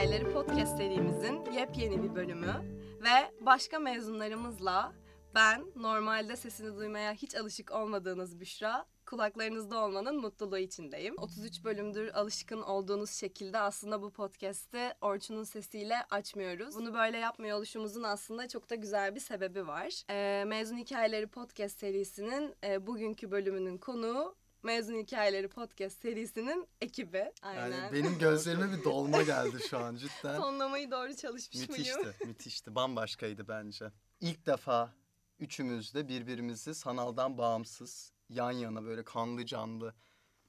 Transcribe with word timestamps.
Hikayeleri 0.00 0.32
podcast 0.32 0.76
serimizin 0.76 1.52
yepyeni 1.52 2.02
bir 2.02 2.14
bölümü 2.14 2.54
ve 3.02 3.32
başka 3.40 3.78
mezunlarımızla 3.78 4.92
ben 5.34 5.64
normalde 5.76 6.36
sesini 6.36 6.76
duymaya 6.76 7.12
hiç 7.12 7.34
alışık 7.34 7.72
olmadığınız 7.72 8.40
Büşra 8.40 8.86
kulaklarınızda 9.06 9.84
olmanın 9.84 10.20
mutluluğu 10.20 10.58
içindeyim. 10.58 11.14
33 11.18 11.64
bölümdür 11.64 12.08
alışkın 12.08 12.62
olduğunuz 12.62 13.10
şekilde 13.10 13.58
aslında 13.58 14.02
bu 14.02 14.10
podcast'i 14.10 14.92
Orçun'un 15.00 15.44
sesiyle 15.44 15.96
açmıyoruz. 16.10 16.76
Bunu 16.76 16.94
böyle 16.94 17.18
yapmıyor 17.18 17.58
oluşumuzun 17.58 18.02
aslında 18.02 18.48
çok 18.48 18.70
da 18.70 18.74
güzel 18.74 19.14
bir 19.14 19.20
sebebi 19.20 19.66
var. 19.66 20.02
Ee, 20.10 20.44
Mezun 20.46 20.76
Hikayeleri 20.76 21.26
podcast 21.26 21.80
serisinin 21.80 22.54
e, 22.64 22.86
bugünkü 22.86 23.30
bölümünün 23.30 23.78
konuğu 23.78 24.34
Mezun 24.62 24.98
Hikayeleri 24.98 25.48
podcast 25.48 26.02
serisinin 26.02 26.68
ekibi. 26.80 27.32
Aynen. 27.42 27.70
Yani 27.70 27.92
benim 27.92 28.18
gözlerime 28.18 28.72
bir 28.72 28.84
dolma 28.84 29.22
geldi 29.22 29.56
şu 29.70 29.78
an 29.78 29.96
cidden. 29.96 30.36
Tonlamayı 30.40 30.90
doğru 30.90 31.16
çalışmış 31.16 31.68
mıyım? 31.68 31.98
müthişti, 31.98 32.26
müthişti. 32.26 32.74
Bambaşkaydı 32.74 33.48
bence. 33.48 33.92
İlk 34.20 34.46
defa 34.46 34.92
üçümüz 35.38 35.94
de 35.94 36.08
birbirimizi 36.08 36.74
sanaldan 36.74 37.38
bağımsız, 37.38 38.12
yan 38.28 38.50
yana 38.50 38.84
böyle 38.84 39.04
kanlı 39.04 39.46
canlı 39.46 39.94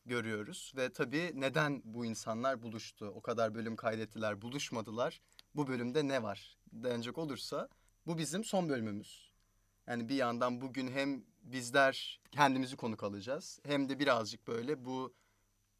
görüyoruz. 0.05 0.73
Ve 0.75 0.93
tabii 0.93 1.31
neden 1.35 1.81
bu 1.85 2.05
insanlar 2.05 2.61
buluştu? 2.61 3.05
O 3.15 3.21
kadar 3.21 3.55
bölüm 3.55 3.75
kaydettiler, 3.75 4.41
buluşmadılar. 4.41 5.21
Bu 5.55 5.67
bölümde 5.67 6.07
ne 6.07 6.23
var 6.23 6.57
denecek 6.73 7.17
olursa 7.17 7.69
bu 8.07 8.17
bizim 8.17 8.43
son 8.43 8.69
bölümümüz. 8.69 9.31
Yani 9.87 10.09
bir 10.09 10.15
yandan 10.15 10.61
bugün 10.61 10.87
hem 10.87 11.23
bizler 11.51 12.21
kendimizi 12.31 12.75
konuk 12.75 13.03
alacağız 13.03 13.59
hem 13.65 13.89
de 13.89 13.99
birazcık 13.99 14.47
böyle 14.47 14.85
bu 14.85 15.13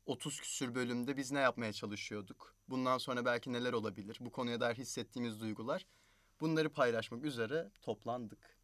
30 0.06 0.40
küsür 0.40 0.76
bölümde 0.76 1.18
biz 1.18 1.32
ne 1.32 1.40
yapmaya 1.40 1.74
çalışıyorduk? 1.74 2.56
Bundan 2.70 2.98
sonra 2.98 3.26
belki 3.26 3.54
neler 3.54 3.74
olabilir? 3.74 4.18
Bu 4.20 4.32
konuya 4.32 4.60
dair 4.60 4.76
hissettiğimiz 4.76 5.40
duygular. 5.42 5.86
Bunları 6.42 6.70
paylaşmak 6.70 7.26
üzere 7.26 7.72
toplandık. 7.82 8.58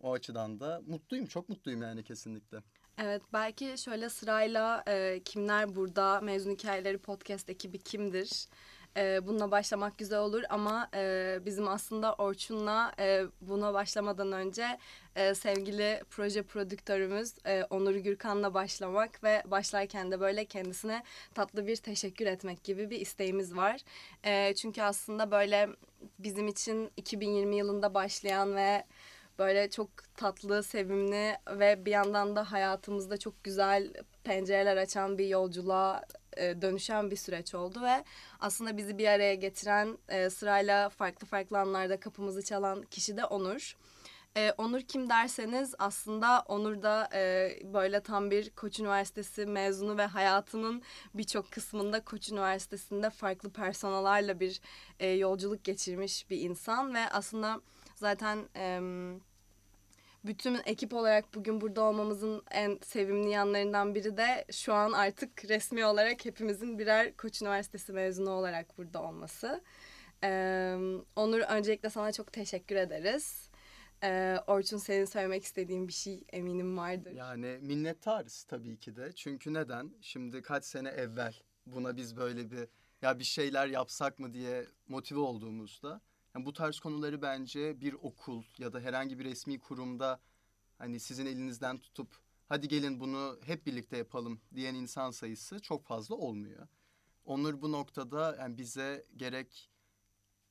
O 0.00 0.12
açıdan 0.12 0.60
da 0.60 0.82
mutluyum, 0.86 1.26
çok 1.26 1.48
mutluyum 1.48 1.82
yani 1.82 2.04
kesinlikle. 2.04 2.58
Evet 2.98 3.22
belki 3.32 3.74
şöyle 3.78 4.08
sırayla 4.08 4.84
e, 4.88 5.22
kimler 5.24 5.74
burada 5.76 6.20
mezun 6.20 6.50
hikayeleri 6.50 6.98
podcast 6.98 7.50
ekibi 7.50 7.78
kimdir? 7.78 8.48
E, 8.96 9.26
bununla 9.26 9.50
başlamak 9.50 9.98
güzel 9.98 10.18
olur 10.18 10.42
ama 10.48 10.88
e, 10.94 11.38
bizim 11.44 11.68
aslında 11.68 12.14
Orçun'la 12.14 12.92
e, 12.98 13.24
buna 13.40 13.74
başlamadan 13.74 14.32
önce 14.32 14.78
e, 15.16 15.34
sevgili 15.34 16.02
proje 16.10 16.42
prodüktörümüz 16.42 17.34
e, 17.46 17.64
Onur 17.70 17.94
Gürkan'la 17.94 18.54
başlamak 18.54 19.24
ve 19.24 19.42
başlarken 19.46 20.10
de 20.12 20.20
böyle 20.20 20.44
kendisine 20.44 21.02
tatlı 21.34 21.66
bir 21.66 21.76
teşekkür 21.76 22.26
etmek 22.26 22.64
gibi 22.64 22.90
bir 22.90 23.00
isteğimiz 23.00 23.56
var. 23.56 23.80
E, 24.24 24.54
çünkü 24.54 24.82
aslında 24.82 25.30
böyle 25.30 25.68
bizim 26.18 26.48
için 26.48 26.90
2020 26.96 27.56
yılında 27.56 27.94
başlayan 27.94 28.56
ve 28.56 28.84
böyle 29.38 29.70
çok 29.70 29.88
tatlı, 30.16 30.62
sevimli 30.62 31.36
ve 31.50 31.84
bir 31.84 31.90
yandan 31.90 32.36
da 32.36 32.52
hayatımızda 32.52 33.16
çok 33.16 33.44
güzel 33.44 33.92
pencereler 34.24 34.76
açan 34.76 35.18
bir 35.18 35.26
yolculuğa 35.26 36.02
e, 36.36 36.62
dönüşen 36.62 37.10
bir 37.10 37.16
süreç 37.16 37.54
oldu 37.54 37.82
ve 37.82 38.04
aslında 38.40 38.76
bizi 38.76 38.98
bir 38.98 39.06
araya 39.08 39.34
getiren 39.34 39.98
e, 40.08 40.30
sırayla 40.30 40.88
farklı 40.88 41.26
farklı 41.26 41.58
anlarda 41.58 42.00
kapımızı 42.00 42.44
çalan 42.44 42.82
kişi 42.82 43.16
de 43.16 43.24
Onur. 43.24 43.76
E, 44.36 44.52
Onur 44.58 44.80
kim 44.80 45.10
derseniz 45.10 45.74
aslında 45.78 46.44
Onur 46.48 46.82
da 46.82 47.08
e, 47.14 47.52
böyle 47.64 48.00
tam 48.00 48.30
bir 48.30 48.50
Koç 48.50 48.80
Üniversitesi 48.80 49.46
mezunu 49.46 49.98
ve 49.98 50.06
hayatının 50.06 50.82
birçok 51.14 51.50
kısmında 51.50 52.04
Koç 52.04 52.28
Üniversitesi'nde 52.28 53.10
farklı 53.10 53.50
personalarla 53.50 54.40
bir 54.40 54.60
e, 55.00 55.08
yolculuk 55.08 55.64
geçirmiş 55.64 56.30
bir 56.30 56.40
insan 56.40 56.94
ve 56.94 57.08
aslında 57.10 57.60
zaten 57.96 58.38
e, 58.56 58.80
bütün 60.24 60.58
ekip 60.64 60.94
olarak 60.94 61.34
bugün 61.34 61.60
burada 61.60 61.82
olmamızın 61.82 62.42
en 62.50 62.78
sevimli 62.82 63.30
yanlarından 63.30 63.94
biri 63.94 64.16
de 64.16 64.44
şu 64.52 64.74
an 64.74 64.92
artık 64.92 65.44
resmi 65.44 65.86
olarak 65.86 66.24
hepimizin 66.24 66.78
birer 66.78 67.16
Koç 67.16 67.42
Üniversitesi 67.42 67.92
mezunu 67.92 68.30
olarak 68.30 68.78
burada 68.78 69.02
olması. 69.02 69.62
E, 70.24 70.28
Onur 71.16 71.40
öncelikle 71.40 71.90
sana 71.90 72.12
çok 72.12 72.32
teşekkür 72.32 72.76
ederiz. 72.76 73.50
E, 74.02 74.36
Orçun 74.46 74.78
senin 74.78 75.04
söylemek 75.04 75.44
istediğin 75.44 75.88
bir 75.88 75.92
şey 75.92 76.24
eminim 76.32 76.78
vardır. 76.78 77.12
Yani 77.12 77.58
minnettarız 77.60 78.44
tabii 78.44 78.78
ki 78.78 78.96
de. 78.96 79.12
Çünkü 79.12 79.54
neden? 79.54 79.92
Şimdi 80.00 80.42
kaç 80.42 80.64
sene 80.64 80.88
evvel 80.88 81.34
buna 81.66 81.96
biz 81.96 82.16
böyle 82.16 82.50
bir 82.50 82.68
ya 83.02 83.18
bir 83.18 83.24
şeyler 83.24 83.66
yapsak 83.66 84.18
mı 84.18 84.32
diye 84.32 84.66
motive 84.88 85.18
olduğumuzda 85.20 86.00
yani 86.34 86.46
bu 86.46 86.52
tarz 86.52 86.80
konuları 86.80 87.22
bence 87.22 87.80
bir 87.80 87.92
okul 87.92 88.42
ya 88.58 88.72
da 88.72 88.80
herhangi 88.80 89.18
bir 89.18 89.24
resmi 89.24 89.58
kurumda 89.58 90.20
hani 90.78 91.00
sizin 91.00 91.26
elinizden 91.26 91.78
tutup 91.78 92.16
hadi 92.48 92.68
gelin 92.68 93.00
bunu 93.00 93.38
hep 93.44 93.66
birlikte 93.66 93.96
yapalım 93.96 94.40
diyen 94.54 94.74
insan 94.74 95.10
sayısı 95.10 95.60
çok 95.60 95.86
fazla 95.86 96.14
olmuyor. 96.14 96.68
Onur 97.24 97.62
bu 97.62 97.72
noktada 97.72 98.36
yani 98.40 98.58
bize 98.58 99.06
gerek 99.16 99.70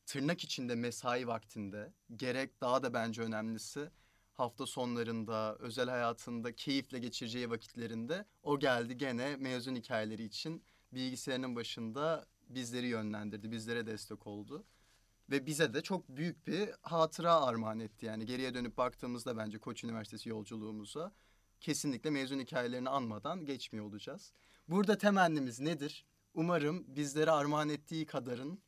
tırnak 0.06 0.44
içinde 0.44 0.76
mesai 0.76 1.28
vaktinde 1.28 1.94
gerek 2.16 2.62
daha 2.62 2.84
da 2.84 2.94
bence 2.94 3.22
önemlisi 3.22 3.90
hafta 4.34 4.66
sonlarında, 4.66 5.56
özel 5.60 5.90
hayatında 5.90 6.56
keyifle 6.56 7.00
geçireceği 7.00 7.50
vakitlerinde 7.50 8.26
o 8.44 8.60
geldi 8.60 8.98
gene 8.98 9.36
mezun 9.36 9.76
hikayeleri 9.76 10.24
için 10.24 10.64
bilgisayarının 10.94 11.56
başında 11.56 12.26
bizleri 12.50 12.88
yönlendirdi, 12.88 13.52
bizlere 13.52 13.88
destek 13.88 14.28
oldu. 14.28 14.66
Ve 15.30 15.46
bize 15.46 15.74
de 15.74 15.82
çok 15.82 16.10
büyük 16.10 16.48
bir 16.48 16.70
hatıra 16.82 17.42
armağan 17.42 17.80
etti. 17.80 18.06
Yani 18.06 18.26
geriye 18.26 18.54
dönüp 18.54 18.78
baktığımızda 18.78 19.38
bence 19.38 19.58
Koç 19.58 19.84
Üniversitesi 19.84 20.30
yolculuğumuza 20.30 21.12
kesinlikle 21.60 22.10
mezun 22.10 22.40
hikayelerini 22.40 22.90
anmadan 22.90 23.46
geçmiyor 23.46 23.86
olacağız. 23.86 24.34
Burada 24.68 24.98
temennimiz 24.98 25.60
nedir? 25.60 26.06
Umarım 26.34 26.86
bizlere 26.88 27.32
armağan 27.32 27.70
ettiği 27.70 28.06
kadarın 28.06 28.60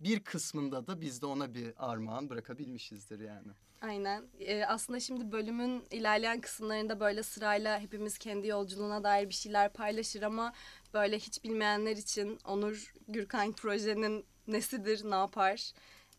bir 0.00 0.24
kısmında 0.24 0.86
da 0.86 1.00
biz 1.00 1.22
de 1.22 1.26
ona 1.26 1.54
bir 1.54 1.74
armağan 1.76 2.30
bırakabilmişizdir 2.30 3.20
yani. 3.20 3.52
Aynen. 3.80 4.24
Ee, 4.38 4.64
aslında 4.64 5.00
şimdi 5.00 5.32
bölümün 5.32 5.84
ilerleyen 5.90 6.40
kısımlarında 6.40 7.00
böyle 7.00 7.22
sırayla 7.22 7.80
hepimiz 7.80 8.18
kendi 8.18 8.46
yolculuğuna 8.46 9.04
dair 9.04 9.28
bir 9.28 9.34
şeyler 9.34 9.72
paylaşır 9.72 10.22
ama 10.22 10.52
böyle 10.94 11.18
hiç 11.18 11.44
bilmeyenler 11.44 11.96
için 11.96 12.38
Onur 12.44 12.94
Gürkan 13.08 13.52
projenin 13.52 14.24
nesidir, 14.46 15.10
ne 15.10 15.14
yapar? 15.14 15.72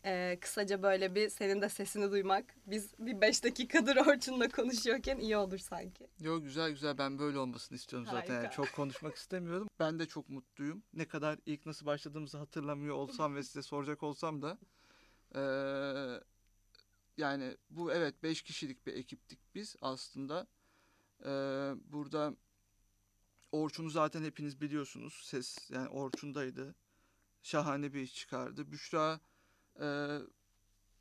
Ee, 0.06 0.38
kısaca 0.40 0.82
böyle 0.82 1.14
bir 1.14 1.28
senin 1.28 1.62
de 1.62 1.68
sesini 1.68 2.10
duymak. 2.10 2.44
Biz 2.66 2.94
bir 2.98 3.20
beş 3.20 3.44
dakikadır 3.44 3.96
Orçun'la 4.06 4.48
konuşuyorken 4.48 5.18
iyi 5.18 5.36
olur 5.36 5.58
sanki. 5.58 6.08
Yo 6.20 6.42
güzel 6.42 6.70
güzel 6.70 6.98
ben 6.98 7.18
böyle 7.18 7.38
olmasını 7.38 7.76
istiyorum 7.76 8.08
zaten. 8.10 8.34
Yani 8.34 8.46
Harika. 8.46 8.62
çok 8.64 8.72
konuşmak 8.72 9.16
istemiyorum. 9.16 9.68
Ben 9.80 9.98
de 9.98 10.06
çok 10.06 10.28
mutluyum. 10.28 10.82
Ne 10.92 11.08
kadar 11.08 11.38
ilk 11.46 11.66
nasıl 11.66 11.86
başladığımızı 11.86 12.38
hatırlamıyor 12.38 12.94
olsam 12.94 13.34
ve 13.34 13.42
size 13.42 13.62
soracak 13.62 14.02
olsam 14.02 14.42
da 14.42 14.58
eee, 15.34 16.20
yani 17.16 17.56
bu 17.70 17.92
evet 17.92 18.22
5 18.22 18.42
kişilik 18.42 18.86
bir 18.86 18.94
ekiptik 18.94 19.38
biz 19.54 19.76
aslında. 19.80 20.46
Eee, 21.24 21.74
burada 21.84 22.36
Orçun'u 23.52 23.90
zaten 23.90 24.22
hepiniz 24.24 24.60
biliyorsunuz. 24.60 25.20
Ses 25.24 25.70
yani 25.70 25.88
Orçun'daydı. 25.88 26.74
Şahane 27.42 27.92
bir 27.94 28.00
iş 28.00 28.14
çıkardı. 28.14 28.72
Büşra 28.72 29.20
eee, 29.80 30.18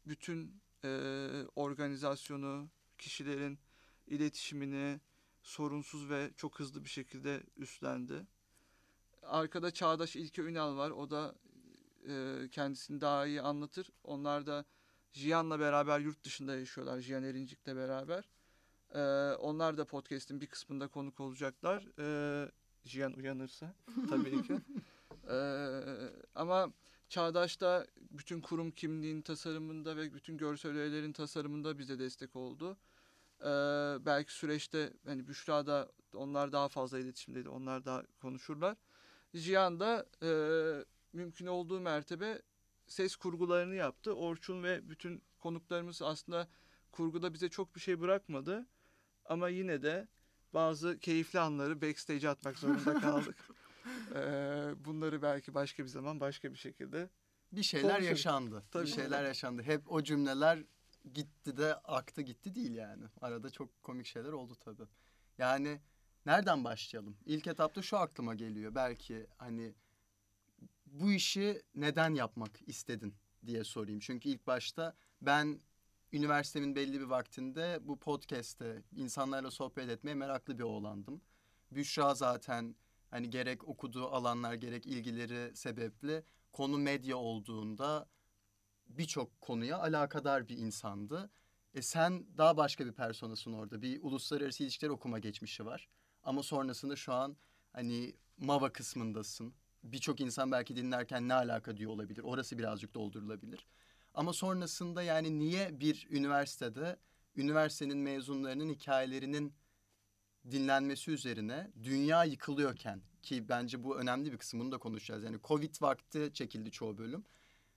bütün 0.08 0.62
eee, 0.84 1.46
organizasyonu, 1.56 2.70
kişilerin 2.98 3.60
iletişimini 4.08 5.00
sorunsuz 5.44 6.10
ve 6.10 6.32
çok 6.38 6.60
hızlı 6.60 6.84
bir 6.84 6.90
şekilde 6.90 7.44
üstlendi. 7.58 8.28
Arkada 9.24 9.72
Çağdaş 9.72 10.16
İlke 10.16 10.42
Ünal 10.42 10.78
var. 10.78 10.92
O 10.92 11.10
da 11.10 11.36
e, 12.10 12.48
kendisini 12.52 13.02
daha 13.02 13.26
iyi 13.26 13.42
anlatır. 13.42 13.90
Onlar 14.04 14.46
da 14.46 14.66
Jiyan'la 15.12 15.60
beraber 15.60 16.00
yurt 16.00 16.24
dışında 16.24 16.56
yaşıyorlar. 16.56 17.00
Jiyan 17.00 17.24
Erincik'le 17.24 17.68
beraber. 17.68 18.30
E, 18.96 19.00
onlar 19.36 19.78
da 19.78 19.86
podcast'in 19.86 20.42
bir 20.42 20.48
kısmında 20.48 20.88
konuk 20.88 21.20
olacaklar. 21.20 21.88
E, 22.00 22.52
Jiyan 22.86 23.14
uyanırsa 23.14 23.76
tabii 24.10 24.44
ki. 24.44 24.56
E, 25.30 25.36
ama 26.36 26.74
Çağdaş 27.14 27.62
da 27.62 27.88
bütün 28.12 28.42
kurum 28.42 28.72
kimliğin 28.72 29.22
tasarımında 29.22 29.98
ve 29.98 30.14
bütün 30.14 30.38
görsel 30.38 30.78
öğelerin 30.78 31.14
tasarımında 31.14 31.80
bize 31.80 32.00
destek 32.00 32.36
oldu. 32.36 32.78
Ee, 33.42 33.46
belki 34.06 34.34
süreçte 34.34 34.94
hani 35.06 35.28
Büşra 35.28 35.68
da 35.68 35.92
onlar 36.14 36.52
daha 36.52 36.68
fazla 36.68 37.00
iletişimdeydi. 37.00 37.50
Onlar 37.50 37.86
daha 37.86 38.04
konuşurlar. 38.22 38.78
Cihan 39.36 39.80
da 39.80 40.06
e, 40.24 40.30
mümkün 41.14 41.46
olduğu 41.46 41.80
mertebe 41.80 42.42
ses 42.88 43.16
kurgularını 43.16 43.76
yaptı. 43.76 44.14
Orçun 44.14 44.64
ve 44.64 44.90
bütün 44.90 45.24
konuklarımız 45.40 46.02
aslında 46.02 46.48
kurguda 46.92 47.34
bize 47.34 47.50
çok 47.50 47.76
bir 47.76 47.82
şey 47.82 48.00
bırakmadı. 48.00 48.66
Ama 49.26 49.50
yine 49.50 49.82
de 49.82 50.08
bazı 50.54 51.00
keyifli 51.00 51.40
anları 51.40 51.82
backstage 51.82 52.30
atmak 52.30 52.60
zorunda 52.60 52.94
kaldık. 53.02 53.36
Ee, 54.16 54.74
bunları 54.86 55.22
belki 55.22 55.54
başka 55.54 55.84
bir 55.84 55.90
zaman 55.90 56.20
başka 56.20 56.52
bir 56.54 56.58
şekilde 56.58 57.10
bir 57.52 57.64
şeyler 57.64 57.90
Konuşuruz. 57.92 58.10
yaşandı. 58.10 58.64
Tabii. 58.72 58.86
Bir 58.86 58.92
şeyler 58.92 59.24
yaşandı. 59.26 59.64
Hep 59.64 59.92
o 59.92 60.04
cümleler 60.04 60.64
gitti 61.14 61.58
de 61.58 61.76
aktı 61.76 62.22
gitti 62.22 62.56
değil 62.56 62.74
yani. 62.76 63.04
Arada 63.22 63.50
çok 63.50 63.84
komik 63.84 64.06
şeyler 64.06 64.32
oldu 64.32 64.56
tabii. 64.56 64.84
Yani 65.38 65.82
nereden 66.26 66.64
başlayalım? 66.64 67.18
İlk 67.26 67.48
etapta 67.48 67.82
şu 67.82 67.98
aklıma 67.98 68.36
geliyor. 68.36 68.76
Belki 68.76 69.28
hani 69.38 69.74
bu 70.86 71.12
işi 71.12 71.62
neden 71.76 72.14
yapmak 72.14 72.52
istedin 72.68 73.16
diye 73.46 73.64
sorayım. 73.64 74.00
Çünkü 74.00 74.30
ilk 74.30 74.48
başta 74.48 74.96
ben 75.22 75.60
üniversitemin 76.14 76.76
belli 76.76 77.00
bir 77.00 77.06
vaktinde 77.06 77.80
bu 77.82 78.00
podcast'te 78.00 78.84
insanlarla 78.96 79.52
sohbet 79.52 79.90
etmeye 79.90 80.14
meraklı 80.14 80.58
bir 80.58 80.64
oğlandım. 80.64 81.22
Büşra 81.72 82.16
zaten 82.16 82.76
hani 83.14 83.30
gerek 83.30 83.68
okuduğu 83.68 84.08
alanlar 84.08 84.54
gerek 84.54 84.86
ilgileri 84.86 85.56
sebeple 85.56 86.24
konu 86.52 86.78
medya 86.78 87.18
olduğunda 87.18 88.10
birçok 88.88 89.42
konuya 89.42 89.78
alakadar 89.80 90.50
bir 90.50 90.58
insandı. 90.58 91.32
E 91.74 91.82
sen 91.82 92.26
daha 92.38 92.58
başka 92.58 92.86
bir 92.86 92.92
personasın 92.92 93.54
orada. 93.54 93.82
Bir 93.82 94.00
uluslararası 94.02 94.64
ilişkiler 94.64 94.90
okuma 94.90 95.20
geçmişi 95.20 95.66
var. 95.66 95.90
Ama 96.24 96.44
sonrasında 96.44 96.96
şu 96.96 97.14
an 97.14 97.38
hani 97.72 98.16
MAVA 98.38 98.74
kısmındasın. 98.74 99.54
Birçok 99.84 100.22
insan 100.22 100.52
belki 100.52 100.76
dinlerken 100.76 101.28
ne 101.28 101.34
alaka 101.34 101.78
diyor 101.78 101.92
olabilir. 101.92 102.24
Orası 102.24 102.58
birazcık 102.58 102.94
doldurulabilir. 102.94 103.66
Ama 104.14 104.34
sonrasında 104.34 105.04
yani 105.04 105.40
niye 105.40 105.80
bir 105.80 106.08
üniversitede 106.10 107.00
üniversitenin 107.36 107.98
mezunlarının 107.98 108.70
hikayelerinin 108.70 109.54
dinlenmesi 110.52 111.12
üzerine 111.12 111.72
dünya 111.84 112.24
yıkılıyorken 112.24 113.02
ki 113.22 113.50
bence 113.50 113.84
bu 113.84 113.98
önemli 113.98 114.32
bir 114.32 114.38
kısım 114.38 114.60
bunu 114.60 114.72
da 114.72 114.78
konuşacağız. 114.78 115.24
Yani 115.24 115.38
Covid 115.44 115.76
vakti 115.82 116.30
çekildi 116.34 116.72
çoğu 116.72 116.98
bölüm. 116.98 117.26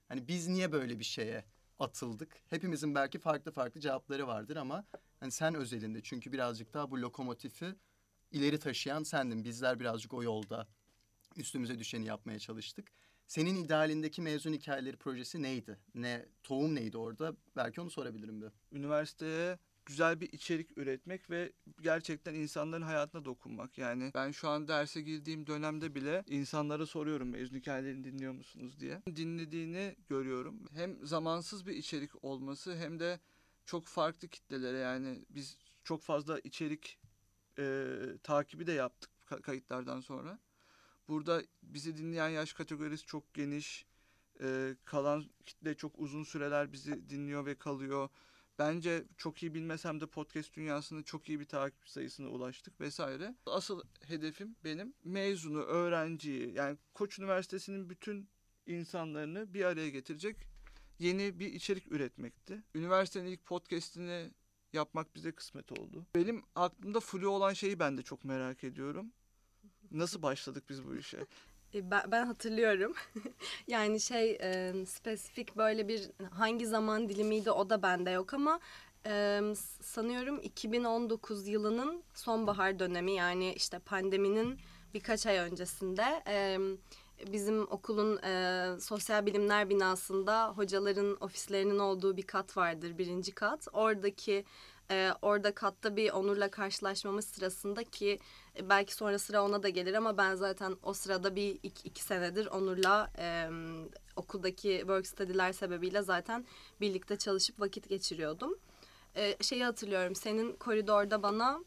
Hani 0.07 0.27
biz 0.27 0.47
niye 0.47 0.71
böyle 0.71 0.99
bir 0.99 1.03
şeye 1.03 1.45
atıldık? 1.79 2.41
Hepimizin 2.49 2.95
belki 2.95 3.19
farklı 3.19 3.51
farklı 3.51 3.81
cevapları 3.81 4.27
vardır 4.27 4.55
ama 4.55 4.85
hani 5.19 5.31
sen 5.31 5.55
özelinde 5.55 6.01
çünkü 6.01 6.31
birazcık 6.31 6.73
daha 6.73 6.91
bu 6.91 7.01
lokomotifi 7.01 7.75
ileri 8.31 8.59
taşıyan 8.59 9.03
sendin. 9.03 9.43
Bizler 9.43 9.79
birazcık 9.79 10.13
o 10.13 10.23
yolda 10.23 10.67
üstümüze 11.35 11.79
düşeni 11.79 12.05
yapmaya 12.05 12.39
çalıştık. 12.39 12.91
Senin 13.27 13.63
idealindeki 13.63 14.21
mezun 14.21 14.53
hikayeleri 14.53 14.97
projesi 14.97 15.41
neydi? 15.41 15.79
Ne 15.95 16.25
tohum 16.43 16.75
neydi 16.75 16.97
orada? 16.97 17.35
Belki 17.55 17.81
onu 17.81 17.89
sorabilirim 17.89 18.41
bir. 18.41 18.77
üniversiteye 18.77 19.57
güzel 19.87 20.21
bir 20.21 20.33
içerik 20.33 20.77
üretmek 20.77 21.29
ve 21.29 21.51
gerçekten 21.81 22.33
insanların 22.33 22.81
hayatına 22.81 23.25
dokunmak. 23.25 23.77
Yani 23.77 24.11
ben 24.15 24.31
şu 24.31 24.49
an 24.49 24.67
derse 24.67 25.01
girdiğim 25.01 25.47
dönemde 25.47 25.95
bile 25.95 26.23
insanlara 26.27 26.85
soruyorum 26.85 27.29
mezun 27.29 27.57
hikayelerini 27.57 28.03
dinliyor 28.03 28.33
musunuz 28.33 28.79
diye. 28.79 29.01
Dinlediğini 29.15 29.95
görüyorum. 30.09 30.65
Hem 30.73 31.05
zamansız 31.05 31.65
bir 31.67 31.73
içerik 31.73 32.23
olması 32.23 32.75
hem 32.75 32.99
de 32.99 33.19
çok 33.65 33.85
farklı 33.87 34.27
kitlelere 34.27 34.77
yani 34.77 35.25
biz 35.29 35.57
çok 35.83 36.01
fazla 36.01 36.39
içerik 36.39 36.99
e, 37.59 37.87
takibi 38.23 38.67
de 38.67 38.71
yaptık 38.71 39.11
ka- 39.25 39.41
kayıtlardan 39.41 39.99
sonra. 39.99 40.39
Burada 41.07 41.41
bizi 41.63 41.97
dinleyen 41.97 42.29
yaş 42.29 42.53
kategorisi 42.53 43.05
çok 43.05 43.33
geniş. 43.33 43.85
E, 44.41 44.75
kalan 44.85 45.25
kitle 45.45 45.75
çok 45.75 45.99
uzun 45.99 46.23
süreler 46.23 46.73
bizi 46.73 47.09
dinliyor 47.09 47.45
ve 47.45 47.55
kalıyor. 47.55 48.09
Bence 48.59 49.03
çok 49.17 49.43
iyi 49.43 49.53
bilmesem 49.53 50.01
de 50.01 50.05
podcast 50.05 50.55
dünyasında 50.55 51.03
çok 51.03 51.29
iyi 51.29 51.39
bir 51.39 51.45
takip 51.45 51.89
sayısına 51.89 52.27
ulaştık 52.29 52.81
vesaire. 52.81 53.35
Asıl 53.45 53.81
hedefim 54.07 54.55
benim 54.63 54.93
mezunu, 55.03 55.59
öğrenciyi 55.59 56.53
yani 56.53 56.77
Koç 56.93 57.19
Üniversitesi'nin 57.19 57.89
bütün 57.89 58.29
insanlarını 58.65 59.53
bir 59.53 59.65
araya 59.65 59.89
getirecek 59.89 60.37
yeni 60.99 61.39
bir 61.39 61.53
içerik 61.53 61.91
üretmekti. 61.91 62.63
Üniversitenin 62.75 63.27
ilk 63.27 63.45
podcast'ini 63.45 64.31
yapmak 64.73 65.15
bize 65.15 65.31
kısmet 65.31 65.71
oldu. 65.71 66.05
Benim 66.15 66.43
aklımda 66.55 66.99
flu 66.99 67.29
olan 67.29 67.53
şeyi 67.53 67.79
ben 67.79 67.97
de 67.97 68.01
çok 68.01 68.25
merak 68.25 68.63
ediyorum. 68.63 69.11
Nasıl 69.91 70.21
başladık 70.21 70.63
biz 70.69 70.85
bu 70.85 70.95
işe? 70.95 71.19
E, 71.73 71.91
Ben, 71.91 72.25
hatırlıyorum. 72.25 72.93
yani 73.67 73.99
şey 73.99 74.37
e, 74.41 74.73
spesifik 74.85 75.57
böyle 75.57 75.87
bir 75.87 76.09
hangi 76.31 76.67
zaman 76.67 77.09
dilimiydi 77.09 77.51
o 77.51 77.69
da 77.69 77.81
bende 77.81 78.09
yok 78.11 78.33
ama 78.33 78.59
e, 79.05 79.41
sanıyorum 79.81 80.39
2019 80.43 81.47
yılının 81.47 82.03
sonbahar 82.13 82.79
dönemi 82.79 83.11
yani 83.11 83.53
işte 83.53 83.79
pandeminin 83.79 84.59
birkaç 84.93 85.27
ay 85.27 85.37
öncesinde 85.37 86.23
e, 86.27 86.57
bizim 87.31 87.61
okulun 87.71 88.17
e, 88.23 88.65
sosyal 88.79 89.25
bilimler 89.25 89.69
binasında 89.69 90.49
hocaların 90.55 91.17
ofislerinin 91.21 91.79
olduğu 91.79 92.17
bir 92.17 92.23
kat 92.27 92.57
vardır 92.57 92.97
birinci 92.97 93.31
kat. 93.31 93.67
Oradaki 93.73 94.45
e, 94.91 95.11
orada 95.21 95.55
katta 95.55 95.95
bir 95.95 96.11
Onur'la 96.11 96.51
karşılaşmamız 96.51 97.25
sırasında 97.25 97.83
ki 97.83 98.19
e, 98.57 98.69
belki 98.69 98.93
sonra 98.93 99.19
sıra 99.19 99.43
ona 99.43 99.63
da 99.63 99.69
gelir 99.69 99.93
ama 99.93 100.17
ben 100.17 100.35
zaten 100.35 100.77
o 100.83 100.93
sırada 100.93 101.35
bir 101.35 101.59
iki, 101.63 101.87
iki 101.87 102.03
senedir 102.03 102.47
Onur'la 102.47 103.11
e, 103.17 103.49
okuldaki 104.15 104.77
work 104.79 105.07
study'ler 105.07 105.53
sebebiyle 105.53 106.01
zaten 106.01 106.45
birlikte 106.81 107.17
çalışıp 107.17 107.59
vakit 107.59 107.89
geçiriyordum. 107.89 108.57
E, 109.15 109.43
şeyi 109.43 109.63
hatırlıyorum 109.63 110.15
senin 110.15 110.53
koridorda 110.53 111.23
bana 111.23 111.59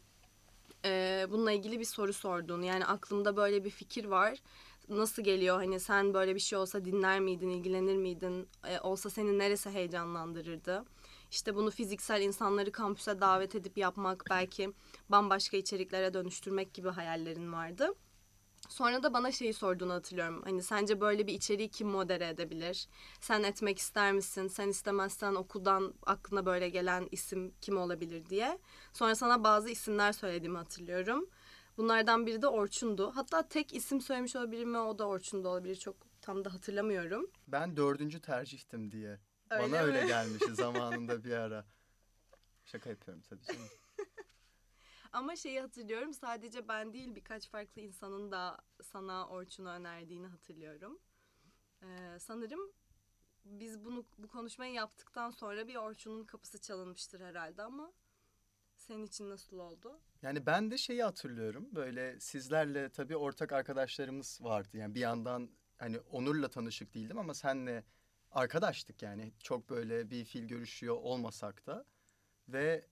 e, 0.85 1.25
bununla 1.29 1.51
ilgili 1.51 1.79
bir 1.79 1.85
soru 1.85 2.13
sorduğunu 2.13 2.65
yani 2.65 2.85
aklımda 2.85 3.35
böyle 3.35 3.63
bir 3.63 3.69
fikir 3.69 4.05
var. 4.05 4.37
Nasıl 4.89 5.23
geliyor? 5.23 5.57
Hani 5.57 5.79
sen 5.79 6.13
böyle 6.13 6.35
bir 6.35 6.39
şey 6.39 6.59
olsa 6.59 6.85
dinler 6.85 7.19
miydin 7.19 7.49
ilgilenir 7.49 7.97
miydin? 7.97 8.47
E, 8.67 8.79
olsa 8.79 9.09
seni 9.09 9.39
neresi 9.39 9.69
heyecanlandırırdı 9.69 10.85
işte 11.31 11.55
bunu 11.55 11.71
fiziksel 11.71 12.21
insanları 12.21 12.71
kampüse 12.71 13.21
davet 13.21 13.55
edip 13.55 13.77
yapmak 13.77 14.23
belki 14.29 14.73
bambaşka 15.09 15.57
içeriklere 15.57 16.13
dönüştürmek 16.13 16.73
gibi 16.73 16.89
hayallerin 16.89 17.53
vardı. 17.53 17.93
Sonra 18.69 19.03
da 19.03 19.13
bana 19.13 19.31
şeyi 19.31 19.53
sorduğunu 19.53 19.93
hatırlıyorum. 19.93 20.41
Hani 20.43 20.63
sence 20.63 21.01
böyle 21.01 21.27
bir 21.27 21.33
içeriği 21.33 21.69
kim 21.69 21.87
modere 21.87 22.27
edebilir? 22.27 22.87
Sen 23.21 23.43
etmek 23.43 23.79
ister 23.79 24.13
misin? 24.13 24.47
Sen 24.47 24.67
istemezsen 24.69 25.35
okuldan 25.35 25.93
aklına 26.05 26.45
böyle 26.45 26.69
gelen 26.69 27.07
isim 27.11 27.53
kim 27.61 27.77
olabilir 27.77 28.25
diye. 28.29 28.59
Sonra 28.93 29.15
sana 29.15 29.43
bazı 29.43 29.69
isimler 29.69 30.13
söylediğimi 30.13 30.57
hatırlıyorum. 30.57 31.29
Bunlardan 31.77 32.25
biri 32.25 32.41
de 32.41 32.47
Orçun'du. 32.47 33.11
Hatta 33.15 33.47
tek 33.47 33.73
isim 33.73 34.01
söylemiş 34.01 34.35
olabilirim 34.35 34.73
ve 34.73 34.79
o 34.79 34.99
da 34.99 35.07
Orçun'da 35.07 35.49
olabilir. 35.49 35.75
Çok 35.75 35.95
tam 36.21 36.45
da 36.45 36.53
hatırlamıyorum. 36.53 37.31
Ben 37.47 37.77
dördüncü 37.77 38.21
tercihtim 38.21 38.91
diye. 38.91 39.19
Öyle 39.51 39.63
Bana 39.63 39.81
öyle 39.81 40.01
mi? 40.01 40.07
gelmişti 40.07 40.55
zamanında 40.55 41.23
bir 41.23 41.31
ara. 41.31 41.65
Şaka 42.65 42.89
yapıyorum 42.89 43.23
tabii 43.29 43.43
canım. 43.43 43.67
Ama 45.11 45.35
şeyi 45.35 45.61
hatırlıyorum 45.61 46.13
sadece 46.13 46.67
ben 46.67 46.93
değil 46.93 47.15
birkaç 47.15 47.49
farklı 47.49 47.81
insanın 47.81 48.31
da 48.31 48.57
sana 48.83 49.27
Orçun'u 49.27 49.69
önerdiğini 49.69 50.27
hatırlıyorum. 50.27 50.99
Ee, 51.83 52.17
sanırım 52.19 52.59
biz 53.45 53.85
bunu 53.85 54.05
bu 54.17 54.27
konuşmayı 54.27 54.73
yaptıktan 54.73 55.29
sonra 55.29 55.67
bir 55.67 55.75
Orçun'un 55.75 56.23
kapısı 56.25 56.61
çalınmıştır 56.61 57.19
herhalde 57.19 57.63
ama 57.63 57.93
senin 58.77 59.05
için 59.05 59.29
nasıl 59.29 59.59
oldu? 59.59 59.99
Yani 60.21 60.45
ben 60.45 60.71
de 60.71 60.77
şeyi 60.77 61.03
hatırlıyorum. 61.03 61.67
Böyle 61.75 62.19
sizlerle 62.19 62.89
tabii 62.89 63.17
ortak 63.17 63.51
arkadaşlarımız 63.51 64.39
vardı. 64.41 64.77
Yani 64.77 64.95
bir 64.95 64.99
yandan 64.99 65.49
hani 65.77 65.99
Onur'la 65.99 66.49
tanışık 66.49 66.93
değildim 66.93 67.17
ama 67.17 67.33
senle 67.33 67.83
arkadaştık 68.31 69.01
yani. 69.01 69.31
Çok 69.39 69.69
böyle 69.69 70.09
bir 70.09 70.25
fil 70.25 70.47
görüşüyor 70.47 70.95
olmasak 70.95 71.65
da. 71.65 71.85
Ve 72.47 72.85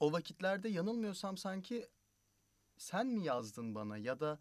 o 0.00 0.12
vakitlerde 0.12 0.68
yanılmıyorsam 0.68 1.36
sanki 1.36 1.88
sen 2.78 3.06
mi 3.06 3.24
yazdın 3.24 3.74
bana 3.74 3.98
ya 3.98 4.20
da 4.20 4.40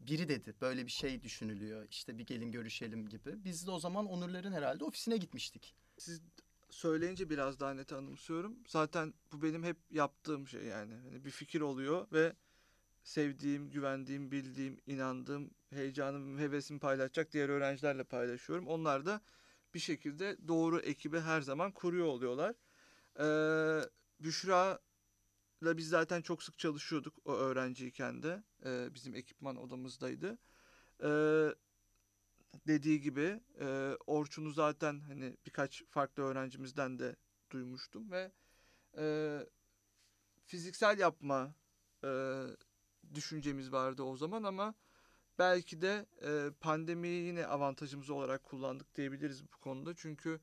biri 0.00 0.28
dedi 0.28 0.54
böyle 0.60 0.86
bir 0.86 0.90
şey 0.90 1.22
düşünülüyor. 1.22 1.86
İşte 1.90 2.18
bir 2.18 2.26
gelin 2.26 2.52
görüşelim 2.52 3.08
gibi. 3.08 3.44
Biz 3.44 3.66
de 3.66 3.70
o 3.70 3.78
zaman 3.78 4.06
Onurların 4.06 4.52
herhalde 4.52 4.84
ofisine 4.84 5.16
gitmiştik. 5.16 5.74
Siz 5.98 6.22
söyleyince 6.70 7.30
biraz 7.30 7.60
daha 7.60 7.74
net 7.74 7.92
anımsıyorum. 7.92 8.58
Zaten 8.66 9.14
bu 9.32 9.42
benim 9.42 9.64
hep 9.64 9.76
yaptığım 9.90 10.48
şey 10.48 10.62
yani. 10.62 10.94
Hani 10.94 11.24
bir 11.24 11.30
fikir 11.30 11.60
oluyor 11.60 12.06
ve 12.12 12.32
sevdiğim, 13.02 13.70
güvendiğim, 13.70 14.30
bildiğim, 14.30 14.80
inandığım, 14.86 15.50
heyecanım, 15.70 16.38
hevesimi 16.38 16.80
paylaşacak 16.80 17.32
diğer 17.32 17.48
öğrencilerle 17.48 18.04
paylaşıyorum. 18.04 18.66
Onlar 18.66 19.06
da 19.06 19.20
bir 19.74 19.78
şekilde 19.78 20.48
doğru 20.48 20.80
ekibi 20.80 21.20
her 21.20 21.40
zaman 21.40 21.72
kuruyor 21.72 22.06
oluyorlar. 22.06 22.54
Ee, 23.20 23.88
Büşra'la 24.20 25.76
biz 25.76 25.88
zaten 25.88 26.22
çok 26.22 26.42
sık 26.42 26.58
çalışıyorduk 26.58 27.14
o 27.24 27.32
öğrenciyken 27.32 28.22
de. 28.22 28.42
Ee, 28.64 28.94
bizim 28.94 29.14
ekipman 29.14 29.56
odamızdaydı. 29.56 30.38
Ee, 31.02 31.48
dediği 32.66 33.00
gibi 33.00 33.40
e, 33.60 33.96
Orçun'u 34.06 34.50
zaten 34.50 35.00
hani 35.00 35.36
birkaç 35.46 35.84
farklı 35.84 36.22
öğrencimizden 36.22 36.98
de 36.98 37.16
duymuştum 37.50 38.10
ve 38.10 38.32
e, 38.98 39.38
fiziksel 40.44 40.98
yapma 40.98 41.54
e, 42.04 42.42
düşüncemiz 43.14 43.72
vardı 43.72 44.02
o 44.02 44.16
zaman 44.16 44.42
ama 44.42 44.74
belki 45.38 45.82
de 45.82 46.06
e, 46.22 46.50
pandemiyi 46.60 47.26
yine 47.26 47.46
avantajımız 47.46 48.10
olarak 48.10 48.44
kullandık 48.44 48.94
diyebiliriz 48.94 49.44
bu 49.44 49.58
konuda. 49.60 49.94
Çünkü 49.94 50.40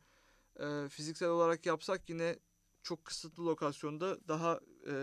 e, 0.59 0.89
fiziksel 0.89 1.29
olarak 1.29 1.65
yapsak 1.65 2.09
yine 2.09 2.39
çok 2.83 3.05
kısıtlı 3.05 3.45
lokasyonda 3.45 4.27
daha 4.27 4.59
e, 4.87 4.93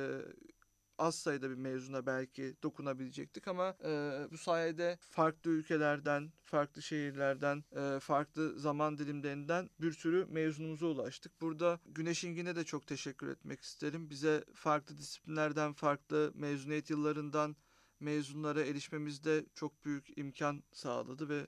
az 0.99 1.15
sayıda 1.15 1.51
bir 1.51 1.55
mezuna 1.55 2.07
belki 2.07 2.57
dokunabilecektik 2.63 3.49
ama 3.49 3.77
e, 3.85 4.21
bu 4.31 4.39
sayede 4.39 4.99
farklı 5.01 5.51
ülkelerden, 5.51 6.33
farklı 6.43 6.83
şehirlerden, 6.83 7.65
e, 7.77 8.01
farklı 8.01 8.59
zaman 8.59 8.99
dilimlerinden 8.99 9.71
bir 9.81 9.93
sürü 9.93 10.27
mezunumuza 10.31 10.87
ulaştık. 10.87 11.41
Burada 11.41 11.81
Güneş 11.87 12.25
İngin'e 12.25 12.57
de 12.57 12.65
çok 12.65 12.87
teşekkür 12.87 13.29
etmek 13.29 13.61
isterim. 13.61 14.11
Bize 14.11 14.45
farklı 14.55 14.99
disiplinlerden, 14.99 15.73
farklı 15.73 16.33
mezuniyet 16.35 16.91
yıllarından 16.91 17.57
mezunlara 18.03 18.63
erişmemizde 18.63 19.47
çok 19.55 19.85
büyük 19.85 20.19
imkan 20.19 20.63
sağladı 20.73 21.29
ve 21.29 21.47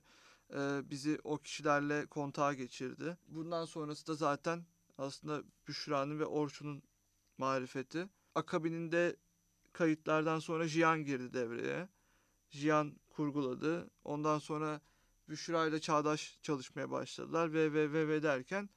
e, 0.53 0.89
bizi 0.89 1.19
o 1.23 1.37
kişilerle 1.37 2.05
kontağa 2.05 2.53
geçirdi. 2.53 3.17
Bundan 3.27 3.65
sonrası 3.65 4.07
da 4.07 4.15
zaten 4.15 4.65
aslında 4.97 5.43
Büşra'nın 5.67 6.19
ve 6.19 6.25
Orçun'un 6.25 6.83
marifeti. 7.37 8.09
Akabininde 8.35 9.15
kayıtlardan 9.73 10.39
sonra 10.39 10.67
Jiyan 10.67 11.03
girdi 11.03 11.33
devreye. 11.33 11.89
Jiyan 12.49 12.95
kurguladı. 13.09 13.89
Ondan 14.03 14.39
sonra 14.39 14.81
Büşra 15.29 15.67
ile 15.67 15.79
Çağdaş 15.81 16.39
çalışmaya 16.41 16.91
başladılar 16.91 17.53
ve 17.53 17.73
ve 17.73 17.93
ve 17.93 18.07
ve 18.07 18.23
derken 18.23 18.69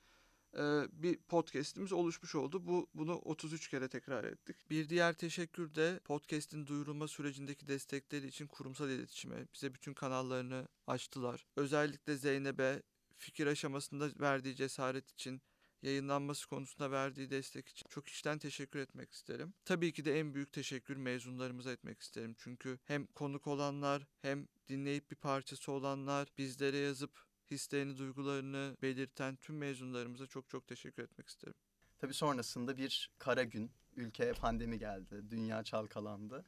bir 0.93 1.17
podcast'imiz 1.17 1.93
oluşmuş 1.93 2.35
oldu. 2.35 2.67
Bu 2.67 2.87
bunu 2.95 3.15
33 3.17 3.69
kere 3.69 3.89
tekrar 3.89 4.25
ettik. 4.25 4.71
Bir 4.71 4.89
diğer 4.89 5.13
teşekkür 5.13 5.75
de 5.75 6.01
podcast'in 6.05 6.67
duyurulma 6.67 7.09
sürecindeki 7.09 7.69
destekleri 7.69 8.27
için 8.27 8.47
kurumsal 8.47 8.91
iletişime, 8.91 9.47
bize 9.55 9.75
bütün 9.75 9.95
kanallarını 9.95 10.69
açtılar. 10.87 11.47
Özellikle 11.57 12.17
Zeynep'e 12.17 12.83
fikir 13.17 13.47
aşamasında 13.47 14.11
verdiği 14.21 14.57
cesaret 14.57 15.11
için 15.11 15.43
yayınlanması 15.83 16.49
konusunda 16.49 16.91
verdiği 16.91 17.31
destek 17.31 17.69
için 17.69 17.87
çok 17.89 18.09
içten 18.09 18.39
teşekkür 18.39 18.79
etmek 18.79 19.13
isterim. 19.13 19.55
Tabii 19.65 19.93
ki 19.93 20.05
de 20.05 20.21
en 20.21 20.35
büyük 20.35 20.53
teşekkür 20.53 20.97
mezunlarımıza 20.97 21.73
etmek 21.73 22.01
isterim. 22.01 22.35
Çünkü 22.39 22.79
hem 22.85 23.07
konuk 23.07 23.47
olanlar 23.47 24.07
hem 24.23 24.49
dinleyip 24.69 25.11
bir 25.11 25.17
parçası 25.17 25.73
olanlar 25.73 26.29
bizlere 26.39 26.77
yazıp 26.77 27.28
hislerini, 27.51 27.99
duygularını 27.99 28.77
belirten 28.83 29.37
tüm 29.37 29.57
mezunlarımıza 29.57 30.27
çok 30.27 30.49
çok 30.49 30.67
teşekkür 30.67 31.03
etmek 31.03 31.29
isterim. 31.29 31.55
Tabii 31.99 32.15
sonrasında 32.15 32.77
bir 32.77 33.11
kara 33.19 33.43
gün. 33.43 33.71
Ülkeye 33.97 34.33
pandemi 34.33 34.79
geldi. 34.79 35.31
Dünya 35.31 35.65
çalkalandı. 35.65 36.45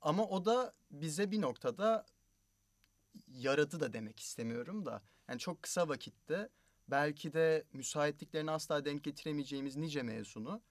Ama 0.00 0.26
o 0.26 0.44
da 0.44 0.74
bize 0.90 1.30
bir 1.30 1.40
noktada 1.40 2.06
yaradı 3.28 3.80
da 3.80 3.92
demek 3.92 4.20
istemiyorum 4.20 4.86
da. 4.86 5.02
Yani 5.28 5.38
çok 5.38 5.62
kısa 5.62 5.88
vakitte 5.88 6.48
belki 6.88 7.32
de 7.32 7.64
müsaitliklerini 7.72 8.50
asla 8.50 8.84
denk 8.84 9.04
getiremeyeceğimiz 9.04 9.76
nice 9.76 10.02
mezunu 10.02 10.62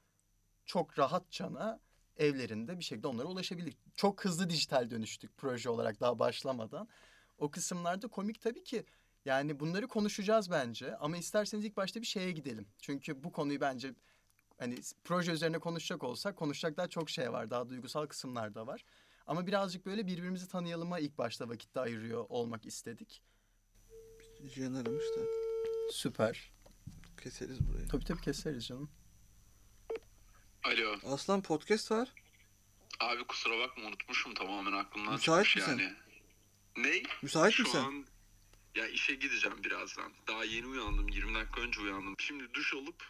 çok 0.66 1.00
rahatçana 1.00 1.80
evlerinde 2.18 2.80
bir 2.80 2.84
şekilde 2.84 3.08
onlara 3.08 3.28
ulaşabildik. 3.28 3.78
Çok 3.96 4.26
hızlı 4.26 4.50
dijital 4.50 4.90
dönüştük 4.90 5.38
proje 5.38 5.70
olarak 5.70 6.00
daha 6.00 6.20
başlamadan. 6.20 6.88
O 7.38 7.52
kısımlarda 7.52 8.08
komik 8.08 8.42
tabii 8.42 8.64
ki 8.64 8.86
yani 9.28 9.60
bunları 9.60 9.88
konuşacağız 9.88 10.52
bence 10.52 10.98
ama 10.98 11.18
isterseniz 11.18 11.66
ilk 11.66 11.78
başta 11.78 12.02
bir 12.02 12.06
şeye 12.06 12.32
gidelim. 12.32 12.68
Çünkü 12.82 13.24
bu 13.24 13.32
konuyu 13.32 13.62
bence 13.62 13.94
hani 14.58 14.76
proje 15.04 15.32
üzerine 15.32 15.60
konuşacak 15.60 16.04
olsak 16.04 16.36
konuşacak 16.36 16.78
daha 16.78 16.88
çok 16.88 17.10
şey 17.10 17.32
var. 17.32 17.50
Daha 17.50 17.70
duygusal 17.70 18.06
kısımlar 18.06 18.56
da 18.56 18.68
var. 18.68 18.86
Ama 19.28 19.48
birazcık 19.48 19.86
böyle 19.86 20.08
birbirimizi 20.08 20.48
tanıyalıma 20.48 21.00
ilk 21.00 21.18
başta 21.18 21.50
vakitte 21.50 21.80
ayırıyor 21.80 22.26
olmak 22.30 22.66
istedik. 22.66 23.22
Cihan 24.56 24.74
aramış 24.74 25.04
da 25.18 25.22
Süper. 25.92 26.52
keseriz 27.24 27.60
burayı. 27.68 27.88
Tabii 27.88 28.06
tabii 28.06 28.22
keseriz 28.22 28.68
canım. 28.68 28.90
Alo. 30.64 31.14
Aslan 31.14 31.42
podcast 31.42 31.92
var. 31.92 32.14
Abi 33.00 33.24
kusura 33.24 33.60
bakma 33.60 33.84
unutmuşum 33.88 34.34
tamamen 34.34 34.72
aklımdan 34.72 35.14
Müsait 35.14 35.46
çıkmış 35.46 35.68
misin? 35.68 35.80
yani. 35.84 35.94
Ne? 36.88 37.04
Müsait 37.22 37.54
Şu 37.54 37.64
misin? 37.64 37.78
an 37.78 38.06
ya 38.76 38.88
işe 38.88 39.16
gideceğim 39.16 39.64
birazdan. 39.64 40.14
Daha 40.28 40.44
yeni 40.44 40.66
uyandım. 40.68 41.10
20 41.10 41.36
dakika 41.36 41.62
önce 41.62 41.82
uyandım. 41.82 42.16
Şimdi 42.20 42.54
duş 42.54 42.74
alıp 42.74 43.04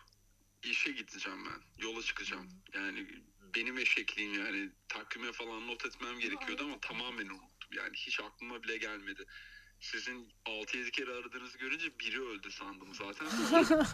işe 0.63 0.91
gideceğim 0.91 1.39
ben. 1.45 1.83
Yola 1.85 2.03
çıkacağım. 2.03 2.49
Yani 2.73 3.07
benim 3.55 3.77
eşekliğim 3.77 4.33
yani 4.33 4.69
takvime 4.89 5.31
falan 5.31 5.67
not 5.67 5.85
etmem 5.85 6.19
gerekiyordu 6.19 6.63
ama 6.63 6.79
tamamen 6.81 7.25
unuttum. 7.25 7.69
Yani 7.77 7.93
hiç 7.93 8.19
aklıma 8.19 8.63
bile 8.63 8.77
gelmedi. 8.77 9.25
Sizin 9.79 10.29
6-7 10.45 10.91
kere 10.91 11.11
aradığınızı 11.13 11.57
görünce 11.57 11.99
biri 11.99 12.21
öldü 12.21 12.51
sandım 12.51 12.89
zaten. 12.95 13.27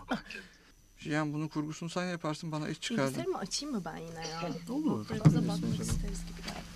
Cihan 1.00 1.34
bunun 1.34 1.48
kurgusunu 1.48 1.90
sen 1.90 2.06
yaparsın 2.06 2.52
bana 2.52 2.70
iş 2.70 2.82
çıkardın. 2.82 3.06
Bilgisayarımı 3.06 3.38
açayım 3.38 3.76
mı 3.76 3.86
ben 3.86 3.98
yine 3.98 4.28
ya? 4.28 4.52
Olur. 4.70 5.10
Biraz 5.10 5.36
da 5.36 5.48
bakmak 5.48 5.80
isteriz 5.80 6.26
gibi 6.26 6.42
geldi. 6.46 6.73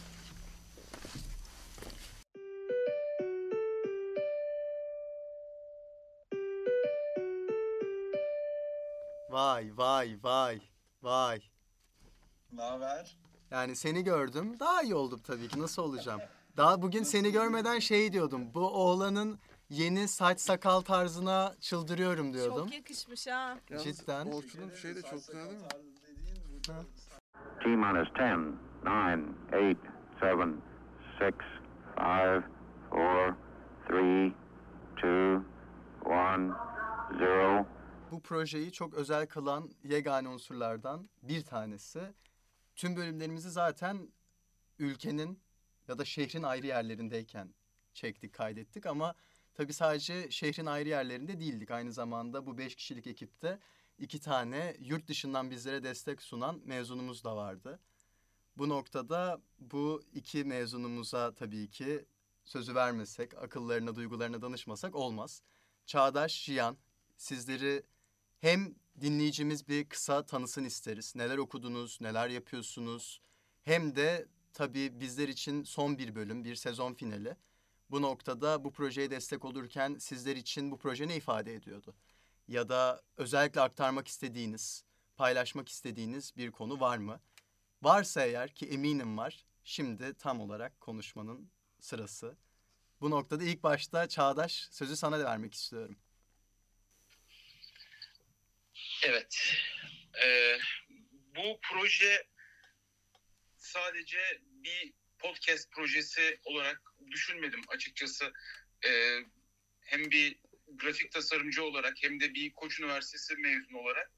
Vay 9.29 9.71
vay 9.77 10.17
vay 10.23 10.61
vay. 11.01 11.39
Ne 12.53 12.61
haber? 12.61 13.17
Yani 13.51 13.75
seni 13.75 14.03
gördüm. 14.03 14.59
Daha 14.59 14.81
iyi 14.81 14.95
oldum 14.95 15.19
tabii 15.23 15.47
ki. 15.47 15.61
Nasıl 15.61 15.83
olacağım? 15.83 16.21
Daha 16.57 16.81
bugün 16.81 17.03
seni 17.03 17.31
görmeden 17.31 17.79
şey 17.79 18.13
diyordum. 18.13 18.53
Bu 18.53 18.69
oğlanın 18.69 19.39
yeni 19.69 20.07
saç 20.07 20.39
sakal 20.39 20.81
tarzına 20.81 21.55
çıldırıyorum 21.59 22.33
diyordum. 22.33 22.65
Çok 22.65 22.73
yakışmış 22.73 23.27
ha. 23.27 23.57
Yalnız 23.69 23.83
Cidden. 23.85 24.25
Orçun'un 24.25 24.69
şey 24.75 24.95
de 24.95 25.01
çok 25.01 25.11
güzel 25.27 25.49
değil 25.49 25.61
mi? 25.61 25.67
Dediğin 26.07 26.37
burada 26.53 26.83
T 27.63 27.69
minus 27.69 28.09
10, 28.15 28.55
9, 28.85 28.89
8, 28.91 29.35
7, 29.53 29.77
6, 30.31 30.53
5, 31.21 31.35
4, 32.91 33.27
3, 33.89 34.37
2, 34.97 35.03
1, 35.03 35.41
0. 37.19 37.76
Bu 38.11 38.21
projeyi 38.21 38.71
çok 38.71 38.93
özel 38.93 39.27
kılan 39.27 39.71
yegane 39.83 40.27
unsurlardan 40.27 41.09
bir 41.23 41.45
tanesi. 41.45 42.13
Tüm 42.75 42.95
bölümlerimizi 42.95 43.51
zaten 43.51 44.11
ülkenin 44.79 45.39
ya 45.87 45.97
da 45.97 46.05
şehrin 46.05 46.43
ayrı 46.43 46.67
yerlerindeyken 46.67 47.53
çektik, 47.93 48.33
kaydettik 48.33 48.85
ama 48.85 49.15
tabii 49.53 49.73
sadece 49.73 50.31
şehrin 50.31 50.65
ayrı 50.65 50.89
yerlerinde 50.89 51.39
değildik. 51.39 51.71
Aynı 51.71 51.93
zamanda 51.93 52.45
bu 52.45 52.57
beş 52.57 52.75
kişilik 52.75 53.07
ekipte 53.07 53.59
iki 53.99 54.19
tane 54.19 54.77
yurt 54.79 55.07
dışından 55.07 55.51
bizlere 55.51 55.83
destek 55.83 56.21
sunan 56.21 56.61
mezunumuz 56.65 57.23
da 57.23 57.35
vardı. 57.35 57.79
Bu 58.57 58.69
noktada 58.69 59.41
bu 59.59 60.01
iki 60.13 60.43
mezunumuza 60.43 61.33
tabii 61.33 61.69
ki 61.69 62.05
sözü 62.45 62.75
vermesek, 62.75 63.33
akıllarına, 63.33 63.95
duygularına 63.95 64.41
danışmasak 64.41 64.95
olmaz. 64.95 65.41
Çağdaş, 65.85 66.43
Jiyan, 66.43 66.77
sizleri 67.17 67.83
hem 68.39 68.75
dinleyicimiz 69.01 69.67
bir 69.67 69.89
kısa 69.89 70.25
tanısın 70.25 70.63
isteriz. 70.63 71.15
Neler 71.15 71.37
okudunuz, 71.37 71.97
neler 72.01 72.29
yapıyorsunuz. 72.29 73.21
Hem 73.63 73.95
de 73.95 74.27
tabii 74.53 74.99
bizler 74.99 75.27
için 75.27 75.63
son 75.63 75.97
bir 75.97 76.15
bölüm, 76.15 76.43
bir 76.43 76.55
sezon 76.55 76.93
finali. 76.93 77.35
Bu 77.89 78.01
noktada 78.01 78.63
bu 78.63 78.71
projeye 78.71 79.11
destek 79.11 79.45
olurken 79.45 79.95
sizler 79.99 80.35
için 80.35 80.71
bu 80.71 80.77
proje 80.77 81.07
ne 81.07 81.15
ifade 81.15 81.55
ediyordu? 81.55 81.95
Ya 82.47 82.69
da 82.69 83.01
özellikle 83.17 83.61
aktarmak 83.61 84.07
istediğiniz, 84.07 84.83
paylaşmak 85.17 85.69
istediğiniz 85.69 86.37
bir 86.37 86.51
konu 86.51 86.79
var 86.79 86.97
mı? 86.97 87.19
Varsa 87.81 88.25
eğer 88.25 88.53
ki 88.53 88.65
eminim 88.65 89.17
var, 89.17 89.45
şimdi 89.63 90.13
tam 90.13 90.41
olarak 90.41 90.81
konuşmanın 90.81 91.49
sırası. 91.79 92.37
Bu 93.01 93.09
noktada 93.09 93.43
ilk 93.43 93.63
başta 93.63 94.07
Çağdaş 94.07 94.67
sözü 94.71 94.95
sana 94.95 95.19
vermek 95.19 95.53
istiyorum. 95.53 95.97
Evet. 99.03 99.53
Ee, 100.23 100.57
bu 101.35 101.59
proje 101.61 102.27
sadece 103.57 104.41
bir 104.41 104.93
podcast 105.19 105.71
projesi 105.71 106.39
olarak 106.43 106.81
düşünmedim 107.11 107.61
açıkçası. 107.67 108.33
Ee, 108.85 109.19
hem 109.81 110.11
bir 110.11 110.39
grafik 110.67 111.11
tasarımcı 111.11 111.63
olarak 111.63 111.93
hem 112.01 112.19
de 112.19 112.33
bir 112.33 112.53
Koç 112.53 112.79
Üniversitesi 112.79 113.35
mezunu 113.35 113.77
olarak 113.77 114.11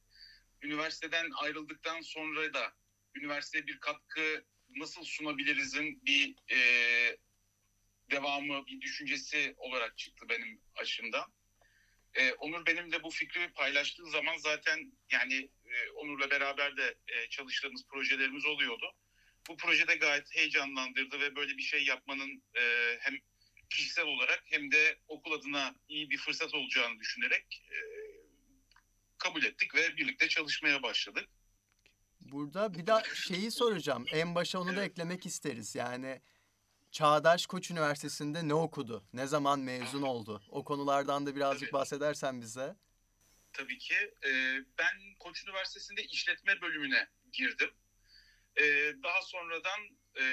üniversiteden 0.61 1.29
ayrıldıktan 1.31 2.01
sonra 2.01 2.53
da 2.53 2.73
üniversiteye 3.15 3.67
bir 3.67 3.79
katkı 3.79 4.45
nasıl 4.69 5.03
sunabilirizin 5.03 6.05
bir 6.05 6.35
e, 6.51 6.59
devamı, 8.11 8.65
bir 8.65 8.81
düşüncesi 8.81 9.53
olarak 9.57 9.97
çıktı 9.97 10.25
benim 10.29 10.61
açımdan. 10.75 11.33
Ee, 12.13 12.33
Onur 12.33 12.65
benimle 12.65 13.03
bu 13.03 13.09
fikri 13.09 13.53
paylaştığı 13.53 14.05
zaman 14.09 14.37
zaten 14.37 14.91
yani 15.11 15.49
e, 15.65 15.89
Onur'la 15.89 16.29
beraber 16.29 16.77
de 16.77 16.97
e, 17.07 17.29
çalıştığımız 17.29 17.85
projelerimiz 17.87 18.45
oluyordu. 18.45 18.91
Bu 19.47 19.57
projede 19.57 19.95
gayet 19.95 20.35
heyecanlandırdı 20.35 21.19
ve 21.19 21.35
böyle 21.35 21.57
bir 21.57 21.61
şey 21.61 21.85
yapmanın 21.85 22.43
e, 22.57 22.95
hem 22.99 23.13
kişisel 23.69 24.05
olarak 24.05 24.43
hem 24.45 24.71
de 24.71 24.99
okul 25.07 25.31
adına 25.31 25.75
iyi 25.87 26.09
bir 26.09 26.17
fırsat 26.17 26.53
olacağını 26.53 26.99
düşünerek 26.99 27.63
e, 27.71 27.77
kabul 29.17 29.43
ettik 29.43 29.75
ve 29.75 29.97
birlikte 29.97 30.27
çalışmaya 30.27 30.83
başladık. 30.83 31.29
Burada 32.19 32.73
bir 32.73 32.87
daha 32.87 33.03
şeyi 33.03 33.51
soracağım. 33.51 34.05
En 34.13 34.35
başa 34.35 34.59
onu 34.59 34.75
da 34.75 34.81
Evet. 34.81 34.91
eklemek 34.91 35.25
isteriz. 35.25 35.75
Yani 35.75 36.21
Çağdaş 36.91 37.45
Koç 37.45 37.71
Üniversitesi'nde 37.71 38.47
ne 38.47 38.53
okudu? 38.53 39.03
Ne 39.13 39.27
zaman 39.27 39.59
mezun 39.59 40.01
oldu? 40.01 40.41
O 40.49 40.63
konulardan 40.63 41.25
da 41.25 41.35
birazcık 41.35 41.71
Tabii. 41.71 41.73
bahsedersen 41.73 42.41
bize. 42.41 42.75
tabii 43.53 43.77
ki. 43.77 43.95
E, 44.25 44.59
ben 44.77 45.15
Koç 45.19 45.43
Üniversitesi'nde 45.43 46.03
işletme 46.03 46.61
bölümüne 46.61 47.07
girdim. 47.31 47.69
E, 48.57 48.63
daha 49.03 49.21
sonradan 49.21 49.79
e, 50.19 50.23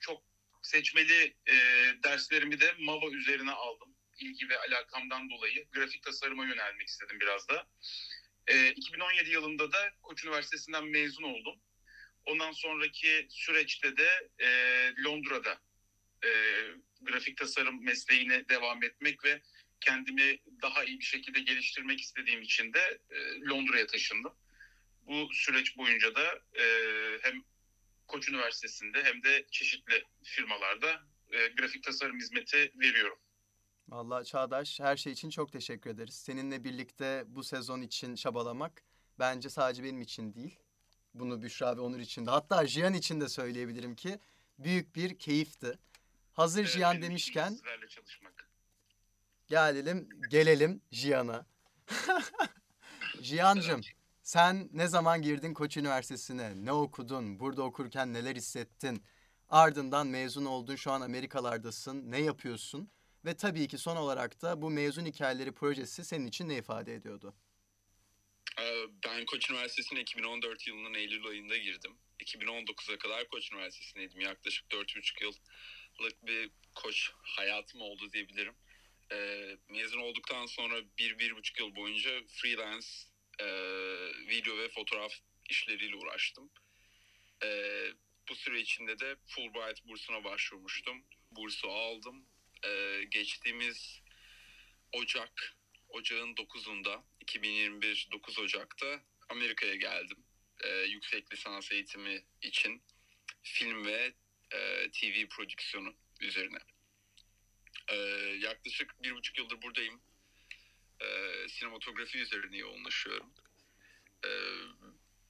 çok 0.00 0.22
seçmeli 0.62 1.36
e, 1.46 1.54
derslerimi 2.02 2.60
de 2.60 2.74
MAVA 2.78 3.10
üzerine 3.10 3.50
aldım. 3.52 3.94
İlgi 4.18 4.48
ve 4.48 4.58
alakamdan 4.58 5.30
dolayı 5.30 5.68
grafik 5.72 6.02
tasarıma 6.02 6.44
yönelmek 6.44 6.88
istedim 6.88 7.20
biraz 7.20 7.48
da. 7.48 7.66
E, 8.46 8.70
2017 8.70 9.30
yılında 9.30 9.72
da 9.72 9.78
Koç 10.02 10.24
Üniversitesi'nden 10.24 10.84
mezun 10.84 11.22
oldum. 11.22 11.60
Ondan 12.26 12.52
sonraki 12.52 13.26
süreçte 13.30 13.96
de 13.96 14.30
e, 14.38 14.48
Londra'da 15.04 15.60
e, 16.24 16.30
grafik 17.00 17.36
tasarım 17.36 17.84
mesleğine 17.84 18.48
devam 18.48 18.82
etmek 18.82 19.24
ve 19.24 19.42
kendimi 19.80 20.38
daha 20.62 20.84
iyi 20.84 20.98
bir 20.98 21.04
şekilde 21.04 21.40
geliştirmek 21.40 22.00
istediğim 22.00 22.42
için 22.42 22.72
de 22.72 22.98
e, 23.10 23.40
Londra'ya 23.40 23.86
taşındım. 23.86 24.32
Bu 25.06 25.28
süreç 25.32 25.76
boyunca 25.76 26.14
da 26.14 26.42
e, 26.58 26.64
hem 27.22 27.44
Koç 28.06 28.28
Üniversitesi'nde 28.28 29.04
hem 29.04 29.22
de 29.22 29.46
çeşitli 29.50 30.04
firmalarda 30.22 31.02
e, 31.32 31.48
grafik 31.48 31.84
tasarım 31.84 32.18
hizmeti 32.18 32.72
veriyorum. 32.80 33.18
Vallahi 33.88 34.24
Çağdaş 34.24 34.80
her 34.80 34.96
şey 34.96 35.12
için 35.12 35.30
çok 35.30 35.52
teşekkür 35.52 35.90
ederiz. 35.90 36.14
Seninle 36.14 36.64
birlikte 36.64 37.24
bu 37.26 37.44
sezon 37.44 37.80
için 37.80 38.14
çabalamak 38.14 38.82
bence 39.18 39.50
sadece 39.50 39.84
benim 39.84 40.00
için 40.00 40.34
değil. 40.34 40.63
Bunu 41.14 41.42
Büşra 41.42 41.76
ve 41.76 41.80
Onur 41.80 41.98
için 41.98 42.26
de 42.26 42.30
hatta 42.30 42.66
Jiyan 42.66 42.94
için 42.94 43.20
de 43.20 43.28
söyleyebilirim 43.28 43.94
ki 43.94 44.18
büyük 44.58 44.96
bir 44.96 45.18
keyifti. 45.18 45.78
Hazır 46.32 46.64
E, 46.64 46.68
için 46.68 47.02
demişken 47.02 47.48
Sizlerle 47.50 47.88
çalışmak. 47.88 48.48
gelelim 49.46 50.08
gelelim 50.30 50.80
Jiyan'a. 50.90 51.46
Jiyancığım 53.22 53.80
sen 54.22 54.68
ne 54.72 54.88
zaman 54.88 55.22
girdin 55.22 55.54
Koç 55.54 55.76
Üniversitesi'ne? 55.76 56.64
Ne 56.64 56.72
okudun? 56.72 57.40
Burada 57.40 57.62
okurken 57.62 58.12
neler 58.12 58.36
hissettin? 58.36 59.02
Ardından 59.48 60.06
mezun 60.06 60.44
oldun. 60.44 60.76
Şu 60.76 60.92
an 60.92 61.00
Amerikalardasın. 61.00 62.10
Ne 62.10 62.20
yapıyorsun? 62.20 62.90
Ve 63.24 63.34
tabii 63.34 63.68
ki 63.68 63.78
son 63.78 63.96
olarak 63.96 64.42
da 64.42 64.62
bu 64.62 64.70
mezun 64.70 65.04
hikayeleri 65.04 65.52
projesi 65.52 66.04
senin 66.04 66.26
için 66.26 66.48
ne 66.48 66.56
ifade 66.58 66.94
ediyordu? 66.94 67.34
Ben 69.04 69.26
Koç 69.26 69.50
Üniversitesi'ne 69.50 70.00
2014 70.00 70.66
yılının 70.66 70.94
Eylül 70.94 71.26
ayında 71.26 71.56
girdim. 71.56 71.98
2019'a 72.20 72.98
kadar 72.98 73.28
Koç 73.28 73.52
Üniversitesi'ndeydim. 73.52 74.20
Yaklaşık 74.20 74.70
4,5 74.70 75.22
yıllık 75.22 76.26
bir 76.26 76.50
koç 76.74 77.10
hayatım 77.22 77.80
oldu 77.80 78.12
diyebilirim. 78.12 78.54
Ee, 79.12 79.56
mezun 79.68 80.00
olduktan 80.00 80.46
sonra 80.46 80.78
1-1,5 80.98 81.60
yıl 81.60 81.76
boyunca 81.76 82.10
freelance 82.26 82.86
e, 83.38 83.46
video 84.28 84.58
ve 84.58 84.68
fotoğraf 84.68 85.12
işleriyle 85.50 85.96
uğraştım. 85.96 86.50
Ee, 87.42 87.92
bu 88.28 88.34
süre 88.34 88.60
içinde 88.60 88.98
de 88.98 89.16
Fulbright 89.26 89.84
bursuna 89.84 90.24
başvurmuştum. 90.24 91.04
Bursu 91.30 91.70
aldım. 91.70 92.26
Ee, 92.66 93.04
geçtiğimiz 93.10 94.00
Ocak 94.92 95.56
Ocağın 95.88 96.34
9'unda 96.34 97.02
2021 97.28 98.08
9 98.12 98.38
Ocak'ta 98.38 99.00
Amerika'ya 99.28 99.74
geldim. 99.74 100.24
Ee, 100.64 100.68
yüksek 100.68 101.32
lisans 101.32 101.72
eğitimi 101.72 102.24
için 102.42 102.82
film 103.42 103.84
ve 103.86 104.14
e, 104.52 104.90
TV 104.90 105.28
prodüksiyonu 105.28 105.94
üzerine. 106.20 106.58
Ee, 107.88 107.96
yaklaşık 108.40 109.02
bir 109.02 109.12
buçuk 109.14 109.38
yıldır 109.38 109.62
buradayım. 109.62 110.00
Ee, 111.00 111.46
sinematografi 111.48 112.18
üzerine 112.18 112.56
yoğunlaşıyorum. 112.56 113.34
Ee, 114.24 114.28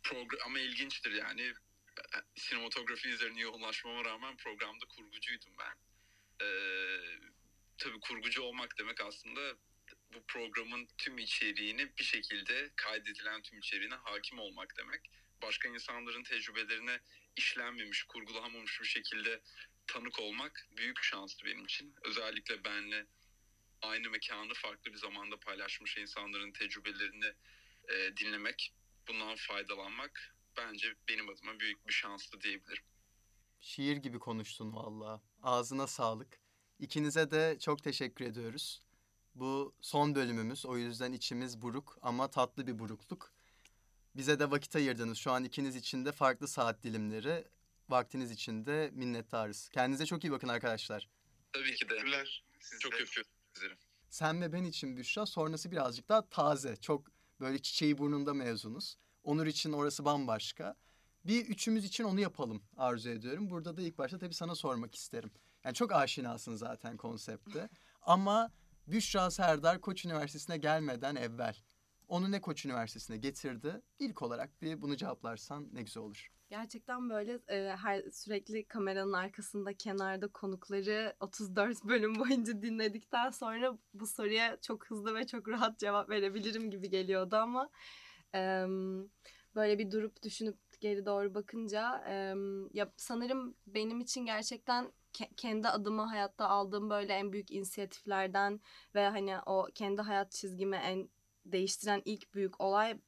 progr- 0.02 0.42
ama 0.46 0.58
ilginçtir 0.58 1.12
yani 1.12 1.42
e, 1.98 2.18
sinematografi 2.36 3.08
üzerine 3.08 3.40
yoğunlaşmama 3.40 4.04
rağmen 4.04 4.36
programda 4.36 4.84
kurgucuydum 4.86 5.52
ben. 5.58 5.76
Ee, 6.46 7.00
tabii 7.78 8.00
kurgucu 8.00 8.42
olmak 8.42 8.78
demek 8.78 9.00
aslında 9.00 9.56
bu 10.14 10.22
programın 10.28 10.88
tüm 10.98 11.18
içeriğini 11.18 11.96
bir 11.98 12.04
şekilde 12.04 12.70
kaydedilen 12.76 13.42
tüm 13.42 13.58
içeriğine 13.58 13.94
hakim 13.94 14.38
olmak 14.38 14.74
demek. 14.78 15.10
Başka 15.42 15.68
insanların 15.68 16.22
tecrübelerine 16.22 17.00
işlenmemiş, 17.36 18.02
kurgulanmamış 18.02 18.80
bir 18.80 18.86
şekilde 18.86 19.40
tanık 19.86 20.18
olmak 20.18 20.68
büyük 20.76 21.02
şanstı 21.02 21.46
benim 21.46 21.64
için. 21.64 21.94
Özellikle 22.04 22.64
benle 22.64 23.06
aynı 23.82 24.10
mekanı 24.10 24.54
farklı 24.54 24.92
bir 24.92 24.98
zamanda 24.98 25.40
paylaşmış 25.40 25.96
insanların 25.96 26.52
tecrübelerini 26.52 27.32
e, 27.88 28.16
dinlemek, 28.16 28.74
bundan 29.08 29.36
faydalanmak 29.36 30.36
bence 30.56 30.94
benim 31.08 31.28
adıma 31.28 31.60
büyük 31.60 31.88
bir 31.88 31.92
şanstı 31.92 32.40
diyebilirim. 32.40 32.84
Şiir 33.60 33.96
gibi 33.96 34.18
konuştun 34.18 34.74
valla. 34.74 35.22
Ağzına 35.42 35.86
sağlık. 35.86 36.40
İkinize 36.78 37.30
de 37.30 37.58
çok 37.60 37.82
teşekkür 37.82 38.24
ediyoruz. 38.24 38.83
Bu 39.34 39.74
son 39.80 40.14
bölümümüz. 40.14 40.66
O 40.66 40.76
yüzden 40.76 41.12
içimiz 41.12 41.62
buruk 41.62 41.98
ama 42.02 42.30
tatlı 42.30 42.66
bir 42.66 42.78
burukluk. 42.78 43.32
Bize 44.16 44.38
de 44.38 44.50
vakit 44.50 44.76
ayırdınız. 44.76 45.18
Şu 45.18 45.32
an 45.32 45.44
ikiniz 45.44 45.76
için 45.76 46.04
de 46.04 46.12
farklı 46.12 46.48
saat 46.48 46.82
dilimleri. 46.82 47.48
Vaktiniz 47.88 48.30
için 48.30 48.66
de 48.66 48.90
minnettarız. 48.94 49.68
Kendinize 49.68 50.06
çok 50.06 50.24
iyi 50.24 50.32
bakın 50.32 50.48
arkadaşlar. 50.48 51.08
Tabii 51.52 51.74
ki 51.74 51.88
de. 51.88 51.88
Teşekkürler. 51.88 52.44
Siz 52.60 52.80
Çok 52.80 52.94
öpüyorum. 52.94 53.78
Sen 54.08 54.40
ve 54.40 54.52
ben 54.52 54.64
için 54.64 54.96
Büşra 54.96 55.26
sonrası 55.26 55.70
birazcık 55.70 56.08
daha 56.08 56.28
taze. 56.28 56.76
Çok 56.76 57.06
böyle 57.40 57.62
çiçeği 57.62 57.98
burnunda 57.98 58.34
mezunuz. 58.34 58.96
Onur 59.22 59.46
için 59.46 59.72
orası 59.72 60.04
bambaşka. 60.04 60.76
Bir 61.24 61.46
üçümüz 61.46 61.84
için 61.84 62.04
onu 62.04 62.20
yapalım 62.20 62.62
arzu 62.76 63.10
ediyorum. 63.10 63.50
Burada 63.50 63.76
da 63.76 63.82
ilk 63.82 63.98
başta 63.98 64.18
tabii 64.18 64.34
sana 64.34 64.54
sormak 64.54 64.94
isterim. 64.94 65.30
Yani 65.64 65.74
çok 65.74 65.92
aşinasın 65.92 66.54
zaten 66.54 66.96
konsepte. 66.96 67.68
Ama 68.02 68.52
Büşra 68.86 69.30
Serdar 69.30 69.80
Koç 69.80 70.04
Üniversitesi'ne 70.04 70.56
gelmeden 70.56 71.16
evvel 71.16 71.56
onu 72.08 72.32
ne 72.32 72.40
Koç 72.40 72.66
Üniversitesi'ne 72.66 73.16
getirdi? 73.16 73.82
İlk 73.98 74.22
olarak 74.22 74.62
bir 74.62 74.82
bunu 74.82 74.96
cevaplarsan 74.96 75.68
ne 75.72 75.82
güzel 75.82 76.02
olur. 76.02 76.30
Gerçekten 76.48 77.10
böyle 77.10 77.40
e, 77.48 77.76
her 77.76 78.02
sürekli 78.02 78.64
kameranın 78.64 79.12
arkasında 79.12 79.74
kenarda 79.74 80.28
konukları 80.28 81.16
34 81.20 81.84
bölüm 81.84 82.18
boyunca 82.18 82.62
dinledikten 82.62 83.30
sonra 83.30 83.78
bu 83.94 84.06
soruya 84.06 84.60
çok 84.60 84.86
hızlı 84.86 85.14
ve 85.14 85.26
çok 85.26 85.48
rahat 85.48 85.78
cevap 85.78 86.10
verebilirim 86.10 86.70
gibi 86.70 86.90
geliyordu 86.90 87.36
ama 87.36 87.70
e, 88.34 88.66
böyle 89.54 89.78
bir 89.78 89.90
durup 89.90 90.22
düşünüp 90.22 90.58
geri 90.80 91.06
doğru 91.06 91.34
bakınca 91.34 92.04
e, 92.08 92.34
ya 92.72 92.92
sanırım 92.96 93.54
benim 93.66 94.00
için 94.00 94.26
gerçekten 94.26 94.92
ke- 95.14 95.34
kendi 95.36 95.68
adıma 95.68 96.10
hayatta 96.10 96.48
aldığım 96.48 96.90
böyle 96.90 97.12
en 97.12 97.32
büyük 97.32 97.50
inisiyatiflerden 97.50 98.60
ve 98.94 99.08
hani 99.08 99.36
o 99.46 99.68
kendi 99.74 100.02
hayat 100.02 100.32
çizgimi 100.32 100.76
en 100.76 101.08
değiştiren 101.46 102.02
ilk 102.04 102.34
büyük 102.34 102.60
olay 102.60 102.98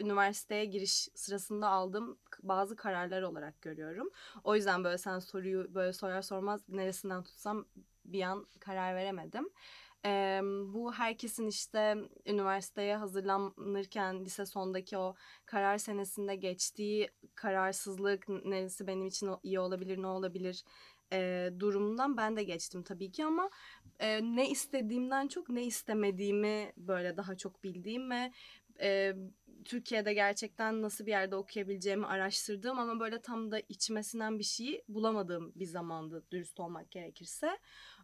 üniversiteye 0.00 0.64
giriş 0.64 1.08
sırasında 1.14 1.68
aldığım 1.68 2.18
bazı 2.42 2.76
kararlar 2.76 3.22
olarak 3.22 3.62
görüyorum. 3.62 4.10
O 4.44 4.56
yüzden 4.56 4.84
böyle 4.84 4.98
sen 4.98 5.18
soruyu 5.18 5.74
böyle 5.74 5.92
sorar 5.92 6.22
sormaz 6.22 6.68
neresinden 6.68 7.22
tutsam 7.22 7.66
bir 8.04 8.22
an 8.22 8.46
karar 8.60 8.94
veremedim. 8.94 9.48
Ee, 10.06 10.40
bu 10.44 10.92
herkesin 10.92 11.46
işte 11.46 11.96
üniversiteye 12.26 12.96
hazırlanırken 12.96 14.24
lise 14.24 14.46
sondaki 14.46 14.98
o 14.98 15.14
karar 15.46 15.78
senesinde 15.78 16.36
geçtiği 16.36 17.10
kararsızlık 17.34 18.28
neresi 18.28 18.86
benim 18.86 19.06
için 19.06 19.30
iyi 19.42 19.60
olabilir 19.60 20.02
ne 20.02 20.06
olabilir 20.06 20.64
e, 21.12 21.50
durumundan 21.58 22.16
ben 22.16 22.36
de 22.36 22.42
geçtim 22.42 22.82
tabii 22.82 23.12
ki 23.12 23.24
ama 23.24 23.50
e, 24.00 24.20
ne 24.22 24.50
istediğimden 24.50 25.28
çok 25.28 25.48
ne 25.48 25.64
istemediğimi 25.64 26.72
böyle 26.76 27.16
daha 27.16 27.36
çok 27.36 27.64
bildiğim 27.64 28.10
ve 28.10 28.32
e, 28.80 29.14
Türkiye'de 29.64 30.14
gerçekten 30.14 30.82
nasıl 30.82 31.06
bir 31.06 31.10
yerde 31.10 31.36
okuyabileceğimi 31.36 32.06
araştırdığım 32.06 32.78
ama 32.78 33.00
böyle 33.00 33.20
tam 33.22 33.50
da 33.50 33.60
içmesinden 33.68 34.38
bir 34.38 34.44
şeyi 34.44 34.84
bulamadığım 34.88 35.52
bir 35.54 35.66
zamandı 35.66 36.24
dürüst 36.30 36.60
olmak 36.60 36.90
gerekirse. 36.90 37.58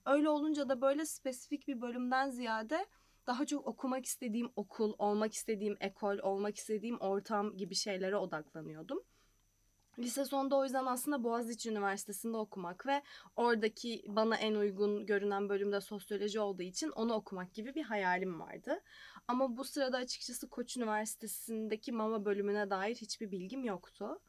Öyle 0.07 0.29
olunca 0.29 0.69
da 0.69 0.81
böyle 0.81 1.07
spesifik 1.07 1.69
bir 1.69 1.81
bölümden 1.81 2.31
ziyade 2.31 2.87
daha 3.27 3.47
çok 3.47 3.67
okumak 3.67 4.07
istediğim 4.07 4.51
okul, 4.57 4.95
olmak 4.99 5.33
istediğim 5.35 5.77
ekol, 5.81 6.19
olmak 6.19 6.57
istediğim 6.57 6.99
ortam 7.01 7.57
gibi 7.57 7.75
şeylere 7.75 8.17
odaklanıyordum. 8.17 9.03
Lise 9.99 10.25
sonunda 10.25 10.57
o 10.57 10.65
yüzden 10.65 10.87
aslında 10.87 11.25
Boğaziçi 11.25 11.71
Üniversitesi'nde 11.71 12.37
okumak 12.37 12.87
ve 12.87 13.03
oradaki 13.37 14.05
bana 14.09 14.37
en 14.37 14.55
uygun 14.55 15.07
görünen 15.07 15.49
bölümde 15.49 15.81
sosyoloji 15.81 16.41
olduğu 16.41 16.63
için 16.63 16.91
onu 16.91 17.15
okumak 17.15 17.55
gibi 17.55 17.75
bir 17.75 17.83
hayalim 17.83 18.41
vardı. 18.41 18.81
Ama 19.29 19.57
bu 19.57 19.65
sırada 19.65 19.97
açıkçası 19.97 20.49
Koç 20.49 20.77
Üniversitesi'ndeki 20.77 21.93
MAMA 21.93 22.25
bölümüne 22.25 22.71
dair 22.71 22.95
hiçbir 22.95 23.31
bilgim 23.31 23.65
yoktu. 23.65 24.21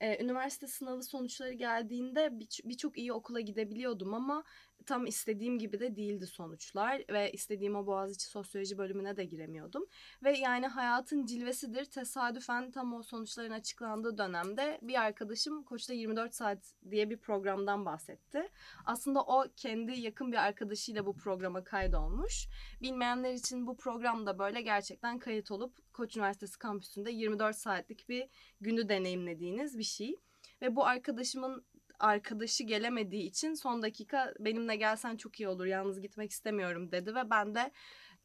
Ee, 0.00 0.24
üniversite 0.24 0.66
sınavı 0.66 1.02
sonuçları 1.02 1.52
geldiğinde 1.52 2.38
bir- 2.40 2.60
birçok 2.64 2.98
iyi 2.98 3.12
okula 3.12 3.40
gidebiliyordum 3.40 4.14
ama 4.14 4.44
tam 4.82 5.06
istediğim 5.06 5.58
gibi 5.58 5.80
de 5.80 5.96
değildi 5.96 6.26
sonuçlar 6.26 7.02
ve 7.10 7.32
istediğim 7.32 7.76
o 7.76 7.86
Boğaziçi 7.86 8.26
Sosyoloji 8.26 8.78
bölümüne 8.78 9.16
de 9.16 9.24
giremiyordum. 9.24 9.86
Ve 10.24 10.38
yani 10.38 10.66
hayatın 10.66 11.26
cilvesidir. 11.26 11.84
Tesadüfen 11.84 12.70
tam 12.70 12.94
o 12.94 13.02
sonuçların 13.02 13.50
açıklandığı 13.50 14.18
dönemde 14.18 14.78
bir 14.82 15.00
arkadaşım 15.00 15.62
Koç'ta 15.64 15.92
24 15.92 16.34
Saat 16.34 16.74
diye 16.90 17.10
bir 17.10 17.16
programdan 17.16 17.86
bahsetti. 17.86 18.48
Aslında 18.84 19.22
o 19.22 19.44
kendi 19.56 20.00
yakın 20.00 20.32
bir 20.32 20.36
arkadaşıyla 20.36 21.06
bu 21.06 21.16
programa 21.16 21.64
kaydolmuş. 21.64 22.48
Bilmeyenler 22.80 23.32
için 23.32 23.66
bu 23.66 23.76
programda 23.76 24.38
böyle 24.38 24.62
gerçekten 24.62 25.18
kayıt 25.18 25.50
olup 25.50 25.92
Koç 25.92 26.16
Üniversitesi 26.16 26.58
kampüsünde 26.58 27.10
24 27.10 27.56
saatlik 27.56 28.08
bir 28.08 28.28
günü 28.60 28.88
deneyimlediğiniz 28.88 29.78
bir 29.78 29.84
şey. 29.84 30.16
Ve 30.62 30.76
bu 30.76 30.86
arkadaşımın 30.86 31.64
arkadaşı 32.02 32.64
gelemediği 32.64 33.22
için 33.22 33.54
son 33.54 33.82
dakika 33.82 34.34
benimle 34.38 34.76
gelsen 34.76 35.16
çok 35.16 35.40
iyi 35.40 35.48
olur 35.48 35.66
yalnız 35.66 36.00
gitmek 36.00 36.30
istemiyorum 36.30 36.92
dedi 36.92 37.14
ve 37.14 37.30
ben 37.30 37.54
de 37.54 37.72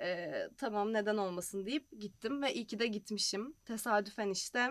e, 0.02 0.32
tamam 0.58 0.94
neden 0.94 1.18
olmasın 1.18 1.66
deyip 1.66 1.92
gittim 2.00 2.42
ve 2.42 2.54
iyi 2.54 2.68
ki 2.68 2.80
de 2.80 2.88
gitmişim. 2.88 3.54
Tesadüfen 3.66 4.30
işte 4.30 4.70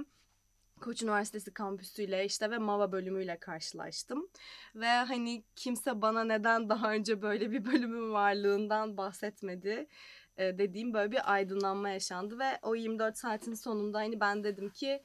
Koç 0.81 1.03
Üniversitesi 1.03 1.55
kampüsüyle 1.55 2.25
işte 2.25 2.51
ve 2.51 2.59
MAVA 2.59 2.93
bölümüyle 2.93 3.39
karşılaştım. 3.39 4.29
Ve 4.75 4.87
hani 4.87 5.45
kimse 5.57 6.03
bana 6.03 6.25
neden 6.25 6.69
daha 6.69 6.93
önce 6.93 7.23
böyle 7.23 7.51
bir 7.51 7.65
bölümün 7.73 8.13
varlığından 8.13 8.97
bahsetmedi 8.97 9.87
dediğim 10.39 10.95
böyle 10.95 11.13
bir 11.13 11.33
aydınlanma 11.33 11.89
yaşandı 11.89 12.39
ve 12.39 12.59
o 12.63 12.75
24 12.75 13.19
saatin 13.19 13.55
sonunda 13.55 13.99
hani 13.99 14.21
ben 14.21 14.45
dedim 14.45 14.71
ki 14.71 15.03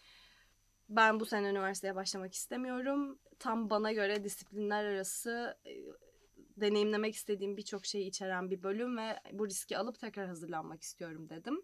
ben 0.95 1.19
bu 1.19 1.25
sene 1.25 1.49
üniversiteye 1.49 1.95
başlamak 1.95 2.33
istemiyorum. 2.33 3.19
Tam 3.39 3.69
bana 3.69 3.91
göre 3.91 4.23
disiplinler 4.23 4.85
arası 4.85 5.57
e, 5.65 5.71
deneyimlemek 6.57 7.15
istediğim 7.15 7.57
birçok 7.57 7.85
şeyi 7.85 8.07
içeren 8.07 8.51
bir 8.51 8.63
bölüm 8.63 8.97
ve 8.97 9.19
bu 9.31 9.47
riski 9.47 9.77
alıp 9.77 9.99
tekrar 9.99 10.27
hazırlanmak 10.27 10.81
istiyorum 10.81 11.29
dedim. 11.29 11.61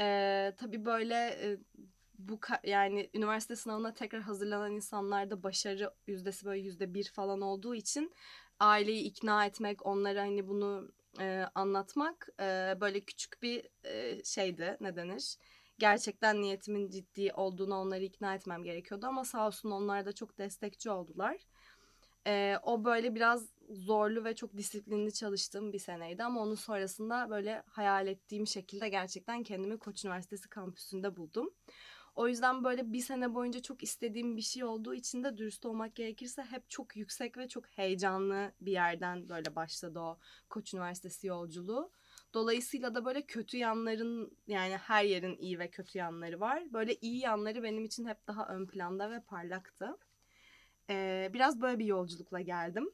Ee, 0.00 0.52
tabii 0.56 0.84
böyle 0.84 1.14
e, 1.14 1.58
bu 2.18 2.38
yani 2.64 3.10
üniversite 3.14 3.56
sınavına 3.56 3.94
tekrar 3.94 4.22
hazırlanan 4.22 4.72
insanlarda 4.72 5.42
başarı 5.42 5.94
yüzdesi 6.06 6.46
böyle 6.46 6.60
yüzde 6.60 6.94
bir 6.94 7.04
falan 7.04 7.40
olduğu 7.40 7.74
için 7.74 8.12
aileyi 8.60 9.04
ikna 9.04 9.46
etmek, 9.46 9.86
onlara 9.86 10.22
hani 10.22 10.48
bunu 10.48 10.92
e, 11.20 11.44
anlatmak 11.54 12.28
e, 12.40 12.76
böyle 12.80 13.00
küçük 13.00 13.42
bir 13.42 13.68
e, 13.84 14.24
şeydi 14.24 14.76
ne 14.80 14.96
denir? 14.96 15.36
Gerçekten 15.78 16.42
niyetimin 16.42 16.90
ciddi 16.90 17.32
olduğunu 17.32 17.74
onları 17.74 18.04
ikna 18.04 18.34
etmem 18.34 18.62
gerekiyordu 18.62 19.06
ama 19.06 19.24
sağ 19.24 19.46
olsun 19.46 19.70
onlar 19.70 20.06
da 20.06 20.12
çok 20.12 20.38
destekçi 20.38 20.90
oldular. 20.90 21.36
E, 22.26 22.56
o 22.62 22.84
böyle 22.84 23.14
biraz 23.14 23.46
zorlu 23.70 24.24
ve 24.24 24.34
çok 24.34 24.56
disiplinli 24.56 25.12
çalıştığım 25.12 25.72
bir 25.72 25.78
seneydi 25.78 26.24
ama 26.24 26.40
onun 26.40 26.54
sonrasında 26.54 27.30
böyle 27.30 27.62
hayal 27.66 28.06
ettiğim 28.06 28.46
şekilde 28.46 28.88
gerçekten 28.88 29.42
kendimi 29.42 29.78
Koç 29.78 30.04
Üniversitesi 30.04 30.48
kampüsünde 30.48 31.16
buldum. 31.16 31.50
O 32.16 32.28
yüzden 32.28 32.64
böyle 32.64 32.92
bir 32.92 33.00
sene 33.00 33.34
boyunca 33.34 33.62
çok 33.62 33.82
istediğim 33.82 34.36
bir 34.36 34.42
şey 34.42 34.64
olduğu 34.64 34.94
için 34.94 35.24
de 35.24 35.36
dürüst 35.36 35.66
olmak 35.66 35.94
gerekirse 35.94 36.42
hep 36.42 36.70
çok 36.70 36.96
yüksek 36.96 37.36
ve 37.36 37.48
çok 37.48 37.66
heyecanlı 37.66 38.52
bir 38.60 38.72
yerden 38.72 39.28
böyle 39.28 39.56
başladı 39.56 40.00
o 40.00 40.18
Koç 40.48 40.74
Üniversitesi 40.74 41.26
yolculuğu. 41.26 41.90
Dolayısıyla 42.34 42.94
da 42.94 43.04
böyle 43.04 43.22
kötü 43.22 43.56
yanların 43.56 44.36
yani 44.46 44.76
her 44.76 45.04
yerin 45.04 45.36
iyi 45.36 45.58
ve 45.58 45.70
kötü 45.70 45.98
yanları 45.98 46.40
var. 46.40 46.72
Böyle 46.72 46.94
iyi 46.94 47.18
yanları 47.18 47.62
benim 47.62 47.84
için 47.84 48.06
hep 48.06 48.26
daha 48.26 48.48
ön 48.48 48.66
planda 48.66 49.10
ve 49.10 49.20
parlaktı. 49.20 49.96
Ee, 50.90 51.30
biraz 51.32 51.60
böyle 51.60 51.78
bir 51.78 51.84
yolculukla 51.84 52.40
geldim. 52.40 52.90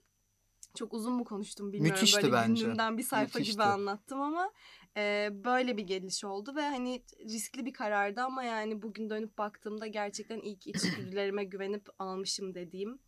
Çok 0.74 0.92
uzun 0.92 1.12
mu 1.12 1.24
konuştum 1.24 1.72
bilmiyorum. 1.72 2.00
Müthişti 2.00 2.22
böyle 2.22 2.32
bence. 2.32 2.62
günlüğümden 2.62 2.98
bir 2.98 3.02
sayfa 3.02 3.38
Müthişti. 3.38 3.52
gibi 3.52 3.62
anlattım 3.62 4.20
ama 4.20 4.52
e, 4.96 5.30
böyle 5.32 5.76
bir 5.76 5.82
geliş 5.82 6.24
oldu 6.24 6.56
ve 6.56 6.62
hani 6.62 7.02
riskli 7.20 7.66
bir 7.66 7.72
karardı 7.72 8.20
ama 8.22 8.44
yani 8.44 8.82
bugün 8.82 9.10
dönüp 9.10 9.38
baktığımda 9.38 9.86
gerçekten 9.86 10.40
ilk 10.40 10.66
içgüdülerime 10.66 11.44
güvenip 11.44 11.88
almışım 11.98 12.54
dediğim 12.54 12.98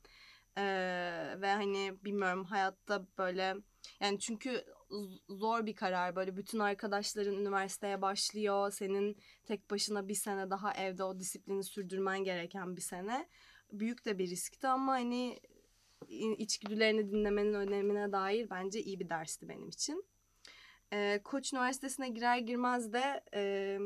e, 0.57 0.65
ve 1.41 1.53
hani 1.53 1.95
bilmiyorum 2.05 2.45
hayatta 2.45 3.07
böyle 3.19 3.57
yani 4.01 4.19
çünkü 4.19 4.65
zor 5.29 5.67
bir 5.67 5.75
karar. 5.75 6.17
Böyle 6.17 6.37
bütün 6.37 6.59
arkadaşların 6.59 7.35
üniversiteye 7.35 8.03
başlıyor. 8.03 8.71
Senin 8.71 9.17
tek 9.45 9.71
başına 9.71 10.09
bir 10.09 10.15
sene 10.15 10.51
daha 10.51 10.75
evde 10.75 11.05
o 11.05 11.21
disiplini 11.21 11.65
sürdürmen 11.65 12.25
gereken 12.25 12.77
bir 12.77 12.83
sene. 12.83 13.29
Büyük 13.73 14.05
de 14.05 14.19
bir 14.19 14.31
riskti 14.31 14.69
ama 14.69 14.93
hani 14.93 15.41
içgüdülerini 16.39 17.11
dinlemenin 17.13 17.55
önemine 17.55 18.13
dair 18.13 18.51
bence 18.51 18.81
iyi 18.83 19.01
bir 19.01 19.09
dersti 19.09 19.49
benim 19.49 19.69
için. 19.69 20.05
Ee, 20.93 21.21
Koç 21.25 21.53
Üniversitesi'ne 21.53 22.09
girer 22.09 22.39
girmez 22.39 22.93
de 22.93 23.21
e, 23.35 23.79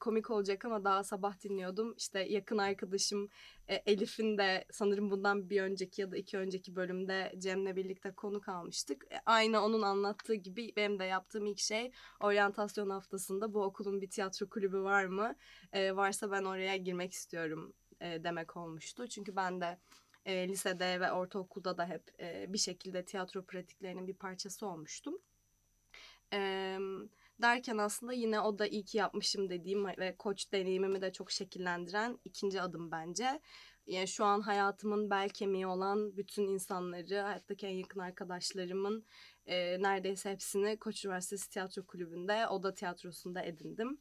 komik 0.00 0.30
olacak 0.30 0.64
ama 0.64 0.84
daha 0.84 1.04
sabah 1.04 1.40
dinliyordum. 1.40 1.94
İşte 1.98 2.20
yakın 2.20 2.58
arkadaşım 2.58 3.28
e, 3.68 3.74
Elif'in 3.74 4.38
de 4.38 4.64
sanırım 4.70 5.10
bundan 5.10 5.50
bir 5.50 5.62
önceki 5.62 6.00
ya 6.00 6.10
da 6.10 6.16
iki 6.16 6.38
önceki 6.38 6.76
bölümde 6.76 7.32
Cem'le 7.38 7.76
birlikte 7.76 8.10
konuk 8.10 8.48
almıştık. 8.48 9.04
E, 9.12 9.16
aynı 9.26 9.60
onun 9.64 9.82
anlattığı 9.82 10.34
gibi 10.34 10.72
benim 10.76 10.98
de 10.98 11.04
yaptığım 11.04 11.46
ilk 11.46 11.58
şey 11.58 11.92
oryantasyon 12.20 12.90
haftasında 12.90 13.54
bu 13.54 13.62
okulun 13.62 14.00
bir 14.00 14.10
tiyatro 14.10 14.48
kulübü 14.48 14.78
var 14.78 15.04
mı? 15.04 15.34
E, 15.72 15.96
varsa 15.96 16.30
ben 16.30 16.44
oraya 16.44 16.76
girmek 16.76 17.12
istiyorum 17.12 17.74
e, 18.00 18.24
demek 18.24 18.56
olmuştu. 18.56 19.06
Çünkü 19.08 19.36
ben 19.36 19.60
de 19.60 19.78
e, 20.24 20.48
lisede 20.48 21.00
ve 21.00 21.12
ortaokulda 21.12 21.78
da 21.78 21.86
hep 21.86 22.02
e, 22.20 22.52
bir 22.52 22.58
şekilde 22.58 23.04
tiyatro 23.04 23.44
pratiklerinin 23.44 24.06
bir 24.06 24.14
parçası 24.14 24.66
olmuştum. 24.66 25.18
E, 26.32 26.78
derken 27.42 27.78
aslında 27.78 28.12
yine 28.12 28.40
o 28.40 28.58
da 28.58 28.66
iyi 28.66 28.84
ki 28.84 28.98
yapmışım 28.98 29.50
dediğim 29.50 29.86
ve 29.86 30.16
koç 30.16 30.52
deneyimimi 30.52 31.00
de 31.00 31.12
çok 31.12 31.30
şekillendiren 31.30 32.18
ikinci 32.24 32.62
adım 32.62 32.90
bence. 32.90 33.40
Yani 33.86 34.08
şu 34.08 34.24
an 34.24 34.40
hayatımın 34.40 35.10
bel 35.10 35.28
kemiği 35.28 35.66
olan 35.66 36.16
bütün 36.16 36.42
insanları, 36.42 37.20
hayattaki 37.20 37.66
en 37.66 37.74
yakın 37.74 38.00
arkadaşlarımın 38.00 39.04
e, 39.46 39.82
neredeyse 39.82 40.30
hepsini 40.30 40.78
Koç 40.78 41.04
Üniversitesi 41.04 41.50
Tiyatro 41.50 41.86
Kulübü'nde, 41.86 42.48
Oda 42.48 42.74
Tiyatrosu'nda 42.74 43.42
edindim. 43.42 43.98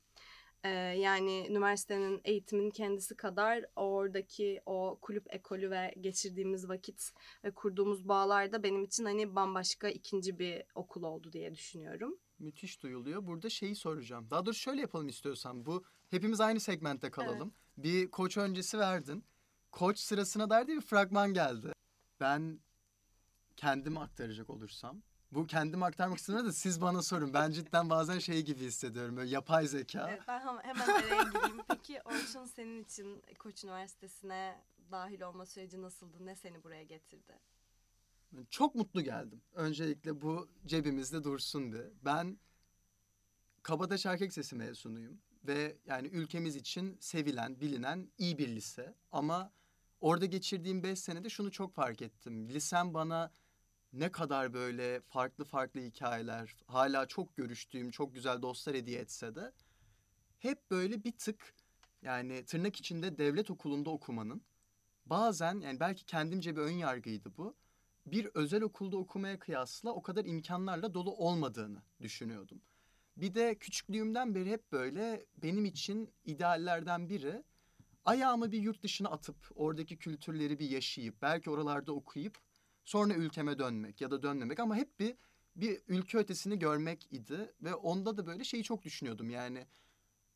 Ee, 0.64 0.70
yani 0.70 1.48
üniversitenin 1.50 2.22
eğitimin 2.24 2.70
kendisi 2.72 3.16
kadar 3.16 3.66
oradaki 3.76 4.62
o 4.66 4.98
kulüp 5.02 5.36
ekolü 5.36 5.72
ve 5.72 5.94
geçirdiğimiz 6.02 6.70
vakit 6.70 7.12
ve 7.44 7.52
kurduğumuz 7.52 8.08
bağlar 8.08 8.52
da 8.52 8.64
benim 8.64 8.84
için 8.84 9.06
hani 9.06 9.36
bambaşka 9.36 9.90
ikinci 9.90 10.40
bir 10.40 10.64
okul 10.76 11.04
oldu 11.04 11.34
diye 11.34 11.54
düşünüyorum. 11.54 12.18
Müthiş 12.40 12.84
duyuluyor. 12.84 13.28
Burada 13.28 13.50
şeyi 13.50 13.76
soracağım. 13.76 14.28
Daha 14.32 14.46
doğrusu 14.46 14.60
şöyle 14.60 14.82
yapalım 14.82 15.08
istiyorsan. 15.08 15.66
Bu 15.66 15.84
hepimiz 16.10 16.42
aynı 16.42 16.60
segmentte 16.60 17.12
kalalım. 17.12 17.54
Bir 17.78 18.12
koç 18.12 18.38
öncesi 18.38 18.80
verdin. 18.80 19.26
Koç 19.72 20.00
sırasına 20.00 20.50
dair 20.50 20.68
bir 20.68 20.82
fragman 20.82 21.34
geldi. 21.34 21.72
Ben 22.20 22.60
kendim 23.58 23.98
aktaracak 23.98 24.50
olursam. 24.50 25.02
Bu 25.34 25.48
kendim 25.48 25.84
aktarmak 25.84 26.18
istediğimde 26.18 26.48
de 26.50 26.54
siz 26.54 26.82
bana 26.82 27.02
sorun. 27.02 27.34
Ben 27.34 27.52
cidden 27.52 27.90
bazen 27.90 28.20
şey 28.20 28.42
gibi 28.46 28.60
hissediyorum. 28.62 29.18
Böyle 29.18 29.30
yapay 29.30 29.68
zeka. 29.68 30.10
Evet, 30.10 30.22
ben 30.28 30.40
hem- 30.40 30.60
hemen 30.64 30.88
araya 30.88 31.24
gireyim. 31.24 31.62
Peki 31.68 32.02
Orçun 32.06 32.46
senin 32.46 32.84
için 32.84 33.24
Koç 33.40 33.64
Üniversitesi'ne 33.64 34.62
dahil 34.92 35.22
olma 35.22 35.46
süreci 35.46 35.82
nasıldı? 35.82 36.26
Ne 36.26 36.36
seni 36.36 36.64
buraya 36.64 36.84
getirdi? 36.84 37.40
Çok 38.50 38.76
mutlu 38.76 39.02
geldim. 39.02 39.42
Öncelikle 39.54 40.22
bu 40.22 40.50
cebimizde 40.66 41.24
dursun 41.24 41.72
diye. 41.72 41.92
Ben 42.06 42.38
Kabataş 43.64 44.06
Erkek 44.06 44.34
Sesi 44.34 44.56
mezunuyum. 44.56 45.20
Ve 45.44 45.78
yani 45.86 46.08
ülkemiz 46.08 46.56
için 46.56 46.98
sevilen, 47.00 47.62
bilinen 47.62 48.10
iyi 48.18 48.38
bir 48.38 48.48
lise. 48.48 48.96
Ama 49.12 49.52
orada 50.02 50.26
geçirdiğim 50.26 50.84
beş 50.84 51.00
senede 51.00 51.30
şunu 51.30 51.52
çok 51.52 51.74
fark 51.74 52.02
ettim. 52.02 52.50
Lisem 52.50 52.94
bana 52.94 53.32
ne 53.94 54.12
kadar 54.12 54.54
böyle 54.54 55.02
farklı 55.02 55.46
farklı 55.46 55.82
hikayeler, 55.82 56.56
hala 56.68 57.06
çok 57.06 57.38
görüştüğüm, 57.38 57.92
çok 57.92 58.14
güzel 58.14 58.42
dostlar 58.42 58.76
hediye 58.76 59.00
etse 59.00 59.36
de 59.36 59.52
hep 60.40 60.72
böyle 60.72 61.04
bir 61.04 61.12
tık 61.12 61.56
yani 62.02 62.46
tırnak 62.46 62.76
içinde 62.76 63.18
devlet 63.18 63.52
okulunda 63.52 63.90
okumanın 63.90 64.42
bazen 65.06 65.60
yani 65.60 65.80
belki 65.80 66.06
kendimce 66.06 66.56
bir 66.56 66.62
ön 66.62 66.72
yargıydı 66.72 67.38
bu 67.38 67.56
bir 68.06 68.30
özel 68.34 68.62
okulda 68.62 68.98
okumaya 68.98 69.40
kıyasla 69.40 69.92
o 69.92 70.02
kadar 70.02 70.26
imkanlarla 70.26 70.94
dolu 70.94 71.12
olmadığını 71.12 71.82
düşünüyordum. 72.02 72.62
Bir 73.18 73.34
de 73.34 73.56
küçüklüğümden 73.56 74.36
beri 74.36 74.52
hep 74.52 74.72
böyle 74.72 75.26
benim 75.38 75.66
için 75.66 76.14
ideallerden 76.26 77.10
biri 77.10 77.44
ayağımı 78.06 78.52
bir 78.52 78.62
yurt 78.62 78.84
dışına 78.84 79.10
atıp 79.10 79.36
oradaki 79.56 79.98
kültürleri 79.98 80.60
bir 80.60 80.70
yaşayıp 80.70 81.22
belki 81.22 81.50
oralarda 81.50 81.92
okuyup 81.92 82.38
sonra 82.86 83.14
ülkeme 83.14 83.60
dönmek 83.60 84.02
ya 84.02 84.12
da 84.12 84.24
dönmemek 84.24 84.60
ama 84.60 84.76
hep 84.76 85.00
bir 85.00 85.16
bir 85.56 85.82
ülke 85.88 86.18
ötesini 86.18 86.60
görmek 86.60 87.08
idi 87.12 87.54
ve 87.62 87.76
onda 87.76 88.18
da 88.18 88.26
böyle 88.26 88.44
şeyi 88.44 88.64
çok 88.64 88.84
düşünüyordum 88.84 89.30
yani 89.30 89.68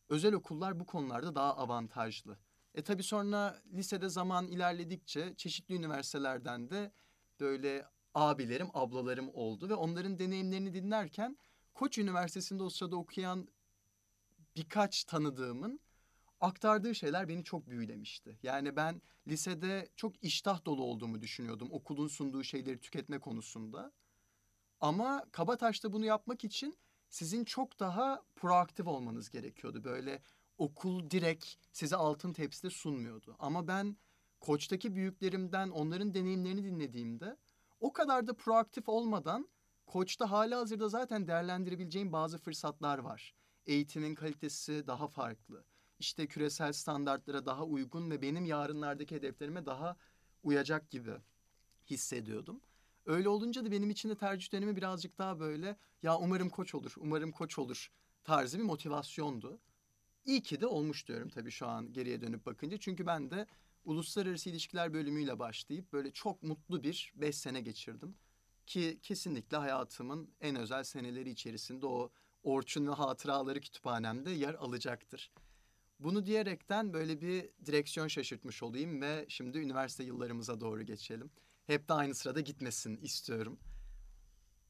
özel 0.09 0.33
okullar 0.33 0.79
bu 0.79 0.85
konularda 0.85 1.35
daha 1.35 1.57
avantajlı. 1.57 2.37
E 2.75 2.81
tabii 2.81 3.03
sonra 3.03 3.61
lisede 3.73 4.09
zaman 4.09 4.47
ilerledikçe 4.47 5.33
çeşitli 5.37 5.75
üniversitelerden 5.75 6.69
de 6.69 6.91
böyle 7.39 7.85
abilerim, 8.13 8.67
ablalarım 8.73 9.29
oldu 9.33 9.69
ve 9.69 9.73
onların 9.73 10.19
deneyimlerini 10.19 10.73
dinlerken 10.73 11.37
Koç 11.73 11.97
Üniversitesi'nde 11.97 12.63
o 12.63 12.69
sırada 12.69 12.95
okuyan 12.95 13.47
birkaç 14.55 15.03
tanıdığımın 15.03 15.79
aktardığı 16.41 16.95
şeyler 16.95 17.27
beni 17.27 17.43
çok 17.43 17.69
büyülemişti. 17.69 18.39
Yani 18.43 18.75
ben 18.75 19.01
lisede 19.27 19.89
çok 19.95 20.23
iştah 20.23 20.65
dolu 20.65 20.83
olduğumu 20.83 21.21
düşünüyordum 21.21 21.67
okulun 21.71 22.07
sunduğu 22.07 22.43
şeyleri 22.43 22.79
tüketme 22.79 23.19
konusunda. 23.19 23.91
Ama 24.79 25.25
Kabataş'ta 25.31 25.93
bunu 25.93 26.05
yapmak 26.05 26.43
için 26.43 26.77
sizin 27.09 27.45
çok 27.45 27.79
daha 27.79 28.23
proaktif 28.35 28.87
olmanız 28.87 29.29
gerekiyordu. 29.29 29.83
Böyle 29.83 30.21
okul 30.57 31.09
direkt 31.09 31.45
size 31.71 31.95
altın 31.95 32.33
tepside 32.33 32.69
sunmuyordu. 32.69 33.35
Ama 33.39 33.67
ben 33.67 33.97
Koç'taki 34.39 34.95
büyüklerimden 34.95 35.69
onların 35.69 36.13
deneyimlerini 36.13 36.63
dinlediğimde 36.63 37.37
o 37.79 37.93
kadar 37.93 38.27
da 38.27 38.33
proaktif 38.33 38.89
olmadan 38.89 39.49
Koç'ta 39.85 40.31
hala 40.31 40.59
hazırda 40.59 40.89
zaten 40.89 41.27
değerlendirebileceğim 41.27 42.13
bazı 42.13 42.37
fırsatlar 42.37 42.97
var. 42.97 43.33
Eğitimin 43.65 44.15
kalitesi 44.15 44.87
daha 44.87 45.07
farklı. 45.07 45.63
İşte 45.99 46.27
küresel 46.27 46.73
standartlara 46.73 47.45
daha 47.45 47.63
uygun 47.63 48.11
ve 48.11 48.21
benim 48.21 48.45
yarınlardaki 48.45 49.15
hedeflerime 49.15 49.65
daha 49.65 49.97
uyacak 50.43 50.89
gibi 50.89 51.13
hissediyordum. 51.89 52.61
Öyle 53.05 53.29
olunca 53.29 53.65
da 53.65 53.71
benim 53.71 53.89
için 53.89 54.09
de 54.09 54.15
tercih 54.15 54.53
dönemi 54.53 54.75
birazcık 54.75 55.17
daha 55.17 55.39
böyle 55.39 55.77
ya 56.03 56.17
umarım 56.17 56.49
koç 56.49 56.75
olur, 56.75 56.93
umarım 56.97 57.31
koç 57.31 57.59
olur 57.59 57.91
tarzı 58.23 58.57
bir 58.59 58.63
motivasyondu. 58.63 59.59
İyi 60.25 60.43
ki 60.43 60.61
de 60.61 60.67
olmuş 60.67 61.07
diyorum 61.07 61.29
tabii 61.29 61.51
şu 61.51 61.67
an 61.67 61.93
geriye 61.93 62.21
dönüp 62.21 62.45
bakınca. 62.45 62.77
Çünkü 62.77 63.05
ben 63.05 63.31
de 63.31 63.47
uluslararası 63.85 64.49
ilişkiler 64.49 64.93
bölümüyle 64.93 65.39
başlayıp 65.39 65.93
böyle 65.93 66.11
çok 66.11 66.43
mutlu 66.43 66.83
bir 66.83 67.13
beş 67.15 67.37
sene 67.37 67.61
geçirdim. 67.61 68.15
Ki 68.65 68.99
kesinlikle 69.01 69.57
hayatımın 69.57 70.29
en 70.41 70.55
özel 70.55 70.83
seneleri 70.83 71.29
içerisinde 71.29 71.85
o 71.85 72.11
Orçun 72.43 72.87
ve 72.87 72.91
hatıraları 72.91 73.61
kütüphanemde 73.61 74.31
yer 74.31 74.53
alacaktır. 74.53 75.31
Bunu 75.99 76.25
diyerekten 76.25 76.93
böyle 76.93 77.21
bir 77.21 77.49
direksiyon 77.65 78.07
şaşırtmış 78.07 78.63
olayım 78.63 79.01
ve 79.01 79.25
şimdi 79.29 79.57
üniversite 79.57 80.03
yıllarımıza 80.03 80.61
doğru 80.61 80.83
geçelim. 80.83 81.31
Hep 81.67 81.89
de 81.89 81.93
aynı 81.93 82.15
sırada 82.15 82.39
gitmesin 82.39 82.97
istiyorum. 82.97 83.59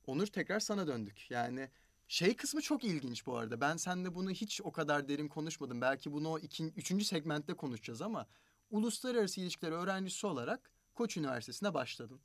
Onur 0.07 0.27
tekrar 0.27 0.59
sana 0.59 0.87
döndük. 0.87 1.31
Yani 1.31 1.69
şey 2.07 2.35
kısmı 2.35 2.61
çok 2.61 2.83
ilginç 2.83 3.25
bu 3.25 3.37
arada. 3.37 3.61
Ben 3.61 3.77
seninle 3.77 4.15
bunu 4.15 4.31
hiç 4.31 4.61
o 4.63 4.71
kadar 4.71 5.07
derin 5.07 5.27
konuşmadım. 5.27 5.81
Belki 5.81 6.11
bunu 6.11 6.29
o 6.29 6.39
iki, 6.39 6.63
üçüncü 6.63 7.05
segmentte 7.05 7.53
konuşacağız 7.53 8.01
ama 8.01 8.27
uluslararası 8.69 9.41
ilişkiler 9.41 9.71
öğrencisi 9.71 10.27
olarak 10.27 10.71
Koç 10.95 11.17
Üniversitesi'ne 11.17 11.73
başladın. 11.73 12.19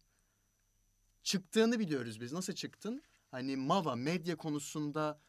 Çıktığını 1.23 1.79
biliyoruz 1.79 2.21
biz. 2.21 2.33
Nasıl 2.33 2.53
çıktın? 2.53 3.03
Hani 3.31 3.57
MAVA, 3.57 3.97
medya 3.97 4.37
konusunda 4.37 5.21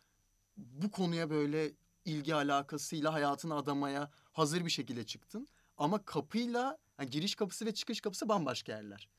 bu 0.57 0.91
konuya 0.91 1.29
böyle 1.29 1.71
ilgi 2.05 2.35
alakasıyla 2.35 3.13
hayatını 3.13 3.55
adamaya 3.55 4.11
hazır 4.31 4.65
bir 4.65 4.69
şekilde 4.69 5.05
çıktın. 5.05 5.47
Ama 5.77 6.05
kapıyla, 6.05 6.77
yani 6.99 7.09
giriş 7.09 7.35
kapısı 7.35 7.65
ve 7.65 7.73
çıkış 7.73 8.01
kapısı 8.01 8.29
bambaşka 8.29 8.71
yerler. 8.71 9.09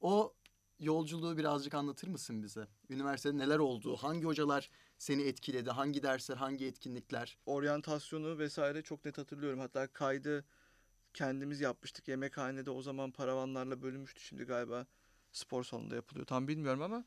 O 0.00 0.34
yolculuğu 0.78 1.38
birazcık 1.38 1.74
anlatır 1.74 2.08
mısın 2.08 2.42
bize? 2.42 2.68
Üniversitede 2.90 3.38
neler 3.38 3.58
oldu? 3.58 3.96
Hangi 3.96 4.24
hocalar 4.24 4.70
seni 4.98 5.22
etkiledi? 5.22 5.70
Hangi 5.70 6.02
dersler, 6.02 6.36
hangi 6.36 6.66
etkinlikler? 6.66 7.38
Oryantasyonu 7.46 8.38
vesaire 8.38 8.82
çok 8.82 9.04
net 9.04 9.18
hatırlıyorum. 9.18 9.60
Hatta 9.60 9.86
kaydı 9.86 10.44
kendimiz 11.14 11.60
yapmıştık. 11.60 12.08
Yemekhanede 12.08 12.70
o 12.70 12.82
zaman 12.82 13.10
paravanlarla 13.10 13.82
bölünmüştü. 13.82 14.20
Şimdi 14.20 14.44
galiba 14.44 14.86
spor 15.32 15.64
salonunda 15.64 15.94
yapılıyor. 15.94 16.26
Tam 16.26 16.48
bilmiyorum 16.48 16.82
ama 16.82 17.04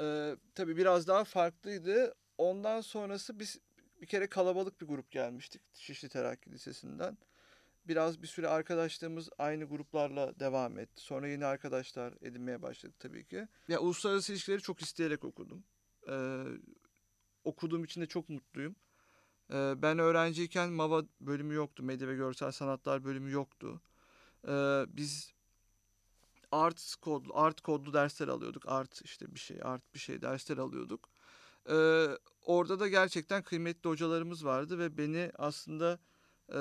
e, 0.00 0.36
tabii 0.54 0.76
biraz 0.76 1.06
daha 1.06 1.24
farklıydı. 1.24 2.14
Ondan 2.38 2.80
sonrası 2.80 3.38
biz 3.38 3.58
bir 4.00 4.06
kere 4.06 4.26
kalabalık 4.26 4.80
bir 4.80 4.86
grup 4.86 5.10
gelmiştik 5.10 5.62
Şişli 5.74 6.08
Terakki 6.08 6.50
Lisesi'nden. 6.50 7.18
Biraz 7.88 8.22
bir 8.22 8.26
süre 8.26 8.48
arkadaşlığımız 8.48 9.28
aynı 9.38 9.64
gruplarla 9.64 10.40
devam 10.40 10.78
etti. 10.78 11.02
Sonra 11.02 11.28
yeni 11.28 11.46
arkadaşlar 11.46 12.14
edinmeye 12.20 12.62
başladık 12.62 12.96
tabii 13.00 13.26
ki. 13.26 13.48
Ya 13.68 13.80
uluslararası 13.80 14.32
ilişkileri 14.32 14.60
çok 14.60 14.82
isteyerek 14.82 15.24
okudum. 15.24 15.64
Ee, 16.08 16.44
okuduğum 17.44 17.84
için 17.84 18.00
de 18.00 18.06
çok 18.06 18.28
mutluyum. 18.28 18.76
Ee, 19.52 19.74
ben 19.76 19.98
öğrenciyken 19.98 20.70
MAVA 20.70 21.04
bölümü 21.20 21.54
yoktu. 21.54 21.82
Medya 21.82 22.08
ve 22.08 22.14
Görsel 22.14 22.52
Sanatlar 22.52 23.04
bölümü 23.04 23.30
yoktu. 23.30 23.80
Ee, 24.48 24.84
biz 24.88 25.32
art 26.52 26.94
kodlu, 27.00 27.36
art 27.36 27.60
kodlu 27.60 27.92
dersler 27.92 28.28
alıyorduk. 28.28 28.68
Art 28.68 29.02
işte 29.04 29.34
bir 29.34 29.40
şey, 29.40 29.58
art 29.62 29.94
bir 29.94 29.98
şey 29.98 30.22
dersler 30.22 30.58
alıyorduk. 30.58 31.10
Ee, 31.70 32.08
orada 32.42 32.80
da 32.80 32.88
gerçekten 32.88 33.42
kıymetli 33.42 33.90
hocalarımız 33.90 34.44
vardı 34.44 34.78
ve 34.78 34.98
beni 34.98 35.32
aslında 35.38 35.98
e, 36.52 36.60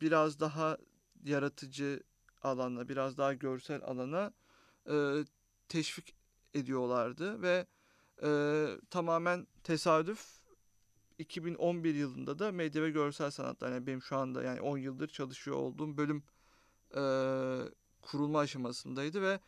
biraz 0.00 0.40
daha 0.40 0.78
yaratıcı 1.24 2.02
alana, 2.42 2.88
biraz 2.88 3.18
daha 3.18 3.34
görsel 3.34 3.82
alana 3.82 4.32
e, 4.90 5.24
teşvik 5.68 6.14
ediyorlardı 6.54 7.42
ve 7.42 7.66
e, 8.22 8.68
tamamen 8.90 9.46
tesadüf 9.62 10.44
2011 11.18 11.94
yılında 11.94 12.38
da 12.38 12.52
medya 12.52 12.82
ve 12.82 12.90
görsel 12.90 13.30
sanatlar 13.30 13.72
yani 13.72 13.86
benim 13.86 14.02
şu 14.02 14.16
anda 14.16 14.42
yani 14.42 14.60
10 14.60 14.78
yıldır 14.78 15.08
çalışıyor 15.08 15.56
olduğum 15.56 15.96
bölüm 15.96 16.22
e, 16.96 17.02
kurulma 18.02 18.38
aşamasındaydı 18.38 19.22
ve 19.22 19.40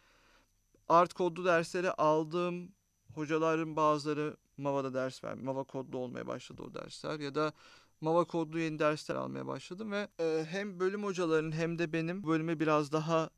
art 0.88 1.14
kodlu 1.14 1.44
dersleri 1.44 1.90
aldığım 1.90 2.72
hocaların 3.14 3.76
bazıları 3.76 4.36
Mava'da 4.56 4.94
ders 4.94 5.24
ver, 5.24 5.34
Mava 5.34 5.64
kodlu 5.64 5.98
olmaya 5.98 6.26
başladı 6.26 6.62
o 6.62 6.74
dersler 6.74 7.20
ya 7.20 7.34
da 7.34 7.52
Mava 8.00 8.24
kodlu 8.24 8.58
yeni 8.58 8.78
dersler 8.78 9.14
almaya 9.14 9.46
başladım 9.46 9.92
ve 9.92 10.08
e, 10.20 10.46
hem 10.50 10.80
bölüm 10.80 11.04
hocalarının 11.04 11.52
hem 11.52 11.78
de 11.78 11.92
benim 11.92 12.22
bölüme 12.22 12.60
biraz 12.60 12.92
daha 12.92 13.30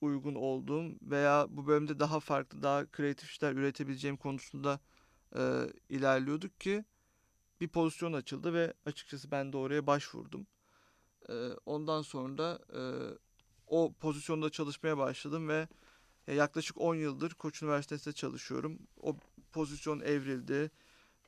uygun 0.00 0.34
olduğum 0.34 0.84
veya 1.02 1.46
bu 1.48 1.66
bölümde 1.66 2.00
daha 2.00 2.20
farklı, 2.20 2.62
daha 2.62 2.86
kreatif 2.86 3.30
işler 3.30 3.52
üretebileceğim 3.52 4.16
konusunda 4.16 4.80
e, 5.36 5.66
ilerliyorduk 5.88 6.60
ki 6.60 6.84
bir 7.60 7.68
pozisyon 7.68 8.12
açıldı 8.12 8.54
ve 8.54 8.74
açıkçası 8.86 9.30
ben 9.30 9.52
de 9.52 9.56
oraya 9.56 9.86
başvurdum. 9.86 10.46
E, 11.28 11.50
ondan 11.66 12.02
sonra 12.02 12.58
e, 12.74 12.80
o 13.66 13.92
pozisyonda 13.92 14.50
çalışmaya 14.50 14.98
başladım 14.98 15.48
ve 15.48 15.68
yaklaşık 16.34 16.80
10 16.80 16.94
yıldır 16.94 17.34
Koç 17.34 17.62
Üniversitesi'nde 17.62 18.14
çalışıyorum. 18.14 18.78
O 19.00 19.16
pozisyon 19.52 20.00
evrildi, 20.00 20.70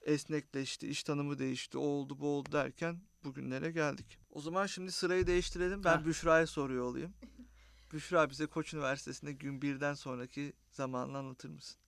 esnekleşti, 0.03 0.89
iş 0.89 1.03
tanımı 1.03 1.39
değişti, 1.39 1.79
o 1.79 1.83
oldu 1.83 2.19
bu 2.21 2.29
oldu 2.29 2.53
derken 2.53 3.01
bugünlere 3.25 3.71
geldik. 3.71 4.19
O 4.31 4.41
zaman 4.41 4.67
şimdi 4.67 4.93
sırayı 4.93 5.27
değiştirelim. 5.27 5.85
Ben. 5.85 6.05
Büşra'ya 6.05 6.47
soruyor 6.47 6.85
olayım. 6.85 7.13
Büşra 7.93 8.31
bize 8.31 8.47
Koç 8.47 8.75
Üniversitesi'nde 8.75 9.33
gün 9.33 9.63
birden 9.63 9.95
sonraki 9.95 10.53
zamanını 10.71 11.19
anlatır 11.19 11.49
mısın? 11.49 11.81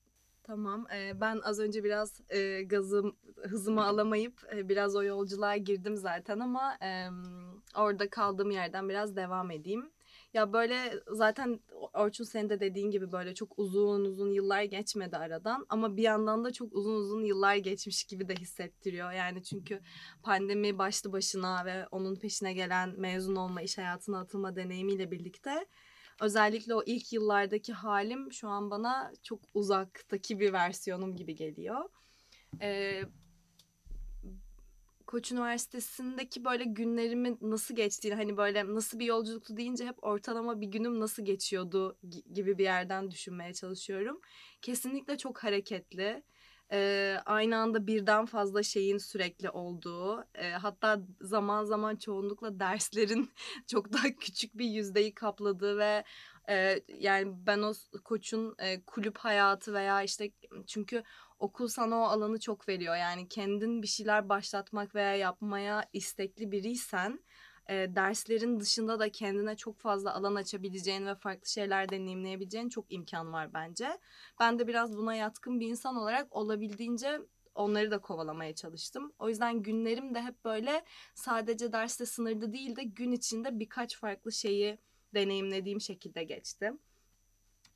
Tamam. 0.43 0.87
Ee, 0.95 1.21
ben 1.21 1.41
az 1.45 1.61
önce 1.61 1.85
biraz 1.85 2.21
e, 2.29 2.63
gazım 2.63 3.17
hızımı 3.43 3.85
alamayıp 3.85 4.35
e, 4.55 4.69
biraz 4.69 4.97
o 4.97 5.03
yolculuğa 5.03 5.57
girdim 5.57 5.97
zaten 5.97 6.39
ama 6.39 6.79
e, 6.83 7.09
orada 7.77 8.11
kaldığım 8.11 8.51
yerden 8.51 8.89
biraz 8.89 9.17
devam 9.17 9.51
edeyim. 9.51 9.91
Ya 10.35 10.53
böyle 10.53 11.03
zaten 11.07 11.61
Orçun 11.95 12.25
senin 12.25 12.51
de 12.51 12.61
dediğin 12.61 12.91
gibi 12.91 13.13
böyle 13.13 13.35
çok 13.35 13.59
uzun 13.59 14.05
uzun 14.05 14.31
yıllar 14.31 14.63
geçmedi 14.63 15.17
aradan 15.17 15.67
ama 15.69 15.97
bir 15.97 16.03
yandan 16.03 16.45
da 16.45 16.53
çok 16.53 16.73
uzun 16.73 16.95
uzun 16.95 17.25
yıllar 17.25 17.57
geçmiş 17.57 18.05
gibi 18.05 18.29
de 18.29 18.35
hissettiriyor. 18.35 19.13
Yani 19.13 19.43
çünkü 19.43 19.81
pandemi 20.23 20.79
başlı 20.79 21.13
başına 21.13 21.65
ve 21.65 21.87
onun 21.91 22.17
peşine 22.17 22.53
gelen 22.53 23.01
mezun 23.01 23.37
olma, 23.37 23.63
iş 23.63 23.79
hayatına 23.79 24.21
atılma 24.21 24.57
deneyimiyle 24.57 25.11
birlikte 25.11 25.67
özellikle 26.21 26.75
o 26.75 26.83
ilk 26.87 27.13
yıllardaki 27.13 27.73
halim 27.73 28.33
şu 28.33 28.49
an 28.49 28.71
bana 28.71 29.13
çok 29.23 29.41
uzaktaki 29.55 30.41
bir 30.41 30.53
versiyonum 30.53 31.17
gibi 31.17 31.35
geliyor. 31.35 31.85
Ee, 32.61 33.03
Koç 35.11 35.33
Üniversitesi'ndeki 35.33 36.45
böyle 36.45 36.65
günlerimin 36.65 37.39
nasıl 37.41 37.77
geçtiğini 37.77 38.15
hani 38.15 38.37
böyle 38.37 38.75
nasıl 38.75 38.99
bir 38.99 39.07
yolculuktu 39.07 39.57
deyince 39.57 39.87
hep 39.87 40.05
ortalama 40.05 40.61
bir 40.61 40.67
günüm 40.67 41.01
nasıl 41.01 41.25
geçiyordu 41.25 41.97
gi- 42.05 42.33
gibi 42.33 42.59
bir 42.59 42.65
yerden 42.65 43.11
düşünmeye 43.11 43.55
çalışıyorum. 43.55 44.21
Kesinlikle 44.63 45.19
çok 45.19 45.45
hareketli. 45.45 46.23
e, 46.73 47.17
aynı 47.27 47.57
anda 47.57 47.87
birden 47.87 48.27
fazla 48.27 48.63
şeyin 48.63 48.99
sürekli 48.99 49.51
olduğu 49.51 50.25
e, 50.35 50.51
hatta 50.51 51.01
zaman 51.21 51.65
zaman 51.65 51.97
çoğunlukla 51.97 52.61
derslerin 52.61 53.31
çok 53.67 53.93
daha 53.93 54.11
küçük 54.21 54.59
bir 54.59 54.67
yüzdeyi 54.67 55.15
kapladığı 55.15 55.79
ve 55.79 56.05
yani 56.89 57.33
ben 57.47 57.59
o 57.63 57.73
koçun 58.05 58.57
kulüp 58.87 59.19
hayatı 59.19 59.75
veya 59.75 60.03
işte 60.03 60.31
çünkü 60.67 61.03
okul 61.39 61.69
sana 61.69 61.97
o 61.97 62.03
alanı 62.03 62.41
çok 62.41 62.69
veriyor 62.69 62.97
yani 62.97 63.29
kendin 63.29 63.83
bir 63.83 63.87
şeyler 63.87 64.29
başlatmak 64.29 64.95
veya 64.95 65.15
yapmaya 65.17 65.85
istekli 65.93 66.53
biriysen 66.53 67.21
derslerin 67.69 68.61
dışında 68.61 68.99
da 68.99 69.13
kendine 69.13 69.57
çok 69.57 69.79
fazla 69.79 70.15
alan 70.15 70.35
açabileceğin 70.35 71.07
ve 71.07 71.15
farklı 71.15 71.49
şeyler 71.49 71.89
deneyimleyebileceğin 71.89 72.69
çok 72.69 72.93
imkan 72.93 73.33
var 73.33 73.55
bence. 73.55 73.99
Ben 74.41 74.59
de 74.59 74.69
biraz 74.69 74.97
buna 74.97 75.15
yatkın 75.15 75.61
bir 75.61 75.67
insan 75.67 75.97
olarak 75.97 76.37
olabildiğince 76.37 77.21
onları 77.55 77.91
da 77.91 77.99
kovalamaya 77.99 78.55
çalıştım. 78.55 79.13
O 79.19 79.29
yüzden 79.29 79.63
günlerim 79.63 80.15
de 80.15 80.23
hep 80.23 80.45
böyle 80.45 80.85
sadece 81.15 81.73
derste 81.73 82.07
sınırlı 82.07 82.53
değil 82.53 82.77
de 82.77 82.83
gün 82.83 83.13
içinde 83.13 83.59
birkaç 83.59 83.97
farklı 83.97 84.33
şeyi 84.33 84.79
deneyimlediğim 85.15 85.81
şekilde 85.81 86.25
geçti. 86.25 86.73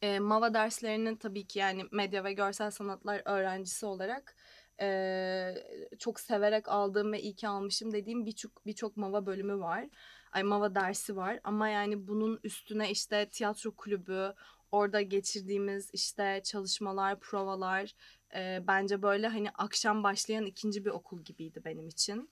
E, 0.02 0.18
MAVA 0.18 0.54
derslerinin 0.54 1.16
tabii 1.16 1.46
ki 1.46 1.58
yani 1.58 1.84
medya 1.92 2.24
ve 2.24 2.32
görsel 2.32 2.70
sanatlar 2.70 3.22
öğrencisi 3.24 3.86
olarak 3.86 4.36
e, 4.80 5.54
çok 5.98 6.20
severek 6.20 6.68
aldığım 6.68 7.12
ve 7.12 7.20
iyi 7.20 7.34
ki 7.36 7.48
almışım 7.48 7.92
dediğim 7.92 8.26
birçok 8.26 8.66
birçok 8.66 8.96
MAVA 8.96 9.26
bölümü 9.26 9.58
var. 9.58 9.88
Ay 10.32 10.42
MAVA 10.42 10.74
dersi 10.74 11.16
var 11.16 11.40
ama 11.44 11.68
yani 11.68 12.08
bunun 12.08 12.40
üstüne 12.42 12.90
işte 12.90 13.28
tiyatro 13.30 13.70
kulübü, 13.76 14.34
orada 14.72 15.00
geçirdiğimiz 15.00 15.90
işte 15.92 16.40
çalışmalar, 16.44 17.20
provalar 17.20 17.94
e, 18.34 18.62
bence 18.66 19.02
böyle 19.02 19.28
hani 19.28 19.50
akşam 19.50 20.02
başlayan 20.02 20.46
ikinci 20.46 20.84
bir 20.84 20.90
okul 20.90 21.24
gibiydi 21.24 21.62
benim 21.64 21.88
için. 21.88 22.30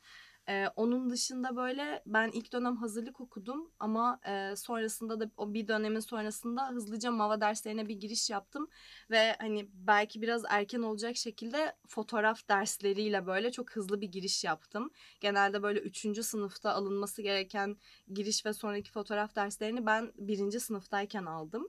Ee, 0.49 0.67
onun 0.77 1.11
dışında 1.11 1.57
böyle 1.57 2.03
ben 2.07 2.29
ilk 2.29 2.53
dönem 2.53 2.77
hazırlık 2.77 3.21
okudum 3.21 3.71
ama 3.79 4.21
e, 4.27 4.57
sonrasında 4.57 5.21
da 5.21 5.31
o 5.37 5.55
bir 5.55 5.69
dönemin 5.69 6.01
sonrasında 6.01 6.69
hızlıca 6.69 7.11
MAVA 7.11 7.41
derslerine 7.41 7.89
bir 7.89 7.95
giriş 7.95 8.31
yaptım 8.31 8.69
ve 9.11 9.37
hani 9.39 9.69
belki 9.73 10.23
biraz 10.23 10.43
erken 10.49 10.83
olacak 10.83 11.17
şekilde 11.17 11.77
fotoğraf 11.89 12.49
dersleriyle 12.49 13.27
böyle 13.27 13.51
çok 13.53 13.71
hızlı 13.77 14.01
bir 14.01 14.09
giriş 14.09 14.45
yaptım. 14.45 14.91
Genelde 15.21 15.63
böyle 15.63 15.81
üçüncü 15.81 16.23
sınıfta 16.23 16.73
alınması 16.73 17.23
gereken 17.23 17.77
giriş 18.13 18.47
ve 18.47 18.53
sonraki 18.53 18.91
fotoğraf 18.91 19.37
derslerini 19.37 19.87
ben 19.87 20.13
birinci 20.17 20.61
sınıftayken 20.61 21.25
aldım. 21.25 21.69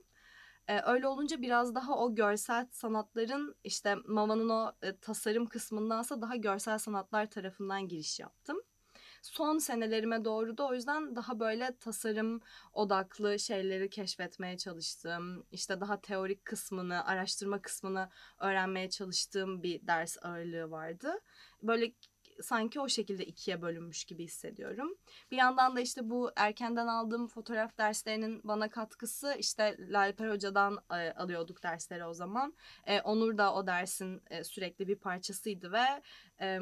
Ee, 0.68 0.80
öyle 0.86 1.08
olunca 1.08 1.42
biraz 1.42 1.74
daha 1.74 1.98
o 1.98 2.14
görsel 2.14 2.66
sanatların 2.70 3.56
işte 3.64 3.96
Mava'nın 4.06 4.48
o 4.48 4.72
e, 4.82 4.96
tasarım 4.96 5.46
kısmındansa 5.46 6.22
daha 6.22 6.36
görsel 6.36 6.78
sanatlar 6.78 7.30
tarafından 7.30 7.88
giriş 7.88 8.20
yaptım. 8.20 8.62
Son 9.22 9.58
senelerime 9.58 10.24
doğru 10.24 10.58
da 10.58 10.66
o 10.68 10.74
yüzden 10.74 11.16
daha 11.16 11.40
böyle 11.40 11.76
tasarım 11.80 12.40
odaklı 12.72 13.38
şeyleri 13.38 13.90
keşfetmeye 13.90 14.58
çalıştım. 14.58 15.46
İşte 15.52 15.80
daha 15.80 16.00
teorik 16.00 16.44
kısmını, 16.44 17.04
araştırma 17.06 17.62
kısmını 17.62 18.10
öğrenmeye 18.38 18.90
çalıştığım 18.90 19.62
bir 19.62 19.86
ders 19.86 20.16
ağırlığı 20.22 20.70
vardı. 20.70 21.20
Böyle 21.62 21.92
sanki 22.42 22.80
o 22.80 22.88
şekilde 22.88 23.24
ikiye 23.24 23.62
bölünmüş 23.62 24.04
gibi 24.04 24.24
hissediyorum. 24.24 24.94
Bir 25.30 25.36
yandan 25.36 25.76
da 25.76 25.80
işte 25.80 26.10
bu 26.10 26.30
erkenden 26.36 26.86
aldığım 26.86 27.26
fotoğraf 27.26 27.78
derslerinin 27.78 28.40
bana 28.44 28.70
katkısı 28.70 29.36
işte 29.38 29.76
Lalper 29.78 30.30
Hoca'dan 30.30 30.78
e, 30.90 30.94
alıyorduk 31.12 31.62
dersleri 31.62 32.04
o 32.04 32.14
zaman. 32.14 32.54
E, 32.86 33.00
Onur 33.00 33.38
da 33.38 33.54
o 33.54 33.66
dersin 33.66 34.22
e, 34.30 34.44
sürekli 34.44 34.88
bir 34.88 34.96
parçasıydı 34.96 35.72
ve 35.72 36.02
e, 36.40 36.58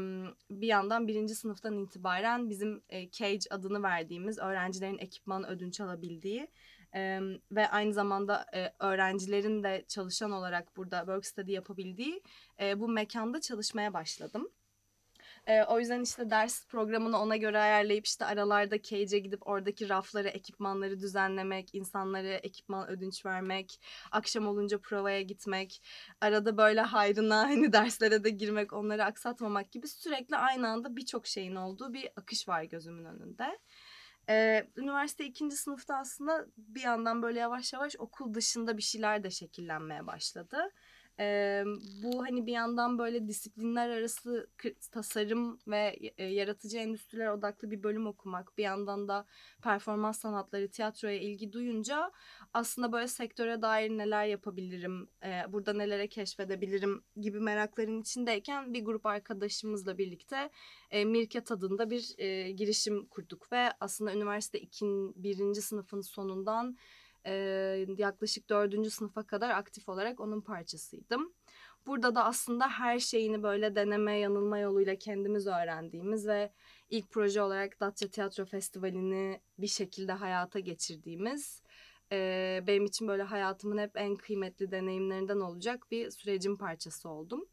bir 0.51 0.67
yandan 0.67 1.09
birinci 1.09 1.35
sınıftan 1.35 1.79
itibaren 1.79 2.51
bizim 2.51 2.83
e, 2.89 3.11
Cage 3.11 3.45
adını 3.51 3.83
verdiğimiz 3.83 4.39
öğrencilerin 4.39 4.99
ekipman 4.99 5.49
ödünç 5.49 5.81
alabildiği 5.81 6.49
ee, 6.95 7.21
ve 7.53 7.69
aynı 7.69 7.93
zamanda 7.93 8.47
e, 8.55 8.73
öğrencilerin 8.79 9.63
de 9.63 9.85
çalışan 9.89 10.33
olarak 10.33 10.77
burada 10.77 10.99
work 10.99 11.27
study 11.27 11.53
yapabildiği 11.53 12.23
e, 12.61 12.81
bu 12.81 12.89
mekanda 12.89 13.41
çalışmaya 13.41 13.93
başladım. 13.93 14.49
E, 15.47 15.63
o 15.65 15.79
yüzden 15.81 16.01
işte 16.01 16.31
ders 16.31 16.67
programını 16.67 17.19
ona 17.19 17.37
göre 17.37 17.59
ayarlayıp 17.59 18.07
işte 18.07 18.25
aralarda 18.25 18.83
cage'e 18.83 19.19
gidip 19.19 19.47
oradaki 19.47 19.89
rafları, 19.89 20.29
ekipmanları 20.29 21.01
düzenlemek, 21.01 21.75
insanlara 21.75 22.35
ekipman 22.35 22.89
ödünç 22.89 23.27
vermek, 23.27 23.81
akşam 24.13 24.47
olunca 24.47 24.79
provaya 24.79 25.23
gitmek, 25.23 25.83
arada 26.21 26.57
böyle 26.57 26.81
hayrına 26.81 27.39
hani 27.49 27.73
derslere 27.73 28.25
de 28.25 28.31
girmek, 28.31 28.73
onları 28.73 29.05
aksatmamak 29.05 29.73
gibi 29.73 29.89
sürekli 29.89 30.37
aynı 30.37 30.69
anda 30.69 30.97
birçok 30.97 31.27
şeyin 31.27 31.55
olduğu 31.55 31.93
bir 31.93 32.09
akış 32.17 32.49
var 32.49 32.63
gözümün 32.63 33.05
önünde. 33.05 33.59
Ee, 34.29 34.67
üniversite 34.77 35.25
ikinci 35.25 35.57
sınıfta 35.57 35.97
aslında 35.97 36.47
bir 36.57 36.81
yandan 36.83 37.23
böyle 37.23 37.41
yavaş 37.41 37.73
yavaş 37.73 37.97
okul 37.99 38.35
dışında 38.35 38.77
bir 38.77 38.83
şeyler 38.83 39.25
de 39.25 39.31
şekillenmeye 39.31 40.07
başladı. 40.07 40.71
Ee, 41.21 41.65
bu 42.03 42.25
hani 42.25 42.47
bir 42.47 42.53
yandan 42.53 42.99
böyle 42.99 43.29
disiplinler 43.29 43.89
arası 43.89 44.51
tasarım 44.91 45.59
ve 45.67 45.97
e, 46.17 46.25
yaratıcı 46.25 46.79
endüstriler 46.79 47.29
odaklı 47.29 47.71
bir 47.71 47.83
bölüm 47.83 48.07
okumak, 48.07 48.59
bir 48.59 48.63
yandan 48.63 49.09
da 49.09 49.27
performans 49.63 50.21
sanatları, 50.21 50.71
tiyatroya 50.71 51.19
ilgi 51.21 51.53
duyunca 51.53 52.13
aslında 52.55 52.93
böyle 52.93 53.09
sektöre 53.09 53.63
dair 53.63 53.91
neler 53.91 54.27
yapabilirim, 54.27 55.09
e, 55.25 55.53
burada 55.53 55.73
nelere 55.73 56.09
keşfedebilirim 56.09 57.05
gibi 57.21 57.41
merakların 57.41 58.01
içindeyken 58.01 58.75
bir 58.75 58.85
grup 58.85 59.07
arkadaşımızla 59.07 59.99
birlikte 59.99 60.51
e, 60.91 61.05
Mirket 61.05 61.53
adında 61.53 61.91
bir 61.91 62.15
e, 62.19 62.51
girişim 62.51 63.07
kurduk 63.07 63.53
ve 63.53 63.73
aslında 63.81 64.15
üniversite 64.15 64.61
ikin, 64.61 65.23
birinci 65.23 65.63
sınıfın 65.63 66.01
sonundan 66.01 66.77
e, 67.27 67.33
yaklaşık 67.99 68.49
dördüncü 68.51 68.91
sınıfa 68.91 69.23
kadar 69.23 69.51
aktif 69.51 69.89
olarak 69.89 70.21
onun 70.21 70.41
parçasıydım. 70.41 71.33
Burada 71.87 72.15
da 72.15 72.25
aslında 72.25 72.69
her 72.69 72.99
şeyini 72.99 73.43
böyle 73.43 73.75
deneme 73.75 74.19
yanılma 74.19 74.59
yoluyla 74.59 74.97
kendimiz 74.97 75.47
öğrendiğimiz 75.47 76.27
ve 76.27 76.53
ilk 76.91 77.11
proje 77.11 77.43
olarak 77.43 77.81
Datça 77.81 78.09
Tiyatro 78.09 78.45
Festivali'ni 78.45 79.41
bir 79.59 79.67
şekilde 79.67 80.13
hayata 80.13 80.59
geçirdiğimiz 80.59 81.63
e, 82.13 82.61
benim 82.67 82.85
için 82.85 83.09
böyle 83.09 83.23
hayatımın 83.23 83.79
hep 83.79 83.91
en 83.95 84.17
kıymetli 84.17 84.71
deneyimlerinden 84.71 85.41
olacak 85.41 85.87
bir 85.91 86.11
sürecin 86.11 86.57
parçası 86.57 87.09
oldum. 87.09 87.49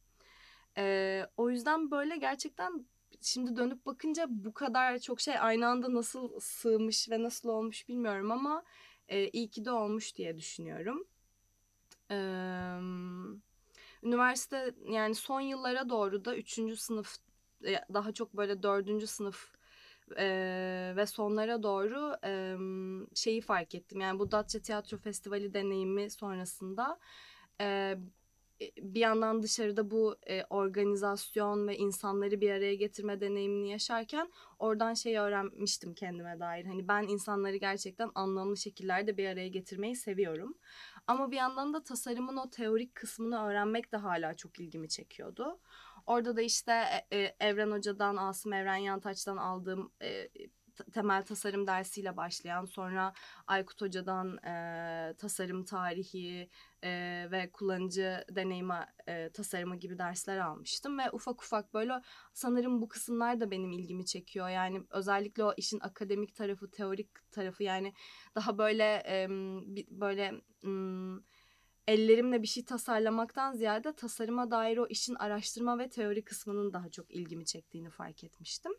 E, 0.77 1.25
o 1.37 1.49
yüzden 1.49 1.91
böyle 1.91 2.17
gerçekten 2.17 2.85
şimdi 3.21 3.55
dönüp 3.55 3.85
bakınca 3.85 4.25
bu 4.29 4.53
kadar 4.53 4.99
çok 4.99 5.21
şey 5.21 5.39
aynı 5.39 5.67
anda 5.67 5.93
nasıl 5.93 6.39
sığmış 6.39 7.09
ve 7.09 7.23
nasıl 7.23 7.49
olmuş 7.49 7.87
bilmiyorum 7.87 8.31
ama 8.31 8.63
e, 9.09 9.29
iyi 9.29 9.49
ki 9.49 9.65
de 9.65 9.71
olmuş 9.71 10.15
diye 10.15 10.37
düşünüyorum. 10.37 11.07
E, 12.11 12.17
üniversite 14.03 14.73
yani 14.89 15.15
son 15.15 15.41
yıllara 15.41 15.89
doğru 15.89 16.25
da 16.25 16.35
üçüncü 16.35 16.77
sınıf 16.77 17.17
daha 17.93 18.11
çok 18.11 18.33
böyle 18.33 18.63
dördüncü 18.63 19.07
sınıf 19.07 19.59
e, 20.17 20.93
ve 20.95 21.05
sonlara 21.05 21.63
doğru 21.63 22.17
e, 22.23 22.57
şeyi 23.15 23.41
fark 23.41 23.75
ettim. 23.75 24.01
Yani 24.01 24.19
bu 24.19 24.31
Datça 24.31 24.59
Tiyatro 24.59 24.97
Festivali 24.97 25.53
deneyimi 25.53 26.09
sonrasında 26.09 26.99
e, 27.61 27.97
bir 28.81 28.99
yandan 28.99 29.43
dışarıda 29.43 29.91
bu 29.91 30.15
e, 30.27 30.43
organizasyon 30.49 31.67
ve 31.67 31.77
insanları 31.77 32.41
bir 32.41 32.51
araya 32.51 32.75
getirme 32.75 33.21
deneyimini 33.21 33.69
yaşarken 33.71 34.31
oradan 34.59 34.93
şeyi 34.93 35.19
öğrenmiştim 35.19 35.93
kendime 35.93 36.39
dair. 36.39 36.65
Hani 36.65 36.87
ben 36.87 37.03
insanları 37.03 37.55
gerçekten 37.55 38.11
anlamlı 38.15 38.57
şekillerde 38.57 39.17
bir 39.17 39.29
araya 39.29 39.47
getirmeyi 39.47 39.95
seviyorum. 39.95 40.57
Ama 41.07 41.31
bir 41.31 41.37
yandan 41.37 41.73
da 41.73 41.83
tasarımın 41.83 42.37
o 42.37 42.49
teorik 42.49 42.95
kısmını 42.95 43.45
öğrenmek 43.45 43.91
de 43.91 43.97
hala 43.97 44.33
çok 44.33 44.59
ilgimi 44.59 44.89
çekiyordu. 44.89 45.59
Orada 46.05 46.37
da 46.37 46.41
işte 46.41 46.71
e, 47.11 47.17
e 47.17 47.35
Evren 47.39 47.71
Hoca'dan, 47.71 48.15
Asım 48.15 48.53
Evren 48.53 48.75
Yantaç'tan 48.75 49.37
aldığım 49.37 49.91
e, 50.01 50.29
temel 50.93 51.25
tasarım 51.25 51.67
dersiyle 51.67 52.17
başlayan 52.17 52.65
sonra 52.65 53.13
Aykut 53.47 53.81
Hoca'dan 53.81 54.37
e, 54.37 55.13
tasarım 55.17 55.65
tarihi 55.65 56.49
e, 56.83 56.89
ve 57.31 57.51
kullanıcı 57.51 58.25
deneyimi 58.29 58.85
e, 59.07 59.29
tasarımı 59.29 59.75
gibi 59.75 59.97
dersler 59.97 60.37
almıştım 60.37 60.99
ve 60.99 61.11
ufak 61.11 61.43
ufak 61.43 61.73
böyle 61.73 61.93
sanırım 62.33 62.81
bu 62.81 62.87
kısımlar 62.87 63.39
da 63.39 63.51
benim 63.51 63.71
ilgimi 63.71 64.05
çekiyor. 64.05 64.49
Yani 64.49 64.83
özellikle 64.89 65.43
o 65.43 65.53
işin 65.57 65.79
akademik 65.79 66.35
tarafı, 66.35 66.71
teorik 66.71 67.31
tarafı 67.31 67.63
yani 67.63 67.93
daha 68.35 68.57
böyle 68.57 69.03
e, 69.07 69.27
böyle 69.89 70.41
ellerimle 71.89 72.41
bir 72.41 72.47
şey 72.47 72.65
tasarlamaktan 72.65 73.53
ziyade 73.53 73.95
tasarıma 73.95 74.51
dair 74.51 74.77
o 74.77 74.87
işin 74.87 75.15
araştırma 75.15 75.79
ve 75.79 75.89
teori 75.89 76.23
kısmının 76.23 76.73
daha 76.73 76.89
çok 76.89 77.11
ilgimi 77.11 77.45
çektiğini 77.45 77.89
fark 77.89 78.23
etmiştim. 78.23 78.71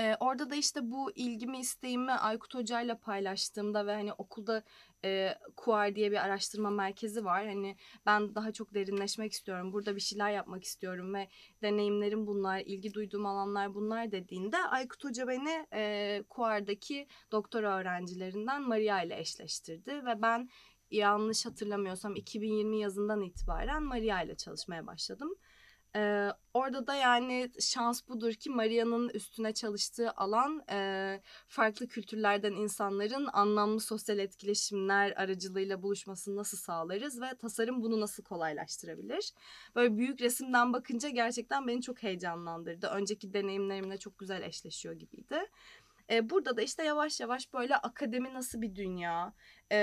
Ee, 0.00 0.16
orada 0.20 0.50
da 0.50 0.54
işte 0.54 0.80
bu 0.90 1.12
ilgimi 1.12 1.58
isteğimi 1.58 2.12
Aykut 2.12 2.54
Hoca 2.54 2.80
ile 2.80 2.98
paylaştığımda 2.98 3.86
ve 3.86 3.92
hani 3.92 4.12
okulda 4.12 4.62
e, 5.04 5.34
KUAR 5.56 5.94
diye 5.94 6.10
bir 6.10 6.24
araştırma 6.24 6.70
merkezi 6.70 7.24
var. 7.24 7.46
Hani 7.46 7.76
ben 8.06 8.34
daha 8.34 8.52
çok 8.52 8.74
derinleşmek 8.74 9.32
istiyorum. 9.32 9.72
Burada 9.72 9.96
bir 9.96 10.00
şeyler 10.00 10.30
yapmak 10.30 10.64
istiyorum 10.64 11.14
ve 11.14 11.28
deneyimlerim 11.62 12.26
bunlar, 12.26 12.60
ilgi 12.60 12.94
duyduğum 12.94 13.26
alanlar 13.26 13.74
bunlar 13.74 14.12
dediğinde 14.12 14.56
Aykut 14.58 15.04
Hoca 15.04 15.28
beni 15.28 15.66
e, 15.72 16.22
KUAR'daki 16.28 17.06
doktora 17.32 17.78
öğrencilerinden 17.78 18.62
Maria 18.62 19.02
ile 19.02 19.20
eşleştirdi 19.20 20.04
ve 20.04 20.22
ben 20.22 20.48
yanlış 20.90 21.46
hatırlamıyorsam 21.46 22.16
2020 22.16 22.80
yazından 22.80 23.22
itibaren 23.22 23.82
Maria 23.82 24.22
ile 24.22 24.36
çalışmaya 24.36 24.86
başladım. 24.86 25.34
Ee, 25.96 26.28
orada 26.54 26.86
da 26.86 26.94
yani 26.94 27.50
şans 27.60 28.08
budur 28.08 28.32
ki 28.32 28.50
Maria'nın 28.50 29.08
üstüne 29.08 29.54
çalıştığı 29.54 30.10
alan 30.10 30.64
e, 30.70 31.20
farklı 31.48 31.88
kültürlerden 31.88 32.52
insanların 32.52 33.28
anlamlı 33.32 33.80
sosyal 33.80 34.18
etkileşimler 34.18 35.12
aracılığıyla 35.16 35.82
buluşmasını 35.82 36.36
nasıl 36.36 36.58
sağlarız 36.58 37.20
ve 37.20 37.34
tasarım 37.38 37.82
bunu 37.82 38.00
nasıl 38.00 38.22
kolaylaştırabilir? 38.22 39.32
Böyle 39.74 39.96
büyük 39.96 40.20
resimden 40.20 40.72
bakınca 40.72 41.08
gerçekten 41.08 41.66
beni 41.66 41.82
çok 41.82 42.02
heyecanlandırdı. 42.02 42.86
Önceki 42.86 43.32
deneyimlerimle 43.32 43.98
çok 43.98 44.18
güzel 44.18 44.42
eşleşiyor 44.42 44.94
gibiydi. 44.94 45.38
E, 46.10 46.30
burada 46.30 46.56
da 46.56 46.62
işte 46.62 46.84
yavaş 46.84 47.20
yavaş 47.20 47.52
böyle 47.52 47.76
akademi 47.76 48.34
nasıl 48.34 48.62
bir 48.62 48.74
dünya, 48.74 49.32
e, 49.72 49.76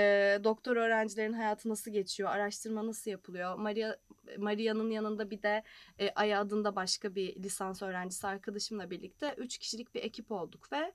doktor 0.44 0.76
öğrencilerin 0.76 1.32
hayatı 1.32 1.68
nasıl 1.68 1.90
geçiyor, 1.90 2.30
araştırma 2.30 2.86
nasıl 2.86 3.10
yapılıyor. 3.10 3.54
Maria 3.54 3.96
Maria'nın 4.38 4.90
yanında 4.90 5.30
bir 5.30 5.42
de 5.42 5.62
e, 5.98 6.10
Aya 6.10 6.40
adında 6.40 6.76
başka 6.76 7.14
bir 7.14 7.42
lisans 7.42 7.82
öğrencisi 7.82 8.26
arkadaşımla 8.26 8.90
birlikte 8.90 9.34
üç 9.38 9.58
kişilik 9.58 9.94
bir 9.94 10.02
ekip 10.02 10.32
olduk 10.32 10.72
ve 10.72 10.92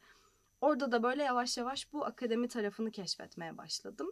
orada 0.61 0.91
da 0.91 1.03
böyle 1.03 1.23
yavaş 1.23 1.57
yavaş 1.57 1.93
bu 1.93 2.05
akademi 2.05 2.47
tarafını 2.47 2.91
keşfetmeye 2.91 3.57
başladım 3.57 4.11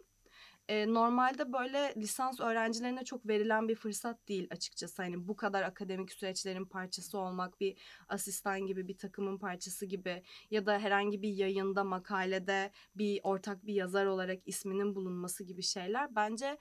normalde 0.68 1.52
böyle 1.52 1.94
lisans 1.96 2.40
öğrencilerine 2.40 3.04
çok 3.04 3.26
verilen 3.28 3.68
bir 3.68 3.74
fırsat 3.74 4.28
değil 4.28 4.48
açıkçası. 4.50 5.02
Hani 5.02 5.28
bu 5.28 5.36
kadar 5.36 5.62
akademik 5.62 6.12
süreçlerin 6.12 6.64
parçası 6.64 7.18
olmak, 7.18 7.60
bir 7.60 7.78
asistan 8.08 8.60
gibi, 8.60 8.88
bir 8.88 8.98
takımın 8.98 9.38
parçası 9.38 9.86
gibi 9.86 10.22
ya 10.50 10.66
da 10.66 10.78
herhangi 10.78 11.22
bir 11.22 11.28
yayında, 11.28 11.84
makalede 11.84 12.72
bir 12.94 13.20
ortak 13.22 13.66
bir 13.66 13.74
yazar 13.74 14.06
olarak 14.06 14.38
isminin 14.46 14.94
bulunması 14.94 15.44
gibi 15.44 15.62
şeyler 15.62 16.16
bence 16.16 16.58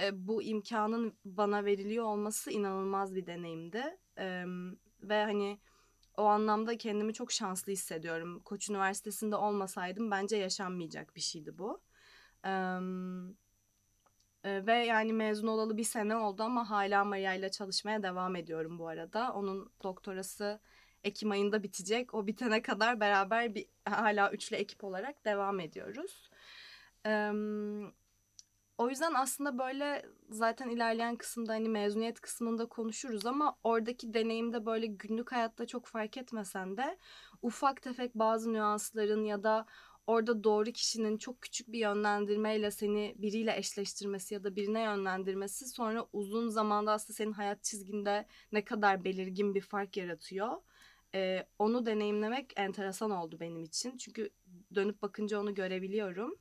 e, 0.00 0.26
bu 0.26 0.42
imkanın 0.42 1.18
bana 1.24 1.64
veriliyor 1.64 2.04
olması 2.04 2.50
inanılmaz 2.50 3.14
bir 3.14 3.26
deneyimdi. 3.26 3.98
E, 4.18 4.44
ve 5.02 5.24
hani 5.24 5.60
o 6.16 6.22
anlamda 6.22 6.78
kendimi 6.78 7.14
çok 7.14 7.32
şanslı 7.32 7.72
hissediyorum. 7.72 8.40
Koç 8.40 8.70
Üniversitesi'nde 8.70 9.36
olmasaydım 9.36 10.10
bence 10.10 10.36
yaşanmayacak 10.36 11.16
bir 11.16 11.20
şeydi 11.20 11.58
bu. 11.58 11.80
Evet 12.44 13.49
ve 14.44 14.74
yani 14.74 15.12
mezun 15.12 15.46
olalı 15.46 15.76
bir 15.76 15.84
sene 15.84 16.16
oldu 16.16 16.42
ama 16.42 16.70
hala 16.70 17.04
Maria 17.04 17.34
ile 17.34 17.50
çalışmaya 17.50 18.02
devam 18.02 18.36
ediyorum 18.36 18.78
bu 18.78 18.88
arada. 18.88 19.32
Onun 19.32 19.72
doktorası 19.82 20.60
Ekim 21.04 21.30
ayında 21.30 21.62
bitecek. 21.62 22.14
O 22.14 22.26
bitene 22.26 22.62
kadar 22.62 23.00
beraber 23.00 23.54
bir 23.54 23.66
hala 23.84 24.30
üçlü 24.30 24.56
ekip 24.56 24.84
olarak 24.84 25.24
devam 25.24 25.60
ediyoruz. 25.60 26.30
Ee, 27.06 27.32
o 28.78 28.88
yüzden 28.88 29.14
aslında 29.14 29.58
böyle 29.58 30.06
zaten 30.30 30.68
ilerleyen 30.68 31.16
kısımda 31.16 31.52
hani 31.52 31.68
mezuniyet 31.68 32.20
kısmında 32.20 32.66
konuşuruz 32.66 33.26
ama 33.26 33.56
oradaki 33.64 34.14
deneyimde 34.14 34.66
böyle 34.66 34.86
günlük 34.86 35.32
hayatta 35.32 35.66
çok 35.66 35.86
fark 35.86 36.16
etmesen 36.16 36.76
de 36.76 36.98
ufak 37.42 37.82
tefek 37.82 38.14
bazı 38.14 38.52
nüansların 38.52 39.24
ya 39.24 39.42
da 39.42 39.66
orada 40.10 40.44
doğru 40.44 40.72
kişinin 40.72 41.18
çok 41.18 41.42
küçük 41.42 41.72
bir 41.72 41.78
yönlendirmeyle 41.78 42.70
seni 42.70 43.14
biriyle 43.18 43.56
eşleştirmesi 43.56 44.34
ya 44.34 44.44
da 44.44 44.56
birine 44.56 44.82
yönlendirmesi 44.82 45.68
sonra 45.68 46.06
uzun 46.12 46.48
zamanda 46.48 46.92
aslında 46.92 47.16
senin 47.16 47.32
hayat 47.32 47.64
çizginde 47.64 48.26
ne 48.52 48.64
kadar 48.64 49.04
belirgin 49.04 49.54
bir 49.54 49.60
fark 49.60 49.96
yaratıyor. 49.96 50.52
Ee, 51.14 51.46
onu 51.58 51.86
deneyimlemek 51.86 52.52
enteresan 52.56 53.10
oldu 53.10 53.40
benim 53.40 53.64
için. 53.64 53.96
Çünkü 53.96 54.30
dönüp 54.74 55.02
bakınca 55.02 55.40
onu 55.40 55.54
görebiliyorum. 55.54 56.38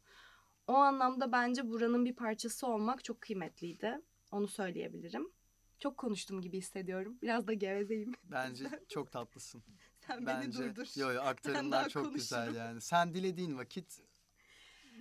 O 0.68 0.74
anlamda 0.74 1.32
bence 1.32 1.70
buranın 1.70 2.06
bir 2.06 2.16
parçası 2.16 2.68
olmak 2.68 3.04
çok 3.04 3.22
kıymetliydi. 3.22 4.02
Onu 4.32 4.48
söyleyebilirim. 4.48 5.32
Çok 5.80 5.98
konuştum 5.98 6.42
gibi 6.42 6.58
hissediyorum. 6.58 7.18
Biraz 7.22 7.48
da 7.48 7.54
gevezeyim. 7.54 8.14
Bence 8.24 8.66
çok 8.90 9.12
tatlısın. 9.12 9.64
Sen 10.10 10.26
Bence, 10.26 10.60
beni 10.60 10.70
durdur. 10.70 10.88
Yo 10.96 11.12
yo 11.12 11.22
aktarımlar 11.22 11.90
çok 11.90 12.16
güzel 12.16 12.56
yani. 12.56 12.82
Sen 12.82 13.14
dilediğin 13.14 13.58
vakit 13.58 14.02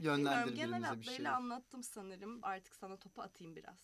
yönlendir 0.00 0.54
Genel 0.54 0.68
birbirimize 0.68 0.78
bir 0.78 1.04
şey. 1.04 1.12
hatlarıyla 1.12 1.36
anlattım 1.36 1.82
sanırım. 1.82 2.38
Artık 2.42 2.76
sana 2.76 2.96
topu 2.96 3.22
atayım 3.22 3.56
biraz. 3.56 3.78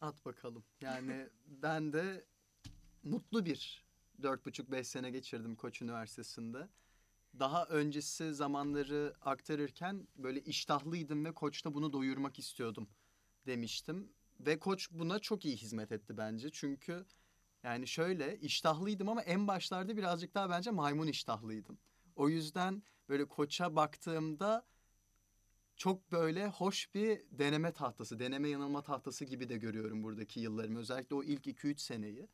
At 0.00 0.24
bakalım. 0.24 0.64
Yani 0.80 1.28
ben 1.46 1.92
de 1.92 2.24
mutlu 3.02 3.44
bir 3.44 3.84
dört 4.22 4.46
buçuk 4.46 4.70
beş 4.70 4.86
sene 4.86 5.10
geçirdim 5.10 5.56
Koç 5.56 5.82
Üniversitesi'nde. 5.82 6.68
Daha 7.38 7.64
öncesi 7.64 8.34
zamanları 8.34 9.14
aktarırken 9.20 10.08
böyle 10.16 10.40
iştahlıydım 10.40 11.24
ve 11.24 11.32
Koç'ta 11.34 11.74
bunu 11.74 11.92
doyurmak 11.92 12.38
istiyordum 12.38 12.88
demiştim. 13.46 14.12
Ve 14.40 14.58
Koç 14.58 14.88
buna 14.90 15.18
çok 15.18 15.44
iyi 15.44 15.56
hizmet 15.56 15.92
etti 15.92 16.16
bence. 16.16 16.50
Çünkü 16.50 17.06
yani 17.62 17.86
şöyle 17.86 18.38
iştahlıydım 18.38 19.08
ama 19.08 19.22
en 19.22 19.48
başlarda 19.48 19.96
birazcık 19.96 20.34
daha 20.34 20.50
bence 20.50 20.70
maymun 20.70 21.06
iştahlıydım. 21.06 21.78
O 22.16 22.28
yüzden 22.28 22.82
böyle 23.08 23.24
koça 23.24 23.76
baktığımda 23.76 24.66
çok 25.76 26.12
böyle 26.12 26.48
hoş 26.48 26.94
bir 26.94 27.20
deneme 27.30 27.72
tahtası, 27.72 28.18
deneme 28.18 28.48
yanılma 28.48 28.82
tahtası 28.82 29.24
gibi 29.24 29.48
de 29.48 29.56
görüyorum 29.56 30.02
buradaki 30.02 30.40
yıllarımı. 30.40 30.78
Özellikle 30.78 31.16
o 31.16 31.22
ilk 31.22 31.46
2-3 31.46 31.80
seneyi. 31.80 32.28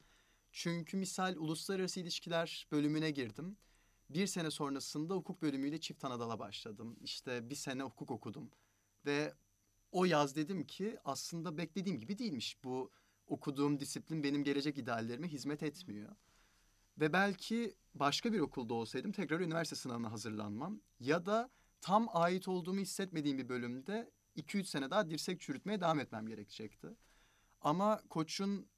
Çünkü 0.53 0.97
misal 0.97 1.37
uluslararası 1.37 2.01
ilişkiler 2.01 2.67
bölümüne 2.73 3.11
girdim. 3.11 3.57
Bir 4.11 4.27
sene 4.27 4.51
sonrasında 4.51 5.15
hukuk 5.15 5.43
bölümüyle 5.43 5.81
çift 5.81 6.05
anadala 6.05 6.39
başladım. 6.39 6.97
İşte 7.03 7.51
bir 7.51 7.55
sene 7.55 7.83
hukuk 7.83 8.11
okudum. 8.11 8.51
Ve 9.07 9.35
o 9.93 10.05
yaz 10.05 10.37
dedim 10.37 10.67
ki 10.67 10.97
aslında 11.05 11.57
beklediğim 11.59 12.01
gibi 12.01 12.19
değilmiş. 12.19 12.65
Bu 12.65 12.91
okuduğum 13.27 13.81
disiplin 13.81 14.23
benim 14.23 14.45
gelecek 14.45 14.79
ideallerime 14.79 15.29
hizmet 15.29 15.63
etmiyor. 15.63 16.17
Ve 17.01 17.13
belki 17.13 17.75
başka 17.95 18.33
bir 18.33 18.41
okulda 18.41 18.75
olsaydım 18.75 19.13
tekrar 19.13 19.41
üniversite 19.41 19.77
sınavına 19.77 20.13
hazırlanmam. 20.13 20.81
Ya 21.01 21.27
da 21.27 21.51
tam 21.81 22.09
ait 22.13 22.49
olduğumu 22.49 22.81
hissetmediğim 22.81 23.39
bir 23.39 23.49
bölümde 23.49 24.11
2-3 24.37 24.65
sene 24.65 24.91
daha 24.91 25.11
dirsek 25.11 25.41
çürütmeye 25.41 25.81
devam 25.81 26.01
etmem 26.01 26.27
gerekecekti. 26.27 26.89
Ama 27.61 28.03
koçun 28.09 28.69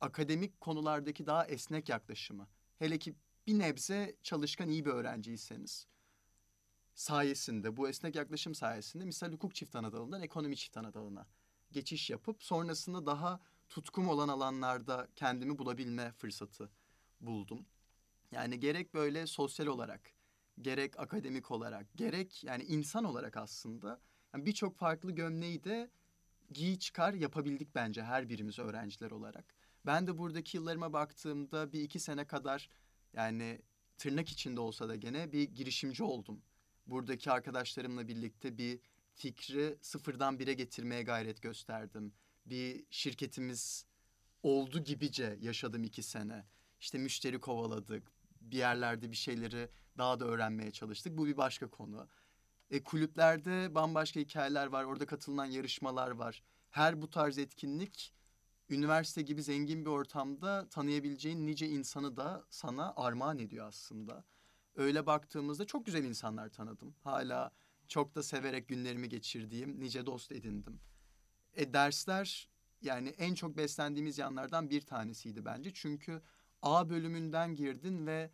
akademik 0.00 0.60
konulardaki 0.60 1.26
daha 1.26 1.46
esnek 1.46 1.88
yaklaşımı, 1.88 2.48
hele 2.78 2.98
ki 2.98 3.14
bir 3.46 3.58
nebze 3.58 4.16
çalışkan 4.22 4.68
iyi 4.68 4.84
bir 4.84 4.90
öğrenciyseniz 4.90 5.86
sayesinde, 6.94 7.76
bu 7.76 7.88
esnek 7.88 8.14
yaklaşım 8.14 8.54
sayesinde 8.54 9.04
misal 9.04 9.32
hukuk 9.32 9.54
çift 9.54 9.76
ana 9.76 10.24
ekonomi 10.24 10.56
çift 10.56 10.76
ana 10.76 10.92
geçiş 11.72 12.10
yapıp 12.10 12.42
sonrasında 12.42 13.06
daha 13.06 13.40
tutkum 13.68 14.08
olan 14.08 14.28
alanlarda 14.28 15.08
kendimi 15.16 15.58
bulabilme 15.58 16.12
fırsatı 16.12 16.70
buldum. 17.20 17.66
Yani 18.32 18.60
gerek 18.60 18.94
böyle 18.94 19.26
sosyal 19.26 19.66
olarak, 19.66 20.12
gerek 20.60 21.00
akademik 21.00 21.50
olarak, 21.50 21.86
gerek 21.96 22.44
yani 22.44 22.62
insan 22.64 23.04
olarak 23.04 23.36
aslında 23.36 24.00
yani 24.34 24.46
birçok 24.46 24.76
farklı 24.76 25.12
gömleği 25.12 25.64
de 25.64 25.90
giy 26.52 26.78
çıkar 26.78 27.14
yapabildik 27.14 27.74
bence 27.74 28.02
her 28.02 28.28
birimiz 28.28 28.58
öğrenciler 28.58 29.10
olarak. 29.10 29.54
Ben 29.86 30.06
de 30.06 30.18
buradaki 30.18 30.56
yıllarıma 30.56 30.92
baktığımda 30.92 31.72
bir 31.72 31.80
iki 31.82 32.00
sene 32.00 32.24
kadar 32.24 32.68
yani 33.12 33.62
tırnak 33.98 34.28
içinde 34.28 34.60
olsa 34.60 34.88
da 34.88 34.96
gene 34.96 35.32
bir 35.32 35.42
girişimci 35.42 36.02
oldum. 36.02 36.42
Buradaki 36.86 37.30
arkadaşlarımla 37.30 38.08
birlikte 38.08 38.58
bir 38.58 38.80
fikri 39.18 39.78
sıfırdan 39.80 40.38
bire 40.38 40.54
getirmeye 40.54 41.02
gayret 41.02 41.42
gösterdim. 41.42 42.12
Bir 42.46 42.84
şirketimiz 42.90 43.84
oldu 44.42 44.84
gibice 44.84 45.38
yaşadım 45.40 45.84
iki 45.84 46.02
sene. 46.02 46.46
İşte 46.80 46.98
müşteri 46.98 47.40
kovaladık. 47.40 48.12
Bir 48.40 48.56
yerlerde 48.56 49.10
bir 49.10 49.16
şeyleri 49.16 49.70
daha 49.98 50.20
da 50.20 50.24
öğrenmeye 50.24 50.70
çalıştık. 50.70 51.18
Bu 51.18 51.26
bir 51.26 51.36
başka 51.36 51.70
konu. 51.70 52.08
E, 52.70 52.84
kulüplerde 52.84 53.74
bambaşka 53.74 54.20
hikayeler 54.20 54.66
var. 54.66 54.84
Orada 54.84 55.06
katılınan 55.06 55.44
yarışmalar 55.44 56.10
var. 56.10 56.42
Her 56.70 57.02
bu 57.02 57.10
tarz 57.10 57.38
etkinlik 57.38 58.14
üniversite 58.70 59.22
gibi 59.22 59.42
zengin 59.42 59.84
bir 59.84 59.90
ortamda 59.90 60.68
tanıyabileceğin 60.68 61.46
nice 61.46 61.66
insanı 61.66 62.16
da 62.16 62.44
sana 62.50 62.92
armağan 62.96 63.38
ediyor 63.38 63.66
aslında. 63.66 64.24
Öyle 64.76 65.06
baktığımızda 65.06 65.64
çok 65.64 65.86
güzel 65.86 66.04
insanlar 66.04 66.48
tanıdım. 66.48 66.94
Hala 67.04 67.50
çok 67.88 68.14
da 68.14 68.22
severek 68.22 68.68
günlerimi 68.68 69.08
geçirdiğim 69.08 69.80
nice 69.80 70.06
dost 70.06 70.32
edindim. 70.32 70.80
E 71.54 71.72
dersler 71.72 72.50
yani 72.82 73.08
en 73.08 73.34
çok 73.34 73.56
beslendiğimiz 73.56 74.18
yanlardan 74.18 74.70
bir 74.70 74.80
tanesiydi 74.80 75.44
bence. 75.44 75.70
Çünkü 75.74 76.22
A 76.62 76.90
bölümünden 76.90 77.54
girdin 77.54 78.06
ve 78.06 78.30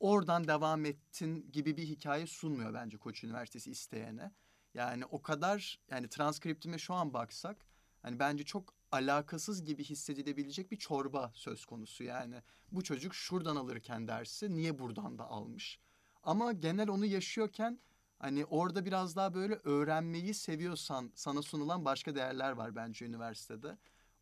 oradan 0.00 0.48
devam 0.48 0.84
ettin 0.84 1.52
gibi 1.52 1.76
bir 1.76 1.82
hikaye 1.82 2.26
sunmuyor 2.26 2.74
bence 2.74 2.96
Koç 2.96 3.24
Üniversitesi 3.24 3.70
isteyene. 3.70 4.32
Yani 4.74 5.04
o 5.04 5.22
kadar 5.22 5.80
yani 5.90 6.08
transkriptime 6.08 6.78
şu 6.78 6.94
an 6.94 7.14
baksak 7.14 7.66
hani 8.02 8.18
bence 8.18 8.44
çok 8.44 8.74
alakasız 8.92 9.64
gibi 9.64 9.84
hissedilebilecek 9.84 10.70
bir 10.70 10.76
çorba 10.76 11.32
söz 11.34 11.64
konusu. 11.64 12.04
Yani 12.04 12.42
bu 12.72 12.84
çocuk 12.84 13.14
şuradan 13.14 13.56
alırken 13.56 14.08
dersi 14.08 14.54
niye 14.54 14.78
buradan 14.78 15.18
da 15.18 15.24
almış? 15.24 15.80
Ama 16.22 16.52
genel 16.52 16.88
onu 16.88 17.06
yaşıyorken 17.06 17.78
hani 18.20 18.44
orada 18.44 18.84
biraz 18.84 19.16
daha 19.16 19.34
böyle 19.34 19.54
öğrenmeyi 19.54 20.34
seviyorsan 20.34 21.12
sana 21.14 21.42
sunulan 21.42 21.84
başka 21.84 22.14
değerler 22.14 22.52
var 22.52 22.76
bence 22.76 23.06
üniversitede. 23.06 23.78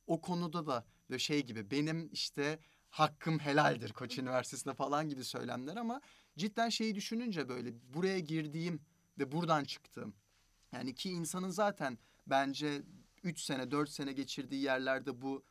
O 0.07 0.21
konuda 0.21 0.67
da 0.67 0.87
böyle 1.11 1.19
şey 1.19 1.47
gibi 1.47 1.71
benim 1.71 2.09
işte 2.13 2.59
hakkım 2.91 3.39
helaldir 3.39 3.93
Koç 3.93 4.19
Üniversitesi'nde 4.19 4.75
falan 4.75 5.09
gibi 5.09 5.25
söylemler 5.25 5.77
ama 5.77 6.01
cidden 6.37 6.69
şeyi 6.69 6.95
düşününce 6.95 7.49
böyle 7.49 7.95
buraya 7.95 8.19
girdiğim 8.19 8.81
ve 9.19 9.33
buradan 9.33 9.65
çıktığım 9.65 10.15
yani 10.73 10.95
ki 10.95 11.11
insanın 11.11 11.51
zaten 11.51 11.99
bence 12.27 12.83
3 13.23 13.41
sene 13.41 13.71
4 13.71 13.91
sene 13.91 14.13
geçirdiği 14.13 14.63
yerlerde 14.63 15.23
bu 15.23 15.45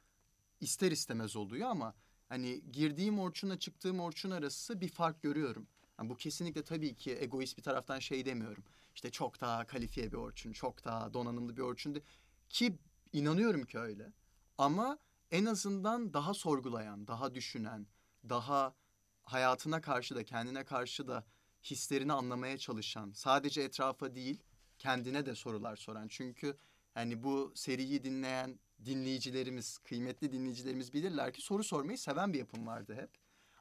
ister 0.61 0.91
istemez 0.91 1.35
oluyor 1.35 1.69
ama 1.69 1.93
hani 2.29 2.71
girdiğim 2.71 3.19
Orçun'la 3.19 3.59
çıktığım 3.59 3.99
Orçun 3.99 4.31
arası 4.31 4.81
bir 4.81 4.89
fark 4.89 5.21
görüyorum. 5.21 5.67
Yani 5.99 6.09
bu 6.09 6.15
kesinlikle 6.15 6.63
tabii 6.63 6.95
ki 6.95 7.17
egoist 7.19 7.57
bir 7.57 7.63
taraftan 7.63 7.99
şey 7.99 8.25
demiyorum. 8.25 8.63
İşte 8.95 9.11
çok 9.11 9.41
daha 9.41 9.67
kalifiye 9.67 10.11
bir 10.11 10.17
Orçun, 10.17 10.51
çok 10.51 10.85
daha 10.85 11.13
donanımlı 11.13 11.57
bir 11.57 11.61
Orçun. 11.61 11.95
de- 11.95 12.01
Ki 12.49 12.77
inanıyorum 13.13 13.63
ki 13.65 13.79
öyle. 13.79 14.13
Ama 14.57 14.97
en 15.31 15.45
azından 15.45 16.13
daha 16.13 16.33
sorgulayan, 16.33 17.07
daha 17.07 17.35
düşünen, 17.35 17.87
daha 18.29 18.75
hayatına 19.23 19.81
karşı 19.81 20.15
da 20.15 20.23
kendine 20.23 20.63
karşı 20.63 21.07
da 21.07 21.25
hislerini 21.63 22.13
anlamaya 22.13 22.57
çalışan, 22.57 23.11
sadece 23.11 23.61
etrafa 23.61 24.15
değil 24.15 24.43
kendine 24.79 25.25
de 25.25 25.35
sorular 25.35 25.75
soran. 25.75 26.07
Çünkü 26.07 26.57
hani 26.93 27.23
bu 27.23 27.51
seriyi 27.55 28.03
dinleyen 28.03 28.59
dinleyicilerimiz, 28.85 29.77
kıymetli 29.77 30.31
dinleyicilerimiz 30.31 30.93
bilirler 30.93 31.33
ki 31.33 31.41
soru 31.41 31.63
sormayı 31.63 31.97
seven 31.97 32.33
bir 32.33 32.39
yapım 32.39 32.67
vardı 32.67 32.95
hep. 32.95 33.09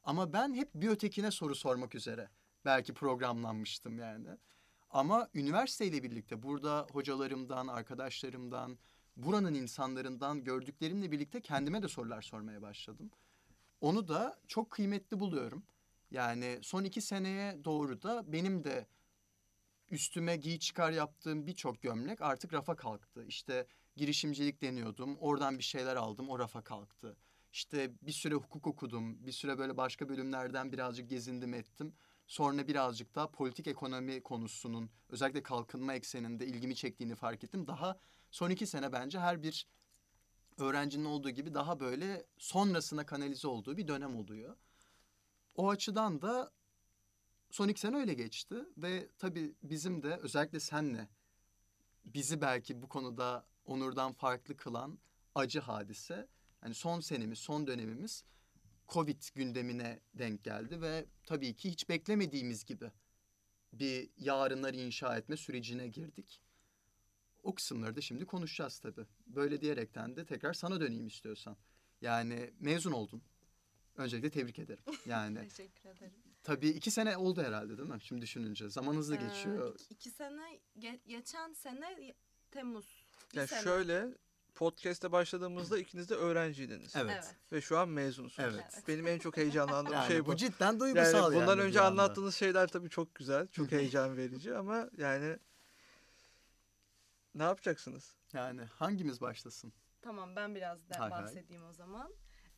Ama 0.07 0.33
ben 0.33 0.55
hep 0.55 0.75
bir 0.75 0.89
ötekine 0.89 1.31
soru 1.31 1.55
sormak 1.55 1.95
üzere 1.95 2.31
belki 2.65 2.95
programlanmıştım 2.95 3.99
yani. 3.99 4.29
Ama 4.91 5.29
üniversiteyle 5.35 6.03
birlikte 6.03 6.43
burada 6.43 6.87
hocalarımdan, 6.93 7.67
arkadaşlarımdan, 7.67 8.79
buranın 9.17 9.55
insanlarından 9.55 10.45
gördüklerimle 10.45 11.11
birlikte 11.11 11.41
kendime 11.41 11.83
de 11.83 11.89
sorular 11.89 12.23
sormaya 12.23 12.63
başladım. 12.63 13.11
Onu 13.81 14.09
da 14.09 14.41
çok 14.49 14.71
kıymetli 14.71 15.21
buluyorum. 15.21 15.63
Yani 16.11 16.59
son 16.63 16.85
iki 16.85 17.01
seneye 17.01 17.65
doğru 17.65 18.03
da 18.03 18.33
benim 18.33 18.65
de 18.65 18.87
üstüme 19.91 20.37
giy 20.37 20.59
çıkar 20.59 20.91
yaptığım 20.91 21.47
birçok 21.47 21.83
gömlek 21.83 22.23
artık 22.23 22.53
rafa 22.53 22.77
kalktı. 22.77 23.25
İşte 23.25 23.67
girişimcilik 23.97 24.63
deniyordum, 24.63 25.17
oradan 25.17 25.59
bir 25.59 25.65
şeyler 25.65 25.97
aldım, 25.97 26.31
o 26.31 26.39
rafa 26.39 26.65
kalktı. 26.65 27.17
İşte 27.57 27.93
bir 28.03 28.13
süre 28.13 28.35
hukuk 28.35 28.67
okudum, 28.67 29.27
bir 29.27 29.33
süre 29.33 29.59
böyle 29.59 29.77
başka 29.77 30.09
bölümlerden 30.09 30.73
birazcık 30.73 31.11
gezindim 31.11 31.55
ettim. 31.55 31.95
Sonra 32.27 32.69
birazcık 32.69 33.15
daha 33.15 33.31
politik 33.31 33.67
ekonomi 33.67 34.23
konusunun 34.23 34.91
özellikle 35.09 35.43
kalkınma 35.43 35.95
ekseninde 35.95 36.47
ilgimi 36.47 36.77
çektiğini 36.77 37.15
fark 37.15 37.45
ettim. 37.45 37.67
Daha 37.67 38.01
son 38.31 38.51
iki 38.51 38.67
sene 38.67 38.93
bence 38.93 39.19
her 39.19 39.43
bir 39.43 39.67
öğrencinin 40.59 41.05
olduğu 41.05 41.31
gibi 41.31 41.55
daha 41.55 41.81
böyle 41.81 42.27
sonrasına 42.39 43.07
kanalize 43.07 43.49
olduğu 43.49 43.77
bir 43.77 43.89
dönem 43.89 44.17
oluyor. 44.17 44.57
O 45.55 45.69
açıdan 45.69 46.23
da 46.23 46.53
son 47.51 47.69
iki 47.69 47.81
sene 47.81 47.97
öyle 47.97 48.15
geçti 48.15 48.57
ve 48.77 49.09
tabii 49.19 49.55
bizim 49.63 50.03
de 50.03 50.17
özellikle 50.17 50.61
senle 50.61 51.09
bizi 52.05 52.41
belki 52.41 52.83
bu 52.83 52.89
konuda 52.89 53.47
Onur'dan 53.67 54.13
farklı 54.13 54.57
kılan 54.57 54.99
acı 55.35 55.61
hadise. 55.61 56.36
Yani 56.67 56.75
son 56.75 57.01
senemiz, 57.01 57.39
son 57.39 57.67
dönemimiz 57.67 58.25
Covid 58.89 59.23
gündemine 59.35 60.01
denk 60.15 60.45
geldi 60.45 60.81
ve 60.83 61.07
tabii 61.27 61.55
ki 61.55 61.71
hiç 61.71 61.89
beklemediğimiz 61.89 62.65
gibi 62.65 62.91
bir 63.73 64.11
yarınlar 64.19 64.75
inşa 64.75 65.17
etme 65.17 65.37
sürecine 65.37 65.89
girdik. 65.89 66.41
O 67.43 67.55
kısımları 67.55 67.97
da 67.97 68.01
şimdi 68.01 68.25
konuşacağız 68.27 68.79
tabii. 68.79 69.07
Böyle 69.27 69.61
diyerekten 69.61 70.17
de 70.17 70.27
tekrar 70.27 70.53
sana 70.53 70.81
döneyim 70.81 71.07
istiyorsan. 71.07 71.57
Yani 72.01 72.51
mezun 72.61 72.93
oldun. 72.93 73.23
Öncelikle 73.97 74.31
tebrik 74.31 74.59
ederim. 74.59 74.85
Yani 75.07 75.49
Teşekkür 75.49 75.89
ederim. 75.91 76.13
tabii 76.43 76.69
iki 76.69 76.91
sene 76.91 77.17
oldu 77.17 77.43
herhalde 77.43 77.79
değil 77.79 77.89
mi? 77.89 78.01
Şimdi 78.03 78.23
düşününce. 78.23 78.69
Zaman 78.69 78.95
hızlı 78.97 79.17
Ee, 79.17 79.29
geçiyor. 79.29 79.75
iki, 79.75 79.95
iki 79.95 80.11
sene, 80.11 80.61
ge- 80.79 81.01
geçen 81.07 81.53
sene 81.53 82.15
Temmuz. 82.51 83.05
Bir 83.33 83.39
Yani 83.39 83.49
sene. 83.49 83.63
şöyle 83.63 84.09
podcast'e 84.57 85.13
başladığımızda 85.13 85.79
ikiniz 85.79 86.11
de 86.11 86.15
öğrenciydiniz. 86.15 86.97
Evet. 86.97 87.13
Evet. 87.15 87.35
Ve 87.53 87.61
şu 87.61 87.79
an 87.79 87.89
mezunsunuz. 87.89 88.55
Evet. 88.55 88.83
Benim 88.89 89.07
en 89.07 89.19
çok 89.19 89.37
heyecanlandığım 89.37 89.93
Yani 89.93 90.09
şey 90.09 90.25
bu. 90.25 90.27
bu 90.27 90.37
cidden 90.37 90.67
Yani 90.67 90.81
duygusal 90.81 91.33
yani. 91.33 91.41
bundan 91.43 91.59
bir 91.59 91.65
önce 91.65 91.81
anlattığınız 91.81 92.35
şeyler 92.37 92.69
tabii 92.69 92.91
çok 92.91 93.15
güzel, 93.15 93.47
çok 93.49 93.73
heyecan 93.73 94.17
verici 94.17 94.55
ama 94.55 94.91
yani 94.97 95.39
ne 97.35 97.43
yapacaksınız? 97.43 98.15
Yani 98.33 98.61
hangimiz 98.63 99.21
başlasın? 99.21 99.73
Tamam 100.03 100.37
ben 100.37 100.55
biraz 100.55 100.89
da 100.89 101.01
hay. 101.01 101.11
bahsedeyim 101.11 101.65
o 101.65 101.73
zaman. 101.73 102.13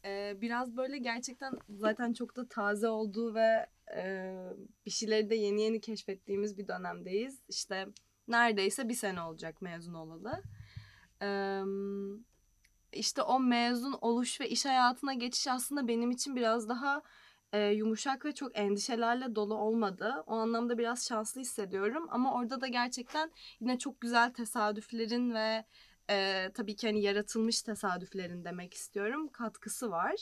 Ee, 0.05 0.37
biraz 0.41 0.77
böyle 0.77 0.99
gerçekten 0.99 1.59
zaten 1.69 2.13
çok 2.13 2.37
da 2.37 2.49
taze 2.49 2.89
olduğu 2.89 3.35
ve 3.35 3.67
e, 3.97 4.35
bir 4.87 4.91
şeyleri 4.91 5.31
de 5.31 5.35
yeni 5.35 5.63
yeni 5.63 5.81
keşfettiğimiz 5.81 6.59
bir 6.59 6.69
dönemdeyiz. 6.69 7.41
İşte 7.49 7.89
neredeyse 8.29 8.89
bir 8.89 8.95
sene 8.95 9.21
olacak 9.23 9.63
mezun 9.63 9.95
olalı. 9.95 10.43
İşte 12.93 13.23
o 13.23 13.41
mezun 13.41 13.93
oluş 14.01 14.41
ve 14.41 14.49
iş 14.49 14.64
hayatına 14.64 15.14
geçiş 15.14 15.49
aslında 15.49 15.89
benim 15.89 16.11
için 16.11 16.37
biraz 16.37 16.69
daha 16.69 17.03
yumuşak 17.73 18.25
ve 18.25 18.35
çok 18.35 18.59
endişelerle 18.59 19.35
dolu 19.35 19.55
olmadı. 19.55 20.25
O 20.27 20.35
anlamda 20.35 20.79
biraz 20.79 21.07
şanslı 21.09 21.41
hissediyorum. 21.41 22.07
Ama 22.11 22.35
orada 22.35 22.61
da 22.61 22.66
gerçekten 22.66 23.31
yine 23.61 23.79
çok 23.79 24.01
güzel 24.01 24.33
tesadüflerin 24.33 25.35
ve 25.35 25.64
tabii 26.55 26.77
ki 26.77 26.87
hani 26.87 27.03
yaratılmış 27.03 27.62
tesadüflerin 27.62 28.45
demek 28.45 28.75
istiyorum 28.75 29.29
katkısı 29.29 29.91
var. 29.91 30.14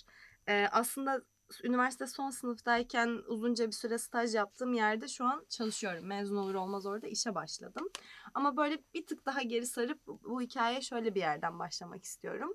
Aslında 0.71 1.23
üniversite 1.65 2.07
son 2.07 2.31
sınıftayken 2.31 3.09
uzunca 3.29 3.67
bir 3.67 3.73
süre 3.73 3.99
staj 3.99 4.35
yaptığım 4.35 4.73
yerde 4.75 5.09
şu 5.09 5.25
an 5.25 5.47
çalışıyorum. 5.49 6.07
Mezun 6.07 6.37
olur 6.37 6.55
olmaz 6.55 6.87
orada 6.87 7.07
işe 7.07 7.35
başladım. 7.35 7.89
Ama 8.35 8.57
böyle 8.57 8.79
bir 8.95 9.07
tık 9.07 9.27
daha 9.27 9.43
geri 9.43 9.67
sarıp 9.67 10.07
bu- 10.07 10.41
hikayeye 10.41 10.81
şöyle 10.81 11.15
bir 11.15 11.21
yerden 11.21 11.59
başlamak 11.59 12.05
istiyorum. 12.05 12.55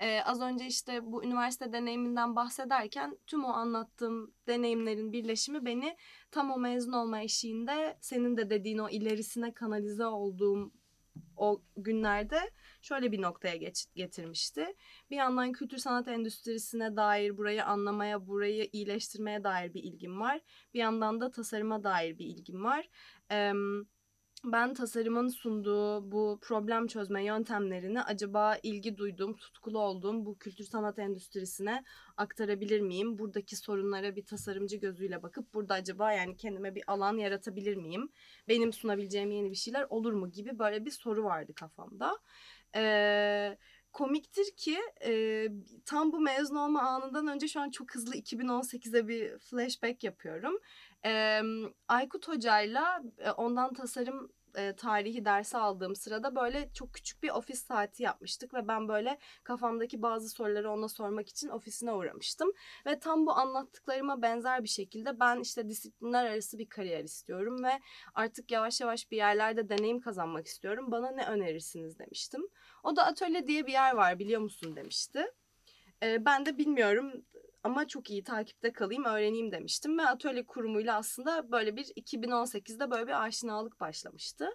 E, 0.00 0.22
az 0.22 0.40
önce 0.40 0.66
işte 0.66 1.12
bu 1.12 1.24
üniversite 1.24 1.72
deneyiminden 1.72 2.36
bahsederken 2.36 3.18
tüm 3.26 3.44
o 3.44 3.48
anlattığım 3.48 4.34
deneyimlerin 4.48 5.12
birleşimi 5.12 5.64
beni 5.64 5.96
tam 6.30 6.50
o 6.50 6.58
mezun 6.58 6.92
olma 6.92 7.20
eşiğinde 7.20 7.98
senin 8.00 8.36
de 8.36 8.50
dediğin 8.50 8.78
o 8.78 8.88
ilerisine 8.88 9.54
kanalize 9.54 10.06
olduğum 10.06 10.72
o 11.36 11.62
günlerde 11.76 12.50
şöyle 12.82 13.12
bir 13.12 13.22
noktaya 13.22 13.56
geç, 13.56 13.86
getirmişti. 13.94 14.66
Bir 15.10 15.16
yandan 15.16 15.52
kültür 15.52 15.78
sanat 15.78 16.08
endüstrisine 16.08 16.96
dair 16.96 17.36
burayı 17.36 17.64
anlamaya, 17.64 18.26
burayı 18.26 18.68
iyileştirmeye 18.72 19.44
dair 19.44 19.74
bir 19.74 19.82
ilgim 19.82 20.20
var. 20.20 20.40
Bir 20.74 20.78
yandan 20.78 21.20
da 21.20 21.30
tasarıma 21.30 21.84
dair 21.84 22.18
bir 22.18 22.26
ilgim 22.26 22.64
var. 22.64 22.88
Eee, 23.30 23.52
ben 24.44 24.74
tasarımın 24.74 25.28
sunduğu 25.28 26.12
bu 26.12 26.38
problem 26.42 26.86
çözme 26.86 27.24
yöntemlerini 27.24 28.02
acaba 28.02 28.56
ilgi 28.62 28.96
duyduğum, 28.96 29.36
tutkulu 29.36 29.78
olduğum 29.78 30.26
bu 30.26 30.38
kültür 30.38 30.64
sanat 30.64 30.98
endüstrisine 30.98 31.84
aktarabilir 32.16 32.80
miyim? 32.80 33.18
Buradaki 33.18 33.56
sorunlara 33.56 34.16
bir 34.16 34.24
tasarımcı 34.24 34.76
gözüyle 34.76 35.22
bakıp 35.22 35.54
burada 35.54 35.74
acaba 35.74 36.12
yani 36.12 36.36
kendime 36.36 36.74
bir 36.74 36.82
alan 36.86 37.16
yaratabilir 37.16 37.76
miyim? 37.76 38.08
Benim 38.48 38.72
sunabileceğim 38.72 39.30
yeni 39.30 39.50
bir 39.50 39.56
şeyler 39.56 39.86
olur 39.90 40.12
mu 40.12 40.30
gibi 40.30 40.58
böyle 40.58 40.84
bir 40.84 40.90
soru 40.90 41.24
vardı 41.24 41.54
kafamda. 41.54 42.18
Ee, 42.74 43.58
komiktir 43.92 44.56
ki 44.56 44.78
e, 45.04 45.46
tam 45.84 46.12
bu 46.12 46.20
mezun 46.20 46.56
olma 46.56 46.82
anından 46.82 47.26
önce 47.26 47.48
şu 47.48 47.60
an 47.60 47.70
çok 47.70 47.94
hızlı 47.94 48.14
2018'e 48.14 49.08
bir 49.08 49.38
flashback 49.38 50.04
yapıyorum. 50.04 50.58
Ee, 51.06 51.42
Aykut 51.88 52.28
Hoca'yla 52.28 53.02
e, 53.18 53.30
ondan 53.30 53.72
tasarım 53.72 54.32
e, 54.56 54.76
tarihi 54.76 55.24
dersi 55.24 55.56
aldığım 55.56 55.96
sırada 55.96 56.36
böyle 56.36 56.70
çok 56.74 56.94
küçük 56.94 57.22
bir 57.22 57.30
ofis 57.30 57.64
saati 57.64 58.02
yapmıştık 58.02 58.54
ve 58.54 58.68
ben 58.68 58.88
böyle 58.88 59.18
kafamdaki 59.44 60.02
bazı 60.02 60.28
soruları 60.28 60.70
ona 60.70 60.88
sormak 60.88 61.28
için 61.28 61.48
ofisine 61.48 61.92
uğramıştım. 61.92 62.52
Ve 62.86 62.98
tam 62.98 63.26
bu 63.26 63.32
anlattıklarıma 63.32 64.22
benzer 64.22 64.62
bir 64.62 64.68
şekilde 64.68 65.20
ben 65.20 65.40
işte 65.40 65.68
disiplinler 65.68 66.24
arası 66.24 66.58
bir 66.58 66.68
kariyer 66.68 67.04
istiyorum 67.04 67.64
ve 67.64 67.80
artık 68.14 68.50
yavaş 68.50 68.80
yavaş 68.80 69.10
bir 69.10 69.16
yerlerde 69.16 69.68
deneyim 69.68 70.00
kazanmak 70.00 70.46
istiyorum. 70.46 70.90
Bana 70.90 71.10
ne 71.10 71.26
önerirsiniz 71.26 71.98
demiştim. 71.98 72.48
O 72.82 72.96
da 72.96 73.06
atölye 73.06 73.46
diye 73.46 73.66
bir 73.66 73.72
yer 73.72 73.94
var 73.94 74.18
biliyor 74.18 74.40
musun 74.40 74.76
demişti. 74.76 75.26
Ee, 76.02 76.24
ben 76.24 76.46
de 76.46 76.58
bilmiyorum 76.58 77.24
ama 77.64 77.88
çok 77.88 78.10
iyi 78.10 78.24
takipte 78.24 78.72
kalayım, 78.72 79.04
öğreneyim 79.04 79.52
demiştim. 79.52 79.98
Ve 79.98 80.02
atölye 80.02 80.46
kurumuyla 80.46 80.96
aslında 80.96 81.52
böyle 81.52 81.76
bir 81.76 81.84
2018'de 81.84 82.90
böyle 82.90 83.06
bir 83.06 83.24
aşinalık 83.24 83.80
başlamıştı. 83.80 84.48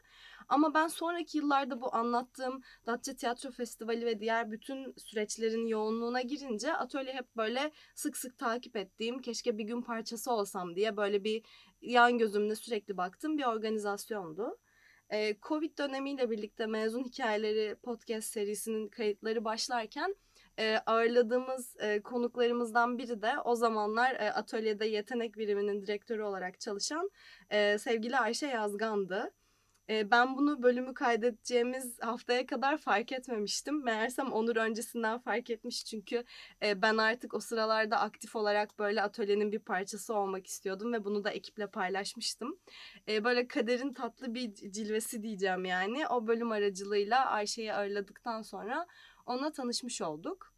Ama 0.50 0.74
ben 0.74 0.88
sonraki 0.88 1.38
yıllarda 1.38 1.82
bu 1.82 1.96
anlattığım 1.96 2.62
Datça 2.86 3.16
Tiyatro 3.16 3.52
Festivali 3.52 4.06
ve 4.06 4.20
diğer 4.20 4.52
bütün 4.52 4.94
süreçlerin 4.98 5.68
yoğunluğuna 5.68 6.22
girince 6.22 6.74
atölye 6.74 7.14
hep 7.14 7.38
böyle 7.38 7.72
sık 7.96 8.18
sık 8.18 8.38
takip 8.38 8.76
ettiğim, 8.76 9.22
keşke 9.22 9.58
bir 9.58 9.64
gün 9.64 9.82
parçası 9.82 10.32
olsam 10.32 10.76
diye 10.76 10.98
böyle 10.98 11.24
bir 11.24 11.44
yan 11.82 12.18
gözümle 12.18 12.56
sürekli 12.56 12.98
baktığım 12.98 13.38
bir 13.38 13.44
organizasyondu. 13.46 14.58
Covid 15.42 15.78
dönemiyle 15.78 16.30
birlikte 16.30 16.66
Mezun 16.66 17.04
Hikayeleri 17.04 17.76
podcast 17.76 18.30
serisinin 18.30 18.88
kayıtları 18.88 19.46
başlarken 19.46 20.16
e, 20.60 20.78
ağırladığımız 20.86 21.76
e, 21.80 22.02
konuklarımızdan 22.02 22.98
biri 22.98 23.22
de 23.22 23.34
o 23.46 23.56
zamanlar 23.56 24.16
e, 24.16 24.32
atölyede 24.34 24.86
yetenek 24.86 25.38
biriminin 25.38 25.82
direktörü 25.82 26.22
olarak 26.22 26.60
çalışan 26.60 27.10
e, 27.50 27.78
sevgili 27.78 28.18
Ayşe 28.18 28.48
Yazgan'dı. 28.48 29.34
E, 29.90 30.12
ben 30.12 30.38
bunu 30.38 30.64
bölümü 30.64 30.94
kaydedeceğimiz 30.94 32.00
haftaya 32.02 32.46
kadar 32.46 32.78
fark 32.78 33.12
etmemiştim. 33.12 33.84
Meğersem 33.84 34.32
Onur 34.32 34.56
öncesinden 34.56 35.20
fark 35.20 35.50
etmiş 35.50 35.86
çünkü 35.86 36.24
e, 36.64 36.82
ben 36.82 36.98
artık 36.98 37.34
o 37.34 37.40
sıralarda 37.40 38.00
aktif 38.00 38.36
olarak 38.36 38.80
böyle 38.80 39.02
atölyenin 39.02 39.52
bir 39.52 39.60
parçası 39.60 40.14
olmak 40.14 40.48
istiyordum 40.48 40.94
ve 40.94 41.06
bunu 41.06 41.24
da 41.24 41.30
ekiple 41.32 41.68
paylaşmıştım. 41.68 42.60
E, 43.08 43.24
böyle 43.24 43.48
kaderin 43.48 43.94
tatlı 43.94 44.34
bir 44.34 44.54
cilvesi 44.54 45.24
diyeceğim 45.24 45.66
yani. 45.66 46.08
O 46.08 46.28
bölüm 46.28 46.52
aracılığıyla 46.52 47.26
Ayşe'yi 47.26 47.74
ağırladıktan 47.74 48.42
sonra 48.42 48.88
onunla 49.28 49.52
tanışmış 49.52 50.02
olduk. 50.02 50.54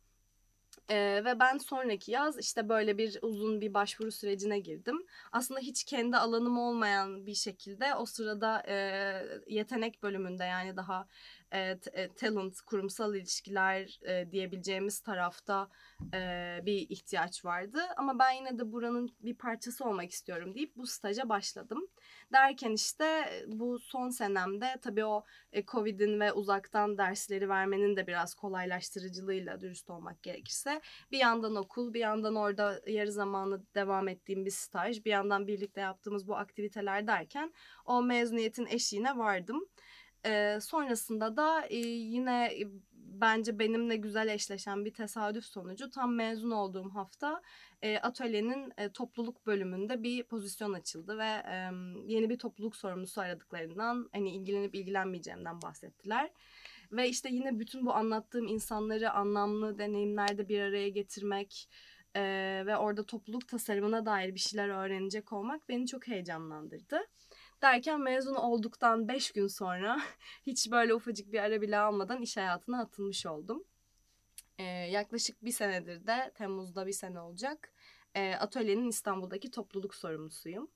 Ee, 0.89 1.21
ve 1.25 1.39
ben 1.39 1.57
sonraki 1.57 2.11
yaz 2.11 2.39
işte 2.39 2.69
böyle 2.69 2.97
bir 2.97 3.19
uzun 3.21 3.61
bir 3.61 3.73
başvuru 3.73 4.11
sürecine 4.11 4.59
girdim. 4.59 5.05
Aslında 5.31 5.59
hiç 5.59 5.83
kendi 5.83 6.17
alanım 6.17 6.57
olmayan 6.57 7.25
bir 7.25 7.35
şekilde 7.35 7.95
o 7.95 8.05
sırada 8.05 8.63
e, 8.67 8.75
yetenek 9.47 10.03
bölümünde 10.03 10.43
yani 10.43 10.77
daha 10.77 11.07
e, 11.51 11.77
e, 11.93 12.13
talent, 12.13 12.61
kurumsal 12.61 13.15
ilişkiler 13.15 13.99
e, 14.07 14.31
diyebileceğimiz 14.31 14.99
tarafta 14.99 15.69
e, 16.13 16.59
bir 16.65 16.89
ihtiyaç 16.89 17.45
vardı. 17.45 17.79
Ama 17.97 18.19
ben 18.19 18.31
yine 18.31 18.59
de 18.59 18.71
buranın 18.71 19.15
bir 19.19 19.35
parçası 19.35 19.85
olmak 19.85 20.11
istiyorum 20.11 20.55
deyip 20.55 20.75
bu 20.75 20.87
staja 20.87 21.29
başladım. 21.29 21.87
Derken 22.33 22.71
işte 22.71 23.29
bu 23.47 23.79
son 23.79 24.09
senemde 24.09 24.75
tabii 24.81 25.05
o 25.05 25.25
e, 25.51 25.65
Covid'in 25.65 26.19
ve 26.19 26.33
uzaktan 26.33 26.97
dersleri 26.97 27.49
vermenin 27.49 27.95
de 27.95 28.07
biraz 28.07 28.33
kolaylaştırıcılığıyla 28.33 29.61
dürüst 29.61 29.89
olmak 29.89 30.23
gerekirse 30.23 30.81
bir 31.11 31.17
yandan 31.17 31.55
okul, 31.55 31.93
bir 31.93 31.99
yandan 31.99 32.35
orada 32.35 32.81
yarı 32.87 33.11
zamanlı 33.11 33.63
devam 33.75 34.07
ettiğim 34.07 34.45
bir 34.45 34.51
staj, 34.51 35.05
bir 35.05 35.11
yandan 35.11 35.47
birlikte 35.47 35.81
yaptığımız 35.81 36.27
bu 36.27 36.35
aktiviteler 36.35 37.07
derken 37.07 37.53
o 37.85 38.01
mezuniyetin 38.01 38.65
eşiğine 38.65 39.17
vardım. 39.17 39.67
E, 40.25 40.57
sonrasında 40.61 41.37
da 41.37 41.65
e, 41.65 41.77
yine 41.77 42.51
bence 43.21 43.59
benimle 43.59 43.95
güzel 43.95 44.27
eşleşen 44.27 44.85
bir 44.85 44.93
tesadüf 44.93 45.45
sonucu 45.45 45.89
tam 45.89 46.15
mezun 46.15 46.51
olduğum 46.51 46.89
hafta 46.89 47.41
e, 47.81 47.97
atölyenin 47.97 48.73
e, 48.77 48.89
topluluk 48.89 49.47
bölümünde 49.47 50.03
bir 50.03 50.23
pozisyon 50.23 50.73
açıldı 50.73 51.17
ve 51.17 51.27
e, 51.27 51.71
yeni 52.05 52.29
bir 52.29 52.39
topluluk 52.39 52.75
sorumlusu 52.75 53.21
aradıklarından 53.21 54.09
hani 54.11 54.35
ilgilenip 54.35 54.75
ilgilenmeyeceğimden 54.75 55.61
bahsettiler. 55.61 56.31
Ve 56.91 57.09
işte 57.09 57.29
yine 57.31 57.59
bütün 57.59 57.85
bu 57.85 57.93
anlattığım 57.93 58.47
insanları 58.47 59.11
anlamlı 59.11 59.77
deneyimlerde 59.77 60.49
bir 60.49 60.61
araya 60.61 60.89
getirmek 60.89 61.69
e, 62.15 62.21
ve 62.65 62.77
orada 62.77 63.03
topluluk 63.03 63.47
tasarımına 63.47 64.05
dair 64.05 64.35
bir 64.35 64.39
şeyler 64.39 64.69
öğrenecek 64.69 65.33
olmak 65.33 65.69
beni 65.69 65.87
çok 65.87 66.07
heyecanlandırdı. 66.07 67.07
Derken 67.61 68.01
mezun 68.01 68.35
olduktan 68.35 69.07
5 69.07 69.31
gün 69.31 69.47
sonra 69.47 70.01
hiç 70.47 70.71
böyle 70.71 70.93
ufacık 70.93 71.31
bir 71.31 71.39
ara 71.39 71.61
bile 71.61 71.77
almadan 71.77 72.21
iş 72.21 72.37
hayatına 72.37 72.81
atılmış 72.81 73.25
oldum. 73.25 73.63
Ee, 74.57 74.63
yaklaşık 74.63 75.45
bir 75.45 75.51
senedir 75.51 76.07
de 76.07 76.31
Temmuz'da 76.35 76.87
bir 76.87 76.91
sene 76.91 77.19
olacak. 77.19 77.73
E, 78.15 78.35
atölyenin 78.35 78.89
İstanbul'daki 78.89 79.51
topluluk 79.51 79.95
sorumlusuyum. 79.95 80.69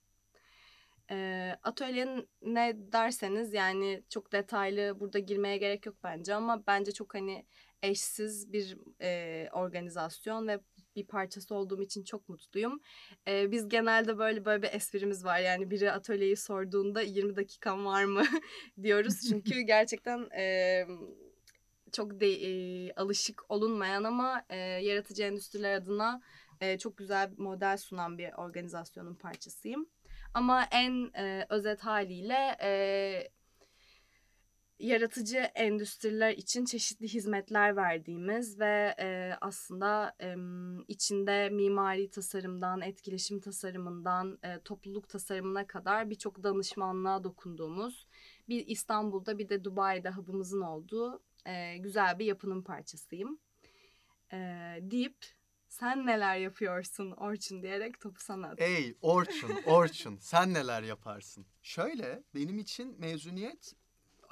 E, 1.11 1.57
atölyenin 1.63 2.29
ne 2.41 2.73
derseniz 2.91 3.53
yani 3.53 4.03
çok 4.09 4.31
detaylı 4.31 4.99
burada 4.99 5.19
girmeye 5.19 5.57
gerek 5.57 5.85
yok 5.85 5.95
bence 6.03 6.35
ama 6.35 6.67
bence 6.67 6.91
çok 6.91 7.13
hani 7.13 7.45
eşsiz 7.81 8.53
bir 8.53 8.77
e, 9.01 9.49
organizasyon 9.53 10.47
ve 10.47 10.59
bir 10.95 11.07
parçası 11.07 11.55
olduğum 11.55 11.81
için 11.81 12.03
çok 12.03 12.29
mutluyum. 12.29 12.81
Ee, 13.27 13.51
biz 13.51 13.69
genelde 13.69 14.17
böyle 14.17 14.45
böyle 14.45 14.61
bir 14.63 14.73
esprimiz 14.73 15.25
var. 15.25 15.39
Yani 15.39 15.71
biri 15.71 15.91
atölyeyi 15.91 16.37
sorduğunda 16.37 17.01
20 17.01 17.35
dakikam 17.35 17.85
var 17.85 18.03
mı 18.03 18.23
diyoruz. 18.83 19.21
Çünkü 19.29 19.61
gerçekten 19.61 20.29
e, 20.37 20.85
çok 21.91 22.19
de, 22.19 22.27
e, 22.27 22.93
alışık 22.93 23.51
olunmayan 23.51 24.03
ama 24.03 24.45
e, 24.49 24.57
yaratıcı 24.57 25.23
endüstriler 25.23 25.73
adına 25.75 26.21
e, 26.61 26.77
çok 26.77 26.97
güzel 26.97 27.31
bir 27.31 27.39
model 27.39 27.77
sunan 27.77 28.17
bir 28.17 28.33
organizasyonun 28.37 29.15
parçasıyım. 29.15 29.89
Ama 30.33 30.67
en 30.71 31.11
e, 31.17 31.45
özet 31.49 31.81
haliyle 31.81 32.57
e, 32.61 32.71
yaratıcı 34.83 35.37
endüstriler 35.37 36.31
için 36.31 36.65
çeşitli 36.65 37.07
hizmetler 37.07 37.75
verdiğimiz 37.75 38.59
ve 38.59 38.95
e, 38.99 39.31
aslında 39.41 40.15
e, 40.21 40.35
içinde 40.87 41.49
mimari 41.49 42.09
tasarımdan, 42.09 42.81
etkileşim 42.81 43.39
tasarımından, 43.39 44.39
e, 44.43 44.59
topluluk 44.59 45.09
tasarımına 45.09 45.67
kadar 45.67 46.09
birçok 46.09 46.43
danışmanlığa 46.43 47.23
dokunduğumuz 47.23 48.07
bir 48.49 48.67
İstanbul'da 48.67 49.37
bir 49.37 49.49
de 49.49 49.63
Dubai'de 49.63 50.09
hub'ımızın 50.09 50.61
olduğu 50.61 51.23
e, 51.45 51.77
güzel 51.77 52.19
bir 52.19 52.25
yapının 52.25 52.61
parçasıyım. 52.61 53.39
E, 54.33 54.37
deyip 54.81 55.17
sen 55.67 56.05
neler 56.05 56.37
yapıyorsun 56.37 57.11
Orçun 57.11 57.61
diyerek 57.61 57.99
topu 57.99 58.21
sana 58.21 58.47
atıyorum. 58.47 58.75
Ey 58.75 58.97
Orçun, 59.01 59.51
Orçun 59.65 60.17
sen 60.17 60.53
neler 60.53 60.83
yaparsın? 60.83 61.45
Şöyle 61.61 62.23
benim 62.35 62.59
için 62.59 62.99
mezuniyet 62.99 63.73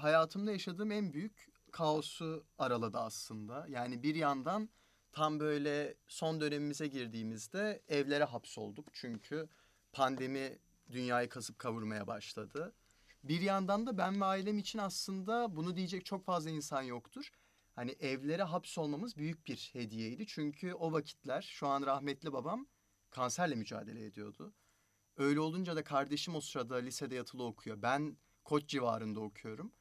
hayatımda 0.04 0.52
yaşadığım 0.52 0.92
en 0.92 1.14
büyük 1.14 1.52
kaosu 1.72 2.46
araladı 2.58 2.98
aslında. 2.98 3.66
Yani 3.70 4.04
bir 4.04 4.16
yandan 4.16 4.70
tam 5.12 5.40
böyle 5.40 5.96
son 6.08 6.42
dönemimize 6.42 6.88
girdiğimizde 6.88 7.82
evlere 7.88 8.24
hapsolduk. 8.24 8.88
Çünkü 8.94 9.50
pandemi 9.94 10.60
dünyayı 10.92 11.30
kasıp 11.30 11.60
kavurmaya 11.60 12.08
başladı. 12.08 12.74
Bir 13.24 13.42
yandan 13.42 13.88
da 13.88 13.98
ben 13.98 14.22
ve 14.22 14.26
ailem 14.26 14.58
için 14.60 14.80
aslında 14.80 15.56
bunu 15.56 15.76
diyecek 15.76 16.06
çok 16.06 16.26
fazla 16.26 16.50
insan 16.50 16.82
yoktur. 16.82 17.30
Hani 17.76 17.92
evlere 17.92 18.44
hapsolmamız 18.44 19.18
büyük 19.18 19.48
bir 19.48 19.70
hediyeydi. 19.74 20.28
Çünkü 20.28 20.74
o 20.74 20.92
vakitler 20.92 21.42
şu 21.42 21.68
an 21.68 21.86
rahmetli 21.86 22.34
babam 22.34 22.68
kanserle 23.10 23.56
mücadele 23.56 24.06
ediyordu. 24.06 24.54
Öyle 25.18 25.40
olunca 25.40 25.76
da 25.76 25.84
kardeşim 25.84 26.36
o 26.36 26.42
sırada 26.42 26.76
lisede 26.76 27.16
yatılı 27.16 27.44
okuyor. 27.44 27.82
Ben 27.82 28.18
Koç 28.44 28.68
civarında 28.68 29.20
okuyorum 29.20 29.72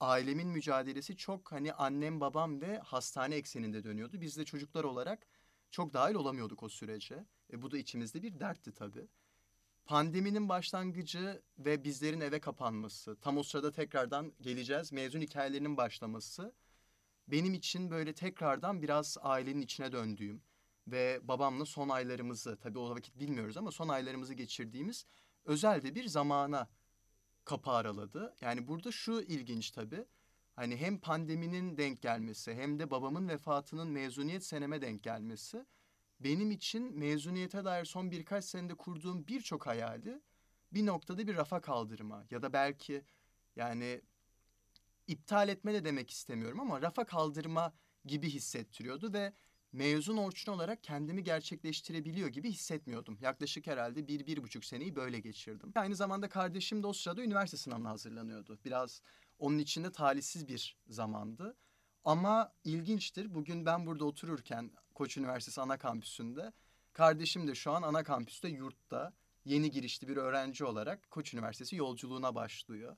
ailemin 0.00 0.48
mücadelesi 0.48 1.16
çok 1.16 1.52
hani 1.52 1.72
annem 1.72 2.20
babam 2.20 2.60
ve 2.60 2.78
hastane 2.78 3.34
ekseninde 3.34 3.84
dönüyordu. 3.84 4.20
Biz 4.20 4.36
de 4.36 4.44
çocuklar 4.44 4.84
olarak 4.84 5.26
çok 5.70 5.94
dahil 5.94 6.14
olamıyorduk 6.14 6.62
o 6.62 6.68
sürece. 6.68 7.24
E, 7.52 7.62
bu 7.62 7.70
da 7.70 7.78
içimizde 7.78 8.22
bir 8.22 8.40
dertti 8.40 8.72
tabii. 8.72 9.06
Pandeminin 9.84 10.48
başlangıcı 10.48 11.42
ve 11.58 11.84
bizlerin 11.84 12.20
eve 12.20 12.40
kapanması, 12.40 13.16
tam 13.20 13.38
o 13.38 13.42
sırada 13.42 13.72
tekrardan 13.72 14.32
geleceğiz, 14.40 14.92
mezun 14.92 15.20
hikayelerinin 15.20 15.76
başlaması 15.76 16.54
benim 17.28 17.54
için 17.54 17.90
böyle 17.90 18.12
tekrardan 18.12 18.82
biraz 18.82 19.16
ailenin 19.20 19.60
içine 19.60 19.92
döndüğüm 19.92 20.42
ve 20.86 21.20
babamla 21.22 21.64
son 21.66 21.88
aylarımızı, 21.88 22.56
tabii 22.56 22.78
o 22.78 22.90
vakit 22.90 23.18
bilmiyoruz 23.18 23.56
ama 23.56 23.70
son 23.70 23.88
aylarımızı 23.88 24.34
geçirdiğimiz 24.34 25.06
özel 25.44 25.82
de 25.82 25.94
bir 25.94 26.06
zamana 26.06 26.68
kapı 27.44 27.70
araladı. 27.70 28.34
Yani 28.40 28.68
burada 28.68 28.92
şu 28.92 29.20
ilginç 29.20 29.70
tabii. 29.70 30.04
Hani 30.56 30.76
hem 30.76 30.98
pandeminin 30.98 31.76
denk 31.76 32.02
gelmesi 32.02 32.54
hem 32.54 32.78
de 32.78 32.90
babamın 32.90 33.28
vefatının 33.28 33.88
mezuniyet 33.88 34.44
seneme 34.44 34.82
denk 34.82 35.02
gelmesi 35.02 35.66
benim 36.20 36.50
için 36.50 36.98
mezuniyete 36.98 37.64
dair 37.64 37.84
son 37.84 38.10
birkaç 38.10 38.44
senede 38.44 38.74
kurduğum 38.74 39.26
birçok 39.26 39.66
hayali 39.66 40.20
bir 40.72 40.86
noktada 40.86 41.26
bir 41.26 41.36
rafa 41.36 41.60
kaldırma 41.60 42.24
ya 42.30 42.42
da 42.42 42.52
belki 42.52 43.04
yani 43.56 44.00
iptal 45.06 45.48
etme 45.48 45.74
de 45.74 45.84
demek 45.84 46.10
istemiyorum 46.10 46.60
ama 46.60 46.82
rafa 46.82 47.04
kaldırma 47.04 47.72
gibi 48.04 48.30
hissettiriyordu 48.30 49.12
ve 49.12 49.32
mezun 49.72 50.16
Orçun 50.16 50.52
olarak 50.52 50.84
kendimi 50.84 51.24
gerçekleştirebiliyor 51.24 52.28
gibi 52.28 52.50
hissetmiyordum. 52.50 53.18
Yaklaşık 53.20 53.66
herhalde 53.66 54.08
bir, 54.08 54.26
bir 54.26 54.42
buçuk 54.42 54.64
seneyi 54.64 54.96
böyle 54.96 55.20
geçirdim. 55.20 55.72
Aynı 55.74 55.96
zamanda 55.96 56.28
kardeşim 56.28 56.82
de 56.82 56.86
o 56.86 56.92
sırada 56.92 57.22
üniversite 57.22 57.56
sınavına 57.56 57.90
hazırlanıyordu. 57.90 58.58
Biraz 58.64 59.02
onun 59.38 59.58
için 59.58 59.84
de 59.84 59.92
talihsiz 59.92 60.48
bir 60.48 60.76
zamandı. 60.88 61.56
Ama 62.04 62.52
ilginçtir. 62.64 63.34
Bugün 63.34 63.66
ben 63.66 63.86
burada 63.86 64.04
otururken 64.04 64.70
Koç 64.94 65.16
Üniversitesi 65.16 65.60
ana 65.60 65.78
kampüsünde 65.78 66.52
Kardeşim 66.92 67.48
de 67.48 67.54
şu 67.54 67.72
an 67.72 67.82
ana 67.82 68.02
kampüste 68.02 68.48
yurtta 68.48 69.12
yeni 69.44 69.70
girişli 69.70 70.08
bir 70.08 70.16
öğrenci 70.16 70.64
olarak 70.64 71.10
Koç 71.10 71.34
Üniversitesi 71.34 71.76
yolculuğuna 71.76 72.34
başlıyor. 72.34 72.96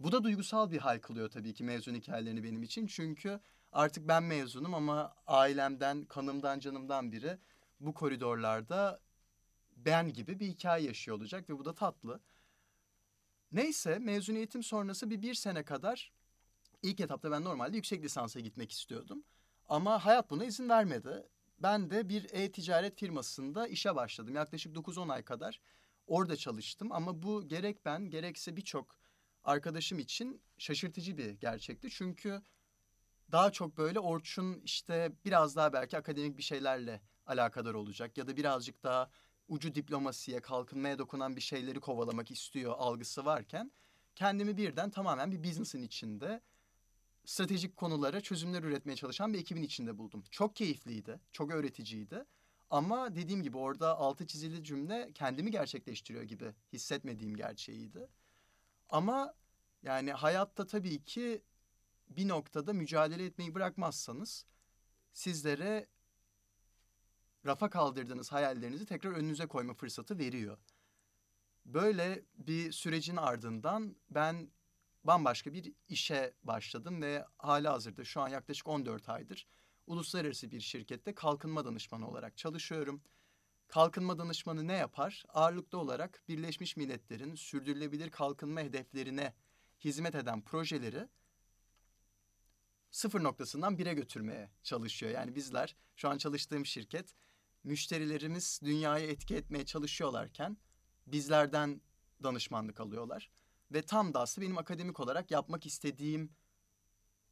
Bu 0.00 0.12
da 0.12 0.24
duygusal 0.24 0.70
bir 0.70 0.78
hal 0.78 0.98
kılıyor 0.98 1.30
tabii 1.30 1.54
ki 1.54 1.64
mezun 1.64 1.94
hikayelerini 1.94 2.44
benim 2.44 2.62
için. 2.62 2.86
Çünkü 2.86 3.40
artık 3.74 4.08
ben 4.08 4.22
mezunum 4.22 4.74
ama 4.74 5.14
ailemden, 5.26 6.04
kanımdan, 6.04 6.60
canımdan 6.60 7.12
biri 7.12 7.38
bu 7.80 7.94
koridorlarda 7.94 9.00
ben 9.76 10.12
gibi 10.12 10.40
bir 10.40 10.46
hikaye 10.46 10.86
yaşıyor 10.86 11.16
olacak 11.16 11.50
ve 11.50 11.58
bu 11.58 11.64
da 11.64 11.74
tatlı. 11.74 12.20
Neyse 13.52 13.98
mezuniyetim 13.98 14.62
sonrası 14.62 15.10
bir 15.10 15.22
bir 15.22 15.34
sene 15.34 15.62
kadar 15.62 16.12
ilk 16.82 17.00
etapta 17.00 17.30
ben 17.30 17.44
normalde 17.44 17.76
yüksek 17.76 18.04
lisansa 18.04 18.40
gitmek 18.40 18.72
istiyordum. 18.72 19.24
Ama 19.68 20.04
hayat 20.04 20.30
buna 20.30 20.44
izin 20.44 20.68
vermedi. 20.68 21.28
Ben 21.58 21.90
de 21.90 22.08
bir 22.08 22.26
e-ticaret 22.32 22.98
firmasında 22.98 23.66
işe 23.66 23.96
başladım. 23.96 24.34
Yaklaşık 24.34 24.76
9-10 24.76 25.12
ay 25.12 25.22
kadar 25.22 25.60
orada 26.06 26.36
çalıştım. 26.36 26.92
Ama 26.92 27.22
bu 27.22 27.48
gerek 27.48 27.84
ben 27.84 28.10
gerekse 28.10 28.56
birçok 28.56 28.96
arkadaşım 29.44 29.98
için 29.98 30.42
şaşırtıcı 30.58 31.18
bir 31.18 31.30
gerçekti. 31.30 31.90
Çünkü 31.90 32.42
daha 33.34 33.52
çok 33.52 33.78
böyle 33.78 34.00
Orçun 34.00 34.60
işte 34.64 35.12
biraz 35.24 35.56
daha 35.56 35.72
belki 35.72 35.98
akademik 35.98 36.38
bir 36.38 36.42
şeylerle 36.42 37.00
alakadar 37.26 37.74
olacak. 37.74 38.18
Ya 38.18 38.26
da 38.26 38.36
birazcık 38.36 38.82
daha 38.82 39.10
ucu 39.48 39.74
diplomasiye, 39.74 40.40
kalkınmaya 40.40 40.98
dokunan 40.98 41.36
bir 41.36 41.40
şeyleri 41.40 41.80
kovalamak 41.80 42.30
istiyor 42.30 42.74
algısı 42.78 43.24
varken... 43.24 43.72
...kendimi 44.14 44.56
birden 44.56 44.90
tamamen 44.90 45.32
bir 45.32 45.44
business'ın 45.44 45.82
içinde 45.82 46.40
stratejik 47.24 47.76
konulara 47.76 48.20
çözümler 48.20 48.62
üretmeye 48.62 48.96
çalışan 48.96 49.32
bir 49.32 49.38
ekibin 49.38 49.62
içinde 49.62 49.98
buldum. 49.98 50.24
Çok 50.30 50.56
keyifliydi, 50.56 51.20
çok 51.32 51.50
öğreticiydi. 51.52 52.24
Ama 52.70 53.14
dediğim 53.14 53.42
gibi 53.42 53.58
orada 53.58 53.98
altı 53.98 54.26
çizili 54.26 54.64
cümle 54.64 55.10
kendimi 55.14 55.50
gerçekleştiriyor 55.50 56.24
gibi 56.24 56.54
hissetmediğim 56.72 57.36
gerçeğiydi. 57.36 58.08
Ama 58.88 59.34
yani 59.82 60.12
hayatta 60.12 60.66
tabii 60.66 61.04
ki 61.04 61.42
bir 62.16 62.28
noktada 62.28 62.72
mücadele 62.72 63.24
etmeyi 63.24 63.54
bırakmazsanız 63.54 64.46
sizlere 65.12 65.86
rafa 67.46 67.70
kaldırdığınız 67.70 68.32
hayallerinizi 68.32 68.86
tekrar 68.86 69.12
önünüze 69.12 69.46
koyma 69.46 69.74
fırsatı 69.74 70.18
veriyor. 70.18 70.58
Böyle 71.66 72.24
bir 72.34 72.72
sürecin 72.72 73.16
ardından 73.16 73.96
ben 74.10 74.50
bambaşka 75.04 75.52
bir 75.52 75.72
işe 75.88 76.34
başladım 76.42 77.02
ve 77.02 77.24
hala 77.38 77.72
hazırda 77.72 78.04
şu 78.04 78.20
an 78.20 78.28
yaklaşık 78.28 78.68
14 78.68 79.08
aydır 79.08 79.46
uluslararası 79.86 80.50
bir 80.50 80.60
şirkette 80.60 81.14
kalkınma 81.14 81.64
danışmanı 81.64 82.08
olarak 82.08 82.36
çalışıyorum. 82.36 83.02
Kalkınma 83.68 84.18
danışmanı 84.18 84.68
ne 84.68 84.72
yapar? 84.72 85.24
Ağırlıklı 85.28 85.78
olarak 85.78 86.22
Birleşmiş 86.28 86.76
Milletler'in 86.76 87.34
sürdürülebilir 87.34 88.10
kalkınma 88.10 88.60
hedeflerine 88.60 89.34
hizmet 89.80 90.14
eden 90.14 90.42
projeleri 90.42 91.08
sıfır 92.94 93.22
noktasından 93.22 93.78
bire 93.78 93.94
götürmeye 93.94 94.50
çalışıyor. 94.62 95.12
Yani 95.12 95.34
bizler 95.34 95.76
şu 95.96 96.08
an 96.08 96.18
çalıştığım 96.18 96.66
şirket 96.66 97.14
müşterilerimiz 97.64 98.60
dünyayı 98.64 99.08
etki 99.08 99.36
etmeye 99.36 99.66
çalışıyorlarken 99.66 100.56
bizlerden 101.06 101.80
danışmanlık 102.22 102.80
alıyorlar. 102.80 103.30
Ve 103.72 103.82
tam 103.82 104.14
da 104.14 104.20
aslında 104.20 104.46
benim 104.46 104.58
akademik 104.58 105.00
olarak 105.00 105.30
yapmak 105.30 105.66
istediğim 105.66 106.32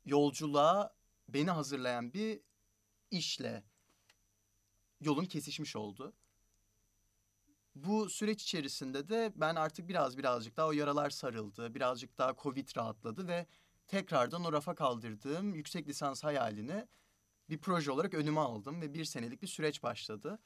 yolculuğa 0.04 0.94
beni 1.28 1.50
hazırlayan 1.50 2.12
bir 2.12 2.40
işle 3.10 3.64
yolum 5.00 5.26
kesişmiş 5.26 5.76
oldu. 5.76 6.12
Bu 7.74 8.10
süreç 8.10 8.42
içerisinde 8.42 9.08
de 9.08 9.32
ben 9.36 9.54
artık 9.54 9.88
biraz 9.88 10.18
birazcık 10.18 10.56
daha 10.56 10.66
o 10.68 10.72
yaralar 10.72 11.10
sarıldı. 11.10 11.74
Birazcık 11.74 12.18
daha 12.18 12.34
Covid 12.36 12.68
rahatladı 12.76 13.28
ve 13.28 13.46
tekrardan 13.92 14.44
o 14.44 14.52
rafa 14.52 14.74
kaldırdığım 14.74 15.54
yüksek 15.54 15.88
lisans 15.88 16.24
hayalini 16.24 16.86
bir 17.48 17.58
proje 17.58 17.90
olarak 17.90 18.14
önüme 18.14 18.40
aldım 18.40 18.80
ve 18.80 18.94
bir 18.94 19.04
senelik 19.04 19.42
bir 19.42 19.46
süreç 19.46 19.82
başladı. 19.82 20.38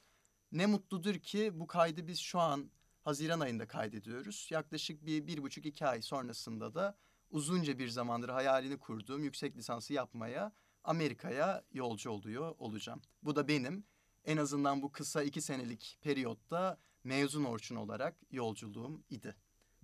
Ne 0.51 0.65
mutludur 0.65 1.15
ki 1.15 1.51
bu 1.53 1.67
kaydı 1.67 2.07
biz 2.07 2.19
şu 2.19 2.39
an 2.39 2.71
Haziran 3.01 3.39
ayında 3.39 3.67
kaydediyoruz. 3.67 4.47
Yaklaşık 4.51 5.05
bir, 5.05 5.27
bir 5.27 5.43
buçuk 5.43 5.65
iki 5.65 5.85
ay 5.85 6.01
sonrasında 6.01 6.73
da 6.73 6.97
uzunca 7.29 7.79
bir 7.79 7.89
zamandır 7.89 8.29
hayalini 8.29 8.77
kurduğum 8.77 9.23
yüksek 9.23 9.57
lisansı 9.57 9.93
yapmaya 9.93 10.51
Amerika'ya 10.83 11.63
yolcu 11.73 12.09
oluyor 12.09 12.55
olacağım. 12.57 13.01
Bu 13.23 13.35
da 13.35 13.47
benim 13.47 13.83
en 14.25 14.37
azından 14.37 14.81
bu 14.81 14.91
kısa 14.91 15.23
iki 15.23 15.41
senelik 15.41 15.97
periyotta 16.01 16.77
mezun 17.03 17.43
orçun 17.43 17.75
olarak 17.75 18.15
yolculuğum 18.31 19.03
idi. 19.09 19.35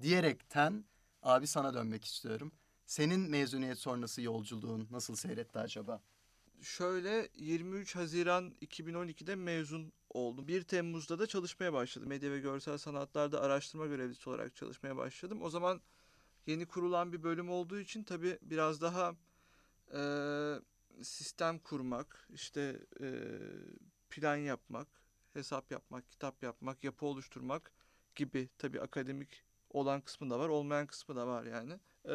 Diyerekten 0.01 0.85
abi 1.21 1.47
sana 1.47 1.73
dönmek 1.73 2.05
istiyorum. 2.05 2.51
Senin 2.85 3.29
mezuniyet 3.29 3.77
sonrası 3.77 4.21
yolculuğun 4.21 4.87
nasıl 4.91 5.15
seyretti 5.15 5.59
acaba? 5.59 6.01
Şöyle 6.61 7.29
23 7.35 7.95
Haziran 7.95 8.53
2012'de 8.61 9.35
mezun 9.35 9.93
oldum. 10.09 10.47
1 10.47 10.63
Temmuz'da 10.63 11.19
da 11.19 11.27
çalışmaya 11.27 11.73
başladım. 11.73 12.09
Medya 12.09 12.31
ve 12.31 12.39
görsel 12.39 12.77
sanatlarda 12.77 13.41
araştırma 13.41 13.85
görevlisi 13.85 14.29
olarak 14.29 14.55
çalışmaya 14.55 14.97
başladım. 14.97 15.41
O 15.41 15.49
zaman 15.49 15.81
yeni 16.47 16.65
kurulan 16.65 17.13
bir 17.13 17.23
bölüm 17.23 17.49
olduğu 17.49 17.79
için 17.79 18.03
tabii 18.03 18.37
biraz 18.41 18.81
daha 18.81 19.15
e, 19.93 20.01
sistem 21.03 21.59
kurmak, 21.59 22.27
işte 22.33 22.79
e, 23.01 23.07
plan 24.09 24.35
yapmak, 24.35 24.87
hesap 25.33 25.71
yapmak, 25.71 26.11
kitap 26.11 26.43
yapmak, 26.43 26.83
yapı 26.83 27.05
oluşturmak 27.05 27.71
gibi 28.15 28.49
tabii 28.57 28.81
akademik 28.81 29.43
olan 29.73 30.01
kısmı 30.01 30.29
da 30.29 30.39
var, 30.39 30.49
olmayan 30.49 30.87
kısmı 30.87 31.15
da 31.15 31.27
var 31.27 31.43
yani. 31.43 31.73
E, 32.05 32.13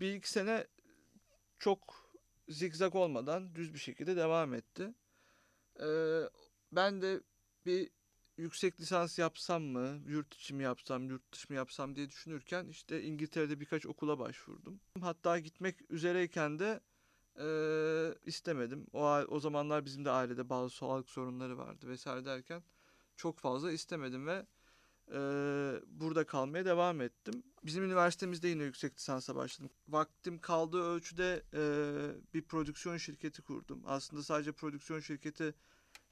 bir 0.00 0.14
iki 0.14 0.30
sene 0.30 0.66
çok 1.58 2.10
zigzag 2.48 2.94
olmadan 2.94 3.54
düz 3.54 3.74
bir 3.74 3.78
şekilde 3.78 4.16
devam 4.16 4.54
etti. 4.54 4.94
E, 5.80 5.88
ben 6.72 7.02
de 7.02 7.20
bir 7.66 7.90
yüksek 8.36 8.80
lisans 8.80 9.18
yapsam 9.18 9.62
mı, 9.62 10.02
yurt 10.06 10.34
içi 10.34 10.54
mi 10.54 10.62
yapsam, 10.62 11.10
yurt 11.10 11.32
dışı 11.32 11.46
mı 11.48 11.56
yapsam 11.56 11.96
diye 11.96 12.10
düşünürken 12.10 12.68
işte 12.68 13.02
İngiltere'de 13.02 13.60
birkaç 13.60 13.86
okula 13.86 14.18
başvurdum. 14.18 14.80
Hatta 15.00 15.38
gitmek 15.38 15.90
üzereyken 15.90 16.58
de 16.58 16.80
e, 17.40 17.48
istemedim. 18.24 18.86
O, 18.92 19.04
o 19.08 19.40
zamanlar 19.40 19.84
bizim 19.84 20.04
de 20.04 20.10
ailede 20.10 20.48
bazı 20.48 20.76
sağlık 20.76 21.10
sorunları 21.10 21.58
vardı 21.58 21.88
vesaire 21.88 22.24
derken 22.24 22.62
çok 23.16 23.38
fazla 23.38 23.72
istemedim 23.72 24.26
ve 24.26 24.46
e, 25.14 25.20
burada 25.86 26.26
kalmaya 26.26 26.64
devam 26.64 27.00
ettim. 27.00 27.42
Bizim 27.64 27.84
üniversitemizde 27.84 28.48
yine 28.48 28.62
yüksek 28.62 28.96
lisansa 28.96 29.36
başladım. 29.36 29.70
Vaktim 29.88 30.38
kaldığı 30.38 30.82
ölçüde 30.82 31.42
e, 31.54 31.62
bir 32.34 32.42
prodüksiyon 32.42 32.96
şirketi 32.96 33.42
kurdum. 33.42 33.82
Aslında 33.86 34.22
sadece 34.22 34.52
prodüksiyon 34.52 35.00
şirketi 35.00 35.54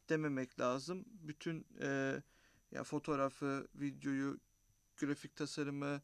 dememek 0.08 0.60
lazım. 0.60 1.04
Bütün 1.06 1.66
e, 1.82 2.22
ya 2.70 2.84
fotoğrafı, 2.84 3.68
videoyu, 3.74 4.40
grafik 4.96 5.36
tasarımı 5.36 6.02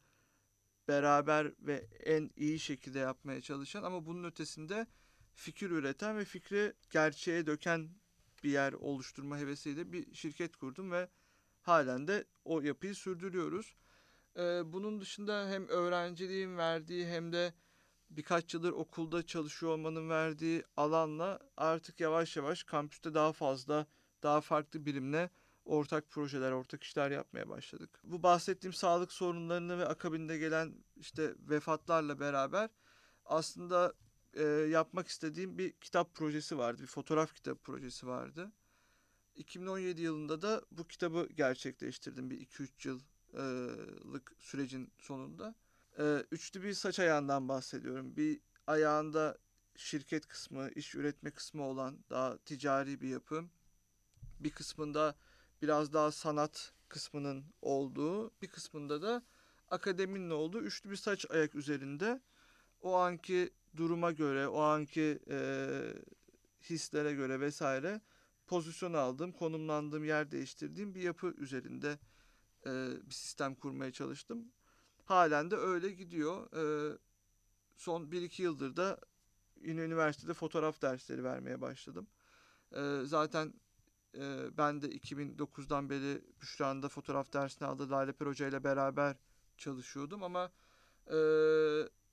beraber 0.88 1.52
ve 1.60 1.88
en 2.04 2.30
iyi 2.36 2.58
şekilde 2.58 2.98
yapmaya 2.98 3.40
çalışan 3.40 3.82
ama 3.82 4.06
bunun 4.06 4.24
ötesinde 4.24 4.86
fikir 5.34 5.70
üreten 5.70 6.18
ve 6.18 6.24
fikri 6.24 6.72
gerçeğe 6.90 7.46
döken 7.46 7.90
bir 8.44 8.50
yer 8.50 8.72
oluşturma 8.72 9.38
hevesiyle 9.38 9.92
bir 9.92 10.14
şirket 10.14 10.56
kurdum 10.56 10.90
ve 10.90 11.08
halen 11.66 12.08
de 12.08 12.24
o 12.44 12.60
yapıyı 12.60 12.94
sürdürüyoruz. 12.94 13.76
Ee, 14.36 14.72
bunun 14.72 15.00
dışında 15.00 15.48
hem 15.48 15.68
öğrenciliğin 15.68 16.56
verdiği 16.56 17.06
hem 17.06 17.32
de 17.32 17.54
birkaç 18.10 18.54
yıldır 18.54 18.72
okulda 18.72 19.26
çalışıyor 19.26 19.72
olmanın 19.72 20.10
verdiği 20.10 20.64
alanla 20.76 21.40
artık 21.56 22.00
yavaş 22.00 22.36
yavaş 22.36 22.62
kampüste 22.62 23.14
daha 23.14 23.32
fazla, 23.32 23.86
daha 24.22 24.40
farklı 24.40 24.86
birimle 24.86 25.30
ortak 25.64 26.10
projeler, 26.10 26.52
ortak 26.52 26.82
işler 26.82 27.10
yapmaya 27.10 27.48
başladık. 27.48 28.00
Bu 28.04 28.22
bahsettiğim 28.22 28.72
sağlık 28.72 29.12
sorunlarını 29.12 29.78
ve 29.78 29.86
akabinde 29.86 30.38
gelen 30.38 30.74
işte 30.96 31.34
vefatlarla 31.38 32.20
beraber 32.20 32.70
aslında 33.24 33.92
e, 34.34 34.42
yapmak 34.44 35.08
istediğim 35.08 35.58
bir 35.58 35.72
kitap 35.72 36.14
projesi 36.14 36.58
vardı, 36.58 36.82
bir 36.82 36.86
fotoğraf 36.86 37.34
kitap 37.34 37.64
projesi 37.64 38.06
vardı. 38.06 38.52
2017 39.36 40.02
yılında 40.02 40.42
da 40.42 40.62
bu 40.70 40.88
kitabı 40.88 41.28
gerçekleştirdim 41.36 42.30
bir 42.30 42.46
2-3 42.46 42.88
yıllık 42.88 44.32
sürecin 44.38 44.92
sonunda. 44.98 45.54
Üçlü 46.30 46.62
bir 46.62 46.74
saç 46.74 46.98
ayağından 46.98 47.48
bahsediyorum. 47.48 48.16
Bir 48.16 48.40
ayağında 48.66 49.38
şirket 49.76 50.26
kısmı, 50.26 50.70
iş 50.70 50.94
üretme 50.94 51.30
kısmı 51.30 51.62
olan 51.62 51.98
daha 52.10 52.38
ticari 52.38 53.00
bir 53.00 53.08
yapı. 53.08 53.44
Bir 54.40 54.50
kısmında 54.50 55.14
biraz 55.62 55.92
daha 55.92 56.12
sanat 56.12 56.72
kısmının 56.88 57.44
olduğu, 57.62 58.30
bir 58.42 58.48
kısmında 58.48 59.02
da 59.02 59.22
akademinin 59.70 60.30
olduğu 60.30 60.60
üçlü 60.60 60.90
bir 60.90 60.96
saç 60.96 61.26
ayak 61.30 61.54
üzerinde 61.54 62.20
o 62.80 62.94
anki 62.94 63.50
duruma 63.76 64.12
göre, 64.12 64.48
o 64.48 64.60
anki 64.60 65.18
e, 65.30 65.68
hislere 66.62 67.14
göre 67.14 67.40
vesaire 67.40 68.00
pozisyon 68.46 68.92
aldığım, 68.92 69.32
konumlandığım, 69.32 70.04
yer 70.04 70.30
değiştirdiğim 70.30 70.94
bir 70.94 71.02
yapı 71.02 71.34
üzerinde 71.38 71.98
e, 72.66 72.70
bir 73.06 73.14
sistem 73.14 73.54
kurmaya 73.54 73.92
çalıştım. 73.92 74.52
Halen 75.04 75.50
de 75.50 75.56
öyle 75.56 75.90
gidiyor. 75.90 76.52
E, 76.52 76.96
son 77.76 78.02
1-2 78.02 78.42
yıldır 78.42 78.76
da 78.76 79.00
yine 79.60 79.80
üniversitede 79.80 80.34
fotoğraf 80.34 80.82
dersleri 80.82 81.24
vermeye 81.24 81.60
başladım. 81.60 82.06
E, 82.72 83.00
zaten 83.04 83.54
e, 84.14 84.56
ben 84.58 84.82
de 84.82 84.86
2009'dan 84.88 85.90
beri 85.90 86.24
Büşra'nın 86.40 86.82
da 86.82 86.88
fotoğraf 86.88 87.32
dersini 87.32 87.68
aldı. 87.68 87.90
Lale 87.90 88.12
Per 88.12 88.26
Hoca 88.26 88.48
ile 88.48 88.64
beraber 88.64 89.16
çalışıyordum 89.56 90.22
ama 90.22 90.52
e, 91.10 91.18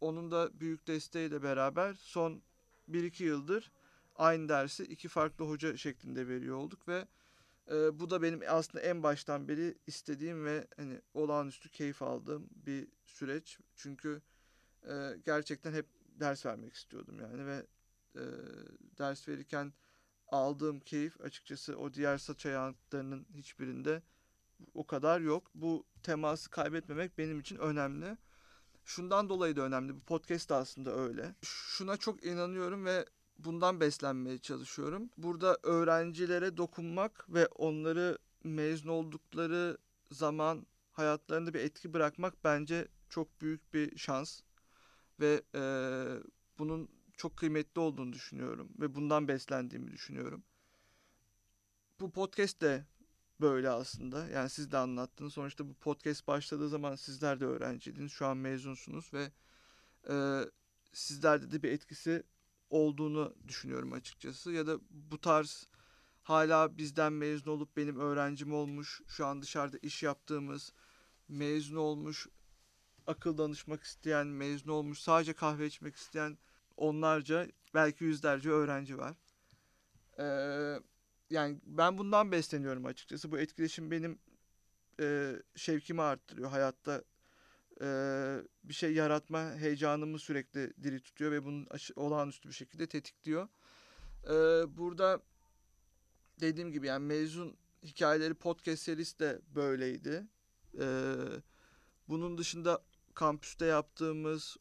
onun 0.01 0.31
da 0.31 0.59
büyük 0.59 0.87
desteğiyle 0.87 1.43
beraber 1.43 1.93
son 1.93 2.41
1-2 2.89 3.23
yıldır 3.23 3.71
aynı 4.21 4.49
dersi 4.49 4.83
iki 4.83 5.07
farklı 5.07 5.45
hoca 5.45 5.77
şeklinde 5.77 6.27
veriyor 6.27 6.57
olduk 6.57 6.87
ve 6.87 7.07
e, 7.71 7.99
bu 7.99 8.09
da 8.09 8.21
benim 8.21 8.41
aslında 8.47 8.83
en 8.83 9.03
baştan 9.03 9.47
beri 9.47 9.77
istediğim 9.87 10.45
ve 10.45 10.67
hani 10.77 11.01
olağanüstü 11.13 11.69
keyif 11.69 12.01
aldığım 12.01 12.49
bir 12.51 12.87
süreç. 13.05 13.59
Çünkü 13.75 14.21
e, 14.83 14.93
gerçekten 15.25 15.73
hep 15.73 15.85
ders 16.19 16.45
vermek 16.45 16.73
istiyordum 16.73 17.19
yani 17.19 17.45
ve 17.45 17.65
e, 18.15 18.23
ders 18.97 19.27
verirken 19.27 19.73
aldığım 20.27 20.79
keyif 20.79 21.21
açıkçası 21.21 21.77
o 21.77 21.93
diğer 21.93 22.17
saç 22.17 22.45
ayaklarının 22.45 23.27
hiçbirinde 23.33 24.01
o 24.73 24.87
kadar 24.87 25.21
yok. 25.21 25.51
Bu 25.55 25.85
teması 26.03 26.49
kaybetmemek 26.49 27.17
benim 27.17 27.39
için 27.39 27.57
önemli. 27.57 28.17
Şundan 28.85 29.29
dolayı 29.29 29.55
da 29.55 29.61
önemli. 29.61 29.95
Bu 29.95 29.99
podcast 29.99 30.49
da 30.49 30.55
aslında 30.55 30.95
öyle. 30.95 31.35
Şuna 31.41 31.97
çok 31.97 32.25
inanıyorum 32.25 32.85
ve 32.85 33.05
bundan 33.43 33.79
beslenmeye 33.79 34.37
çalışıyorum. 34.37 35.09
Burada 35.17 35.57
öğrencilere 35.63 36.57
dokunmak 36.57 37.25
ve 37.29 37.47
onları 37.47 38.17
mezun 38.43 38.89
oldukları 38.89 39.77
zaman 40.11 40.65
hayatlarında 40.91 41.53
bir 41.53 41.59
etki 41.59 41.93
bırakmak 41.93 42.43
bence 42.43 42.87
çok 43.09 43.41
büyük 43.41 43.73
bir 43.73 43.97
şans 43.97 44.41
ve 45.19 45.41
e, 45.55 45.63
bunun 46.59 46.89
çok 47.17 47.37
kıymetli 47.37 47.81
olduğunu 47.81 48.13
düşünüyorum 48.13 48.69
ve 48.79 48.95
bundan 48.95 49.27
beslendiğimi 49.27 49.91
düşünüyorum. 49.91 50.43
Bu 51.99 52.11
podcast 52.11 52.61
de 52.61 52.85
böyle 53.41 53.69
aslında. 53.69 54.27
Yani 54.27 54.49
siz 54.49 54.71
de 54.71 54.77
anlattınız. 54.77 55.33
Sonuçta 55.33 55.67
bu 55.69 55.73
podcast 55.73 56.27
başladığı 56.27 56.69
zaman 56.69 56.95
sizler 56.95 57.39
de 57.39 57.45
öğrenciydiniz. 57.45 58.11
Şu 58.11 58.25
an 58.25 58.37
mezunsunuz 58.37 59.13
ve 59.13 59.31
e, 60.09 60.45
sizlerde 60.93 61.51
de 61.51 61.63
bir 61.63 61.71
etkisi 61.71 62.23
olduğunu 62.71 63.35
düşünüyorum 63.47 63.93
açıkçası. 63.93 64.51
Ya 64.51 64.67
da 64.67 64.79
bu 64.89 65.21
tarz 65.21 65.67
hala 66.23 66.77
bizden 66.77 67.13
mezun 67.13 67.51
olup 67.51 67.77
benim 67.77 67.99
öğrencim 67.99 68.53
olmuş, 68.53 69.01
şu 69.07 69.25
an 69.25 69.41
dışarıda 69.41 69.77
iş 69.81 70.03
yaptığımız, 70.03 70.73
mezun 71.27 71.75
olmuş, 71.75 72.27
akıl 73.07 73.37
danışmak 73.37 73.83
isteyen, 73.83 74.27
mezun 74.27 74.71
olmuş, 74.71 74.99
sadece 74.99 75.33
kahve 75.33 75.67
içmek 75.67 75.95
isteyen 75.95 76.37
onlarca, 76.77 77.47
belki 77.73 78.03
yüzlerce 78.03 78.49
öğrenci 78.49 78.97
var. 78.97 79.15
Ee, 80.19 80.79
yani 81.29 81.59
ben 81.63 81.97
bundan 81.97 82.31
besleniyorum 82.31 82.85
açıkçası. 82.85 83.31
Bu 83.31 83.39
etkileşim 83.39 83.91
benim 83.91 84.19
e, 84.99 85.35
şevkimi 85.55 86.01
arttırıyor. 86.01 86.49
Hayatta 86.49 87.03
e, 87.81 87.87
bir 88.63 88.73
şey 88.73 88.93
yaratma 88.93 89.55
heyecanımı 89.55 90.19
sürekli 90.19 90.83
diri 90.83 90.99
tutuyor 90.99 91.31
ve 91.31 91.43
bunun 91.45 91.67
aşı, 91.69 91.93
olağanüstü 91.95 92.49
bir 92.49 92.53
şekilde 92.53 92.87
tetikliyor. 92.87 93.47
E, 94.23 94.33
burada 94.77 95.21
dediğim 96.39 96.71
gibi 96.71 96.87
yani 96.87 97.05
mezun 97.05 97.57
hikayeleri 97.83 98.33
podcast 98.33 98.83
serisi 98.83 99.19
de 99.19 99.41
böyleydi. 99.55 100.27
E, 100.79 101.15
bunun 102.07 102.37
dışında 102.37 102.83
kampüste 103.13 103.65
yaptığımız, 103.65 104.57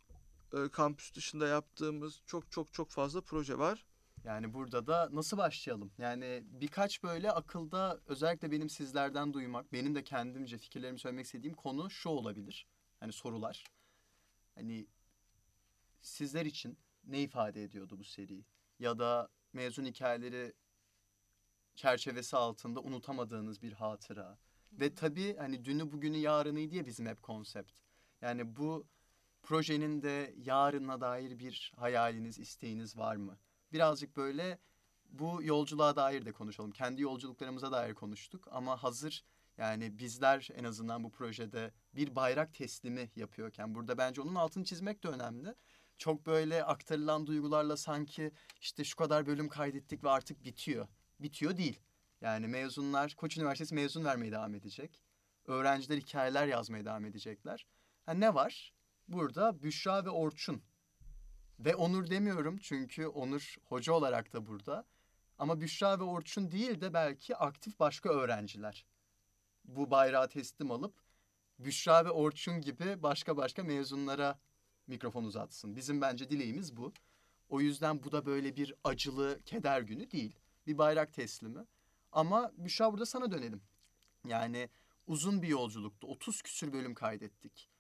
e, 0.52 0.68
kampüs 0.68 1.14
dışında 1.14 1.46
yaptığımız 1.48 2.22
çok 2.26 2.52
çok 2.52 2.72
çok 2.72 2.90
fazla 2.90 3.20
proje 3.20 3.58
var. 3.58 3.86
Yani 4.24 4.54
burada 4.54 4.86
da 4.86 5.08
nasıl 5.12 5.36
başlayalım? 5.36 5.92
Yani 5.98 6.42
birkaç 6.46 7.02
böyle 7.02 7.32
akılda 7.32 8.00
özellikle 8.06 8.50
benim 8.50 8.70
sizlerden 8.70 9.32
duymak, 9.32 9.72
benim 9.72 9.94
de 9.94 10.04
kendimce 10.04 10.58
fikirlerimi 10.58 10.98
söylemek 10.98 11.26
istediğim 11.26 11.54
konu 11.54 11.90
şu 11.90 12.08
olabilir. 12.08 12.66
Hani 13.01 13.12
sorular. 13.12 13.64
Hani 14.55 14.86
sizler 16.01 16.46
için 16.46 16.78
ne 17.05 17.22
ifade 17.22 17.64
ediyordu 17.64 17.98
bu 17.98 18.05
seri? 18.05 18.44
Ya 18.78 18.98
da 18.98 19.28
mezun 19.53 19.84
hikayeleri 19.84 20.53
çerçevesi 21.74 22.36
altında 22.36 22.80
unutamadığınız 22.80 23.62
bir 23.62 23.72
hatıra. 23.72 24.38
Ve 24.72 24.94
tabii 24.94 25.36
hani 25.36 25.64
dünü 25.64 25.92
bugünü 25.92 26.16
yarını 26.16 26.70
diye 26.70 26.86
bizim 26.86 27.07
hep 27.07 27.22
konsept. 27.22 27.72
Yani 28.20 28.57
bu 28.57 28.86
projenin 29.42 30.03
de 30.03 30.34
yarına 30.36 31.01
dair 31.01 31.38
bir 31.38 31.72
hayaliniz, 31.76 32.38
isteğiniz 32.38 32.96
var 32.96 33.16
mı? 33.16 33.38
Birazcık 33.72 34.16
böyle 34.16 34.59
bu 35.11 35.42
yolculuğa 35.42 35.96
dair 35.96 36.24
de 36.24 36.32
konuşalım. 36.32 36.70
Kendi 36.70 37.03
yolculuklarımıza 37.03 37.72
dair 37.72 37.94
konuştuk 37.94 38.48
ama 38.51 38.82
hazır 38.82 39.24
yani 39.59 39.98
bizler 39.98 40.48
en 40.55 40.64
azından 40.64 41.05
bu 41.05 41.11
projede 41.11 41.72
bir 41.95 42.16
bayrak 42.16 42.55
teslimi 42.55 43.11
yapıyorken 43.16 43.74
burada 43.74 43.99
bence 43.99 44.20
onun 44.20 44.34
altını 44.34 44.64
çizmek 44.64 45.05
de 45.05 45.09
önemli. 45.09 45.55
Çok 45.99 46.26
böyle 46.26 46.64
aktarılan 46.64 47.26
duygularla 47.26 47.76
sanki 47.76 48.32
işte 48.61 48.84
şu 48.84 48.97
kadar 48.97 49.26
bölüm 49.26 49.49
kaydettik 49.49 50.05
ve 50.05 50.11
artık 50.11 50.45
bitiyor. 50.45 50.88
Bitiyor 51.20 51.57
değil. 51.57 51.80
Yani 52.20 52.47
mezunlar 52.47 53.14
Koç 53.14 53.36
Üniversitesi 53.36 53.74
mezun 53.74 54.05
vermeye 54.05 54.32
devam 54.32 54.55
edecek. 54.55 55.03
Öğrenciler 55.47 55.99
hikayeler 55.99 56.47
yazmaya 56.47 56.84
devam 56.84 57.05
edecekler. 57.05 57.66
Ha 58.07 58.12
ne 58.12 58.34
var? 58.34 58.72
Burada 59.09 59.62
Büşra 59.62 60.05
ve 60.05 60.11
Orçun. 60.11 60.62
Ve 61.59 61.74
Onur 61.74 62.11
demiyorum 62.11 62.59
çünkü 62.62 63.07
Onur 63.07 63.57
hoca 63.64 63.93
olarak 63.93 64.32
da 64.32 64.47
burada. 64.47 64.84
Ama 65.38 65.61
Büşra 65.61 66.01
ve 66.01 66.05
Orçun 66.05 66.51
değil 66.51 66.80
de 66.80 66.95
belki 66.95 67.36
aktif 67.36 67.80
başka 67.80 68.09
öğrenciler 68.09 68.86
bu 69.64 69.91
bayrağı 69.91 70.28
teslim 70.28 70.70
alıp 70.70 70.95
Büşra 71.64 72.04
ve 72.04 72.11
Orçun 72.11 72.61
gibi 72.61 73.02
başka 73.02 73.36
başka 73.36 73.62
mezunlara 73.62 74.38
mikrofon 74.86 75.24
uzatsın. 75.24 75.76
Bizim 75.76 76.00
bence 76.00 76.30
dileğimiz 76.30 76.76
bu. 76.76 76.92
O 77.48 77.61
yüzden 77.61 78.02
bu 78.04 78.12
da 78.12 78.26
böyle 78.26 78.56
bir 78.56 78.74
acılı 78.84 79.40
keder 79.44 79.80
günü 79.80 80.11
değil. 80.11 80.38
Bir 80.66 80.78
bayrak 80.78 81.12
teslimi. 81.12 81.64
Ama 82.12 82.52
Büşra 82.56 82.92
burada 82.92 83.06
sana 83.06 83.30
dönelim. 83.30 83.62
Yani 84.26 84.68
uzun 85.06 85.42
bir 85.42 85.48
yolculuktu. 85.48 86.06
30 86.06 86.42
küsür 86.42 86.72
bölüm 86.72 86.94
kaydettik. 86.94 87.70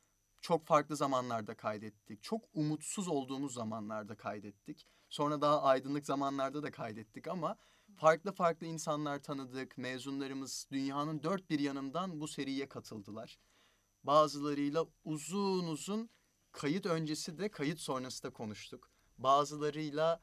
Çok 0.40 0.66
farklı 0.66 0.96
zamanlarda 0.96 1.54
kaydettik. 1.54 2.22
Çok 2.22 2.44
umutsuz 2.54 3.08
olduğumuz 3.08 3.54
zamanlarda 3.54 4.16
kaydettik. 4.16 4.86
Sonra 5.08 5.40
daha 5.40 5.62
aydınlık 5.62 6.06
zamanlarda 6.06 6.62
da 6.62 6.70
kaydettik 6.70 7.28
ama 7.28 7.56
farklı 7.96 8.32
farklı 8.32 8.66
insanlar 8.66 9.22
tanıdık. 9.22 9.78
Mezunlarımız 9.78 10.66
dünyanın 10.72 11.22
dört 11.22 11.50
bir 11.50 11.60
yanından 11.60 12.20
bu 12.20 12.28
seriye 12.28 12.68
katıldılar. 12.68 13.38
Bazılarıyla 14.04 14.86
uzun 15.04 15.66
uzun 15.66 16.10
kayıt 16.52 16.86
öncesi 16.86 17.38
de 17.38 17.48
kayıt 17.48 17.80
sonrası 17.80 18.22
da 18.22 18.30
konuştuk. 18.30 18.90
Bazılarıyla 19.18 20.20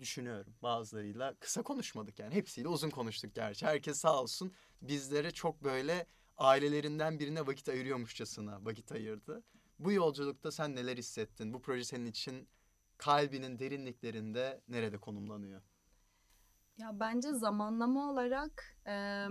düşünüyorum. 0.00 0.54
Bazılarıyla 0.62 1.34
kısa 1.34 1.62
konuşmadık 1.62 2.18
yani. 2.18 2.34
Hepsiyle 2.34 2.68
uzun 2.68 2.90
konuştuk 2.90 3.34
gerçi. 3.34 3.66
Herkes 3.66 3.98
sağ 3.98 4.22
olsun 4.22 4.52
bizlere 4.82 5.30
çok 5.30 5.64
böyle 5.64 6.06
ailelerinden 6.36 7.18
birine 7.18 7.46
vakit 7.46 7.68
ayırıyormuşçasına 7.68 8.64
vakit 8.64 8.92
ayırdı. 8.92 9.42
Bu 9.78 9.92
yolculukta 9.92 10.52
sen 10.52 10.76
neler 10.76 10.96
hissettin? 10.96 11.54
Bu 11.54 11.62
proje 11.62 11.84
senin 11.84 12.06
için 12.06 12.48
kalbinin 12.96 13.58
derinliklerinde 13.58 14.60
nerede 14.68 14.98
konumlanıyor? 14.98 15.62
Ya 16.78 17.00
bence 17.00 17.32
zamanlama 17.32 18.10
olarak 18.10 18.76
e, 18.86 19.26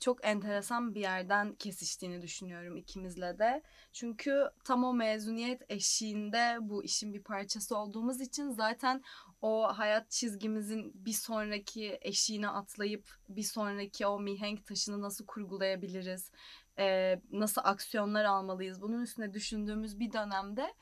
çok 0.00 0.24
enteresan 0.24 0.94
bir 0.94 1.00
yerden 1.00 1.54
kesiştiğini 1.54 2.22
düşünüyorum 2.22 2.76
ikimizle 2.76 3.38
de. 3.38 3.62
Çünkü 3.92 4.50
tam 4.64 4.84
o 4.84 4.92
mezuniyet 4.92 5.62
eşiğinde 5.68 6.58
bu 6.60 6.84
işin 6.84 7.14
bir 7.14 7.22
parçası 7.22 7.76
olduğumuz 7.76 8.20
için 8.20 8.50
zaten 8.50 9.02
o 9.42 9.78
hayat 9.78 10.10
çizgimizin 10.10 10.92
bir 10.94 11.12
sonraki 11.12 11.98
eşiğine 12.00 12.48
atlayıp 12.48 13.16
bir 13.28 13.42
sonraki 13.42 14.06
o 14.06 14.20
mihenk 14.20 14.66
taşını 14.66 15.02
nasıl 15.02 15.26
kurgulayabiliriz, 15.26 16.30
e, 16.78 17.16
nasıl 17.32 17.60
aksiyonlar 17.64 18.24
almalıyız 18.24 18.82
bunun 18.82 19.02
üstüne 19.02 19.34
düşündüğümüz 19.34 19.98
bir 19.98 20.12
dönemde 20.12 20.74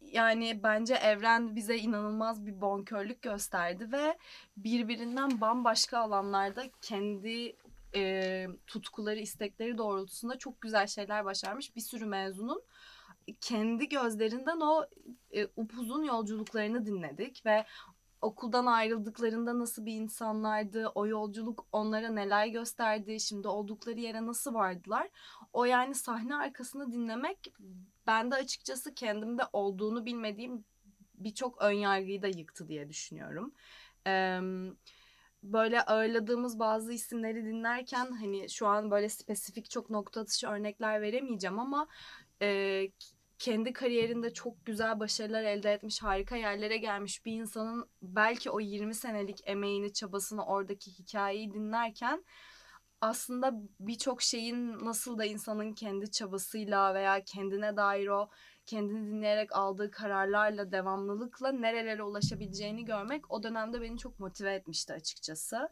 yani 0.00 0.62
bence 0.62 0.94
evren 0.94 1.56
bize 1.56 1.76
inanılmaz 1.76 2.46
bir 2.46 2.60
bonkörlük 2.60 3.22
gösterdi 3.22 3.92
ve 3.92 4.18
birbirinden 4.56 5.40
bambaşka 5.40 5.98
alanlarda 5.98 6.64
kendi 6.80 7.56
e, 7.96 8.46
tutkuları, 8.66 9.20
istekleri 9.20 9.78
doğrultusunda 9.78 10.38
çok 10.38 10.60
güzel 10.60 10.86
şeyler 10.86 11.24
başarmış 11.24 11.76
bir 11.76 11.80
sürü 11.80 12.06
mezunun 12.06 12.62
kendi 13.40 13.88
gözlerinden 13.88 14.60
o 14.60 14.86
e, 15.32 15.46
upuzun 15.56 16.02
yolculuklarını 16.02 16.86
dinledik 16.86 17.46
ve 17.46 17.64
okuldan 18.22 18.66
ayrıldıklarında 18.66 19.58
nasıl 19.58 19.86
bir 19.86 19.92
insanlardı, 19.92 20.86
o 20.94 21.06
yolculuk 21.06 21.66
onlara 21.72 22.08
neler 22.08 22.46
gösterdi, 22.46 23.20
şimdi 23.20 23.48
oldukları 23.48 24.00
yere 24.00 24.26
nasıl 24.26 24.54
vardılar. 24.54 25.08
O 25.52 25.64
yani 25.64 25.94
sahne 25.94 26.36
arkasını 26.36 26.92
dinlemek 26.92 27.52
bende 28.06 28.34
açıkçası 28.34 28.94
kendimde 28.94 29.42
olduğunu 29.52 30.06
bilmediğim 30.06 30.64
birçok 31.14 31.62
ön 31.62 31.72
yargıyı 31.72 32.22
da 32.22 32.28
yıktı 32.28 32.68
diye 32.68 32.88
düşünüyorum. 32.88 33.54
Eee 34.06 34.40
böyle 35.44 35.82
ağırladığımız 35.82 36.58
bazı 36.58 36.92
isimleri 36.92 37.44
dinlerken 37.44 38.12
hani 38.12 38.50
şu 38.50 38.66
an 38.66 38.90
böyle 38.90 39.08
spesifik 39.08 39.70
çok 39.70 39.90
nokta 39.90 40.20
atışı 40.20 40.48
örnekler 40.48 41.02
veremeyeceğim 41.02 41.58
ama 41.58 41.88
e, 42.42 42.82
kendi 43.38 43.72
kariyerinde 43.72 44.32
çok 44.32 44.66
güzel 44.66 45.00
başarılar 45.00 45.42
elde 45.42 45.72
etmiş, 45.72 46.02
harika 46.02 46.36
yerlere 46.36 46.76
gelmiş 46.76 47.24
bir 47.26 47.32
insanın 47.32 47.88
belki 48.02 48.50
o 48.50 48.60
20 48.60 48.94
senelik 48.94 49.40
emeğini, 49.44 49.92
çabasını, 49.92 50.46
oradaki 50.46 50.90
hikayeyi 50.90 51.52
dinlerken 51.52 52.24
aslında 53.00 53.52
birçok 53.80 54.22
şeyin 54.22 54.84
nasıl 54.84 55.18
da 55.18 55.24
insanın 55.24 55.72
kendi 55.72 56.10
çabasıyla 56.10 56.94
veya 56.94 57.24
kendine 57.24 57.76
dair 57.76 58.08
o 58.08 58.30
kendini 58.66 59.06
dinleyerek 59.06 59.56
aldığı 59.56 59.90
kararlarla, 59.90 60.72
devamlılıkla 60.72 61.52
nerelere 61.52 62.02
ulaşabileceğini 62.02 62.84
görmek 62.84 63.30
o 63.30 63.42
dönemde 63.42 63.80
beni 63.80 63.98
çok 63.98 64.20
motive 64.20 64.54
etmişti 64.54 64.92
açıkçası. 64.92 65.68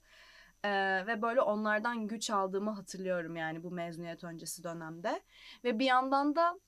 Ee, 0.65 1.07
ve 1.07 1.23
böyle 1.23 1.41
onlardan 1.41 2.07
güç 2.07 2.31
aldığımı 2.31 2.71
hatırlıyorum 2.71 3.37
yani 3.37 3.63
bu 3.63 3.71
mezuniyet 3.71 4.25
öncesi 4.25 4.65
dönemde. 4.65 5.23
Ve 5.65 5.79
bir 5.79 5.85
yandan 5.85 6.37
da 6.37 6.61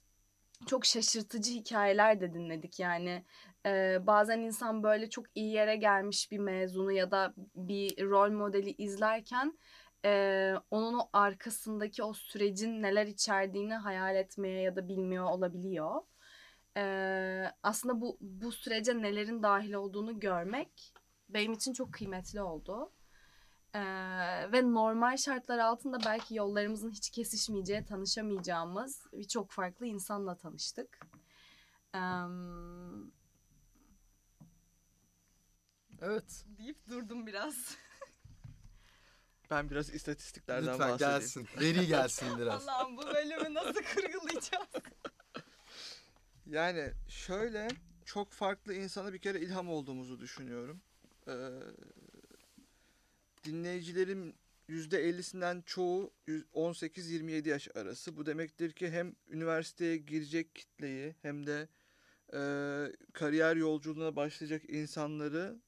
çok 0.66 0.86
şaşırtıcı 0.86 1.52
hikayeler 1.52 2.20
de 2.20 2.34
dinledik 2.34 2.80
yani 2.80 3.24
e, 3.66 3.98
bazen 4.06 4.40
insan 4.40 4.82
böyle 4.82 5.10
çok 5.10 5.26
iyi 5.34 5.52
yere 5.52 5.76
gelmiş 5.76 6.30
bir 6.30 6.38
mezunu 6.38 6.92
ya 6.92 7.10
da 7.10 7.34
bir 7.54 8.04
rol 8.04 8.30
modeli 8.30 8.70
izlerken 8.70 9.58
e, 10.04 10.54
onun 10.70 10.98
o 10.98 11.08
arkasındaki 11.12 12.02
o 12.02 12.12
sürecin 12.12 12.82
neler 12.82 13.06
içerdiğini 13.06 13.74
hayal 13.74 14.16
etmeye 14.16 14.62
ya 14.62 14.76
da 14.76 14.88
bilmiyor 14.88 15.24
olabiliyor. 15.24 16.00
E, 16.76 17.52
aslında 17.62 18.00
bu 18.00 18.16
bu 18.20 18.52
sürece 18.52 19.02
nelerin 19.02 19.42
dahil 19.42 19.72
olduğunu 19.72 20.20
görmek 20.20 20.94
benim 21.28 21.52
için 21.52 21.72
çok 21.72 21.92
kıymetli 21.94 22.42
oldu. 22.42 22.92
Ee, 23.74 23.80
ve 24.52 24.72
normal 24.72 25.16
şartlar 25.16 25.58
altında 25.58 25.98
belki 26.06 26.34
yollarımızın 26.34 26.90
hiç 26.90 27.10
kesişmeyeceği, 27.10 27.84
tanışamayacağımız 27.84 29.06
birçok 29.12 29.50
farklı 29.50 29.86
insanla 29.86 30.36
tanıştık. 30.36 30.98
Ee, 31.94 31.98
Evet. 36.02 36.44
deyip 36.58 36.86
durdum 36.90 37.26
biraz. 37.26 37.76
Ben 39.50 39.70
biraz 39.70 39.94
istatistiklerden 39.94 40.72
Lütfen 40.72 40.90
bahsedeyim. 40.90 41.20
gelsin. 41.20 41.48
Veri 41.60 41.86
gelsin 41.86 42.28
biraz. 42.38 42.68
Allah'ım 42.68 42.96
bu 42.96 43.02
bölümü 43.02 43.54
nasıl 43.54 43.74
kurgulayacağız? 43.82 44.68
Yani 46.46 46.92
şöyle 47.08 47.68
çok 48.04 48.32
farklı 48.32 48.74
insana 48.74 49.12
bir 49.12 49.18
kere 49.18 49.40
ilham 49.40 49.68
olduğumuzu 49.68 50.20
düşünüyorum. 50.20 50.80
Ee, 51.28 51.32
dinleyicilerin 53.44 54.34
%50'sinden 54.68 55.62
çoğu 55.66 56.12
18-27 56.54 57.48
yaş 57.48 57.68
arası. 57.76 58.16
Bu 58.16 58.26
demektir 58.26 58.72
ki 58.72 58.90
hem 58.90 59.14
üniversiteye 59.28 59.96
girecek 59.96 60.54
kitleyi 60.54 61.14
hem 61.22 61.46
de 61.46 61.68
e, 62.34 62.40
kariyer 63.12 63.56
yolculuğuna 63.56 64.16
başlayacak 64.16 64.62
insanları 64.68 65.60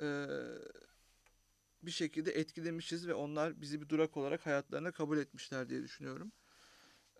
e, 0.00 0.26
bir 1.82 1.90
şekilde 1.90 2.30
etkilemişiz 2.32 3.08
ve 3.08 3.14
onlar 3.14 3.60
bizi 3.60 3.82
bir 3.82 3.88
durak 3.88 4.16
olarak 4.16 4.46
hayatlarına 4.46 4.92
kabul 4.92 5.18
etmişler 5.18 5.68
diye 5.68 5.82
düşünüyorum. 5.82 6.32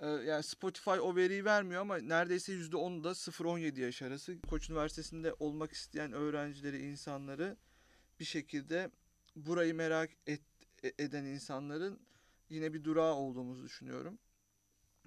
Ee, 0.01 0.07
yani 0.07 0.43
Spotify 0.43 0.91
o 0.91 1.17
veriyi 1.17 1.45
vermiyor 1.45 1.81
ama 1.81 1.97
neredeyse 1.97 2.53
%10'u 2.53 3.05
da 3.05 3.11
0-17 3.11 3.81
yaş 3.81 4.03
arası. 4.03 4.41
Koç 4.41 4.71
Üniversitesi'nde 4.71 5.35
olmak 5.39 5.73
isteyen 5.73 6.13
öğrencileri, 6.13 6.79
insanları 6.79 7.57
bir 8.21 8.25
şekilde 8.25 8.91
burayı 9.37 9.75
merak 9.75 10.11
et, 10.27 10.41
e- 10.83 11.05
eden 11.05 11.25
insanların 11.25 12.01
yine 12.49 12.75
bir 12.75 12.85
durağı 12.85 13.15
olduğumuzu 13.15 13.65
düşünüyorum. 13.65 14.19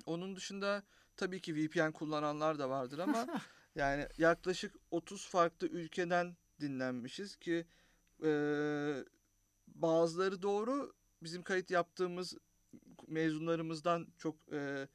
Onun 0.05 0.35
dışında 0.35 0.83
tabii 1.17 1.41
ki 1.41 1.55
VPN 1.55 1.91
kullananlar 1.91 2.59
da 2.59 2.69
vardır 2.69 2.99
ama 2.99 3.27
yani 3.75 4.07
yaklaşık 4.17 4.75
30 4.91 5.27
farklı 5.27 5.67
ülkeden 5.67 6.37
dinlenmişiz 6.61 7.35
ki 7.35 7.65
e, 8.23 8.31
bazıları 9.67 10.41
doğru 10.41 10.93
bizim 11.23 11.43
kayıt 11.43 11.71
yaptığımız 11.71 12.37
mezunlarımızdan 13.09 14.07
çok 14.17 14.35
e, 14.53 14.87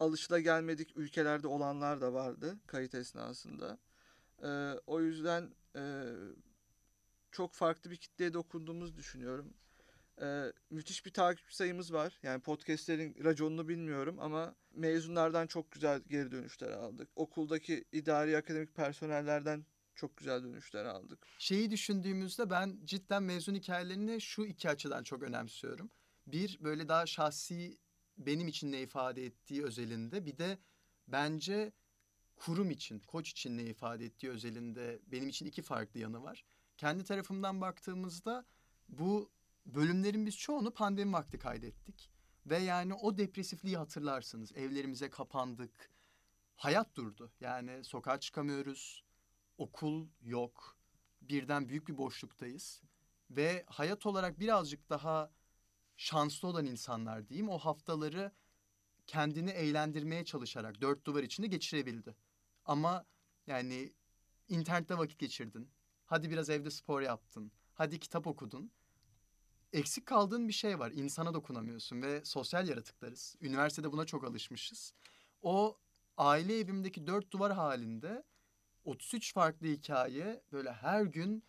alışılagelmedik 0.00 0.96
ülkelerde 0.96 1.46
olanlar 1.46 2.00
da 2.00 2.12
vardı 2.12 2.58
kayıt 2.66 2.94
esnasında. 2.94 3.78
E, 4.42 4.48
o 4.86 5.00
yüzden 5.00 5.54
e, 5.76 5.82
çok 7.32 7.54
farklı 7.54 7.90
bir 7.90 7.96
kitleye 7.96 8.34
dokunduğumuzu 8.34 8.96
düşünüyorum. 8.96 9.54
E, 10.22 10.52
müthiş 10.70 11.06
bir 11.06 11.12
takip 11.12 11.52
sayımız 11.52 11.92
var. 11.92 12.18
Yani 12.22 12.40
podcastlerin 12.40 13.24
raconunu 13.24 13.68
bilmiyorum 13.68 14.16
ama 14.20 14.54
mezunlardan 14.74 15.46
çok 15.46 15.70
güzel 15.70 16.02
geri 16.08 16.32
dönüşler 16.32 16.70
aldık. 16.70 17.08
Okuldaki 17.16 17.84
idari 17.92 18.36
akademik 18.36 18.74
personellerden 18.74 19.64
çok 19.94 20.16
güzel 20.16 20.42
dönüşler 20.42 20.84
aldık. 20.84 21.26
Şeyi 21.38 21.70
düşündüğümüzde 21.70 22.50
ben 22.50 22.78
cidden 22.84 23.22
mezun 23.22 23.54
hikayelerini 23.54 24.20
şu 24.20 24.44
iki 24.44 24.68
açıdan 24.68 25.02
çok 25.02 25.22
önemsiyorum. 25.22 25.90
Bir 26.32 26.58
böyle 26.60 26.88
daha 26.88 27.06
şahsi 27.06 27.78
benim 28.18 28.48
için 28.48 28.72
ne 28.72 28.82
ifade 28.82 29.24
ettiği 29.24 29.64
özelinde 29.64 30.26
bir 30.26 30.38
de 30.38 30.58
bence 31.08 31.72
kurum 32.36 32.70
için, 32.70 32.98
koç 32.98 33.30
için 33.30 33.58
ne 33.58 33.62
ifade 33.62 34.04
ettiği 34.04 34.30
özelinde 34.30 35.00
benim 35.06 35.28
için 35.28 35.46
iki 35.46 35.62
farklı 35.62 36.00
yanı 36.00 36.22
var. 36.22 36.44
Kendi 36.76 37.04
tarafımdan 37.04 37.60
baktığımızda 37.60 38.44
bu 38.88 39.30
bölümlerin 39.66 40.26
biz 40.26 40.36
çoğunu 40.36 40.70
pandemi 40.70 41.12
vakti 41.12 41.38
kaydettik. 41.38 42.10
Ve 42.46 42.58
yani 42.58 42.94
o 42.94 43.18
depresifliği 43.18 43.76
hatırlarsınız. 43.76 44.52
Evlerimize 44.56 45.10
kapandık. 45.10 45.90
Hayat 46.56 46.96
durdu. 46.96 47.32
Yani 47.40 47.84
sokağa 47.84 48.20
çıkamıyoruz. 48.20 49.04
Okul 49.58 50.08
yok. 50.22 50.76
Birden 51.22 51.68
büyük 51.68 51.88
bir 51.88 51.98
boşluktayız. 51.98 52.82
Ve 53.30 53.64
hayat 53.66 54.06
olarak 54.06 54.40
birazcık 54.40 54.90
daha 54.90 55.30
şanslı 56.00 56.48
olan 56.48 56.66
insanlar 56.66 57.28
diyeyim 57.28 57.48
o 57.48 57.58
haftaları 57.58 58.32
kendini 59.06 59.50
eğlendirmeye 59.50 60.24
çalışarak 60.24 60.80
dört 60.80 61.04
duvar 61.04 61.22
içinde 61.22 61.46
geçirebildi. 61.46 62.16
Ama 62.64 63.04
yani 63.46 63.92
internette 64.48 64.98
vakit 64.98 65.18
geçirdin. 65.18 65.70
Hadi 66.06 66.30
biraz 66.30 66.50
evde 66.50 66.70
spor 66.70 67.00
yaptın. 67.00 67.52
Hadi 67.74 67.98
kitap 67.98 68.26
okudun. 68.26 68.70
Eksik 69.72 70.06
kaldığın 70.06 70.48
bir 70.48 70.52
şey 70.52 70.78
var. 70.78 70.90
İnsana 70.90 71.34
dokunamıyorsun 71.34 72.02
ve 72.02 72.24
sosyal 72.24 72.68
yaratıklarız. 72.68 73.36
Üniversitede 73.40 73.92
buna 73.92 74.06
çok 74.06 74.24
alışmışız. 74.24 74.94
O 75.42 75.78
aile 76.16 76.58
evimdeki 76.58 77.06
dört 77.06 77.32
duvar 77.32 77.52
halinde 77.52 78.24
33 78.84 79.34
farklı 79.34 79.66
hikaye 79.66 80.42
böyle 80.52 80.72
her 80.72 81.02
gün 81.02 81.44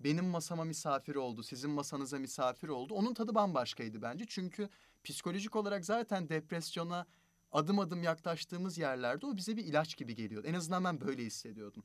benim 0.00 0.24
masama 0.24 0.64
misafir 0.64 1.14
oldu, 1.14 1.42
sizin 1.42 1.70
masanıza 1.70 2.18
misafir 2.18 2.68
oldu. 2.68 2.94
Onun 2.94 3.14
tadı 3.14 3.34
bambaşkaydı 3.34 4.02
bence. 4.02 4.24
Çünkü 4.28 4.68
psikolojik 5.04 5.56
olarak 5.56 5.84
zaten 5.84 6.28
depresyona 6.28 7.06
adım 7.52 7.78
adım 7.78 8.02
yaklaştığımız 8.02 8.78
yerlerde 8.78 9.26
o 9.26 9.36
bize 9.36 9.56
bir 9.56 9.64
ilaç 9.64 9.96
gibi 9.96 10.14
geliyordu. 10.14 10.46
En 10.46 10.54
azından 10.54 10.84
ben 10.84 11.00
böyle 11.00 11.24
hissediyordum. 11.24 11.84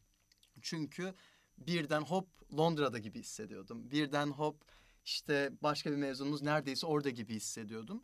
Çünkü 0.62 1.14
birden 1.58 2.02
hop 2.02 2.28
Londra'da 2.58 2.98
gibi 2.98 3.20
hissediyordum. 3.20 3.92
Birden 3.92 4.28
hop 4.28 4.66
işte 5.06 5.52
başka 5.62 5.92
bir 5.92 5.96
mezunumuz 5.96 6.42
neredeyse 6.42 6.88
orada 6.88 7.10
gibi 7.10 7.36
hissediyordum. 7.36 8.04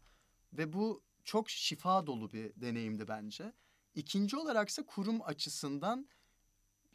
Ve 0.54 0.74
bu 0.74 1.04
çok 1.24 1.50
şifa 1.50 2.08
dolu 2.08 2.32
bir 2.32 2.52
deneyimdi 2.56 3.08
bence. 3.08 3.54
İkinci 3.96 4.38
olaraksa 4.38 4.86
kurum 4.86 5.22
açısından 5.22 6.08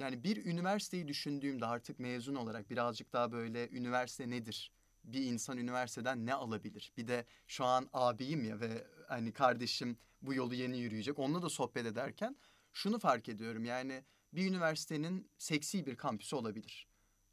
yani 0.00 0.24
bir 0.24 0.44
üniversiteyi 0.46 1.08
düşündüğümde 1.08 1.66
artık 1.66 1.98
mezun 1.98 2.34
olarak 2.34 2.70
birazcık 2.70 3.12
daha 3.12 3.32
böyle 3.32 3.68
üniversite 3.68 4.30
nedir? 4.30 4.72
Bir 5.04 5.22
insan 5.22 5.58
üniversiteden 5.58 6.26
ne 6.26 6.34
alabilir? 6.34 6.92
Bir 6.96 7.08
de 7.08 7.24
şu 7.46 7.64
an 7.64 7.88
abiyim 7.92 8.44
ya 8.44 8.60
ve 8.60 8.86
hani 9.08 9.32
kardeşim 9.32 9.96
bu 10.22 10.34
yolu 10.34 10.54
yeni 10.54 10.78
yürüyecek. 10.78 11.18
Onunla 11.18 11.42
da 11.42 11.48
sohbet 11.48 11.86
ederken 11.86 12.36
şunu 12.72 12.98
fark 12.98 13.28
ediyorum. 13.28 13.64
Yani 13.64 14.04
bir 14.32 14.48
üniversitenin 14.50 15.30
seksi 15.38 15.86
bir 15.86 15.96
kampüsü 15.96 16.36
olabilir. 16.36 16.86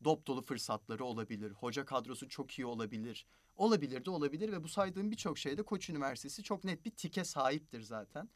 Dop 0.03 0.27
dolu 0.27 0.41
fırsatları 0.41 1.05
olabilir. 1.05 1.51
Hoca 1.51 1.85
kadrosu 1.85 2.29
çok 2.29 2.59
iyi 2.59 2.65
olabilir. 2.65 3.25
Olabilir 3.55 4.05
de 4.05 4.09
olabilir 4.09 4.51
ve 4.51 4.63
bu 4.63 4.67
saydığım 4.67 5.11
birçok 5.11 5.37
şeyde 5.37 5.63
Koç 5.63 5.89
Üniversitesi 5.89 6.43
çok 6.43 6.63
net 6.63 6.85
bir 6.85 6.91
tike 6.91 7.23
sahiptir 7.23 7.81
zaten. 7.81 8.29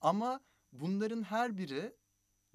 Ama 0.00 0.40
bunların 0.72 1.22
her 1.22 1.58
biri 1.58 1.94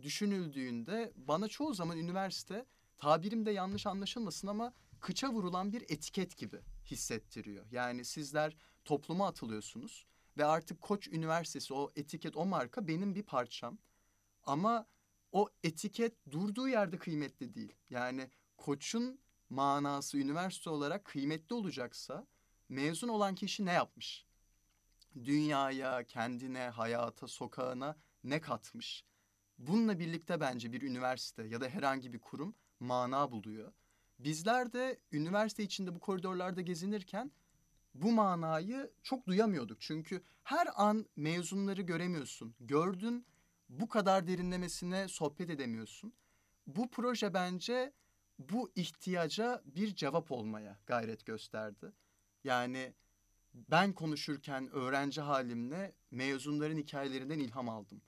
düşünüldüğünde 0.01 1.13
bana 1.15 1.47
çoğu 1.47 1.73
zaman 1.73 1.97
üniversite 1.97 2.65
tabirim 2.97 3.45
de 3.45 3.51
yanlış 3.51 3.87
anlaşılmasın 3.87 4.47
ama 4.47 4.73
kıça 4.99 5.29
vurulan 5.29 5.73
bir 5.73 5.81
etiket 5.81 6.37
gibi 6.37 6.59
hissettiriyor. 6.85 7.65
Yani 7.71 8.05
sizler 8.05 8.55
topluma 8.85 9.27
atılıyorsunuz 9.27 10.05
ve 10.37 10.45
artık 10.45 10.81
Koç 10.81 11.07
Üniversitesi 11.07 11.73
o 11.73 11.91
etiket 11.95 12.37
o 12.37 12.45
marka 12.45 12.87
benim 12.87 13.15
bir 13.15 13.23
parçam. 13.23 13.77
Ama 14.43 14.87
o 15.31 15.49
etiket 15.63 16.31
durduğu 16.31 16.67
yerde 16.67 16.97
kıymetli 16.97 17.53
değil. 17.53 17.73
Yani 17.89 18.29
Koç'un 18.57 19.19
manası 19.49 20.17
üniversite 20.17 20.69
olarak 20.69 21.05
kıymetli 21.05 21.55
olacaksa 21.55 22.27
mezun 22.69 23.07
olan 23.07 23.35
kişi 23.35 23.65
ne 23.65 23.71
yapmış? 23.71 24.25
Dünyaya, 25.15 26.03
kendine, 26.03 26.69
hayata, 26.69 27.27
sokağına 27.27 27.95
ne 28.23 28.41
katmış? 28.41 29.03
Bununla 29.57 29.99
birlikte 29.99 30.39
bence 30.39 30.71
bir 30.71 30.81
üniversite 30.81 31.43
ya 31.43 31.61
da 31.61 31.69
herhangi 31.69 32.13
bir 32.13 32.19
kurum 32.19 32.55
mana 32.79 33.31
buluyor. 33.31 33.73
Bizler 34.19 34.73
de 34.73 34.99
üniversite 35.11 35.63
içinde 35.63 35.95
bu 35.95 35.99
koridorlarda 35.99 36.61
gezinirken 36.61 37.31
bu 37.93 38.11
manayı 38.11 38.91
çok 39.03 39.27
duyamıyorduk. 39.27 39.81
Çünkü 39.81 40.21
her 40.43 40.67
an 40.75 41.05
mezunları 41.15 41.81
göremiyorsun. 41.81 42.55
Gördün 42.59 43.25
bu 43.69 43.89
kadar 43.89 44.27
derinlemesine 44.27 45.07
sohbet 45.07 45.49
edemiyorsun. 45.49 46.13
Bu 46.67 46.89
proje 46.91 47.33
bence 47.33 47.93
bu 48.39 48.71
ihtiyaca 48.75 49.61
bir 49.65 49.95
cevap 49.95 50.31
olmaya 50.31 50.79
gayret 50.85 51.25
gösterdi. 51.25 51.91
Yani 52.43 52.93
ben 53.53 53.93
konuşurken 53.93 54.69
öğrenci 54.71 55.21
halimle 55.21 55.95
mezunların 56.11 56.77
hikayelerinden 56.77 57.39
ilham 57.39 57.69
aldım. 57.69 58.01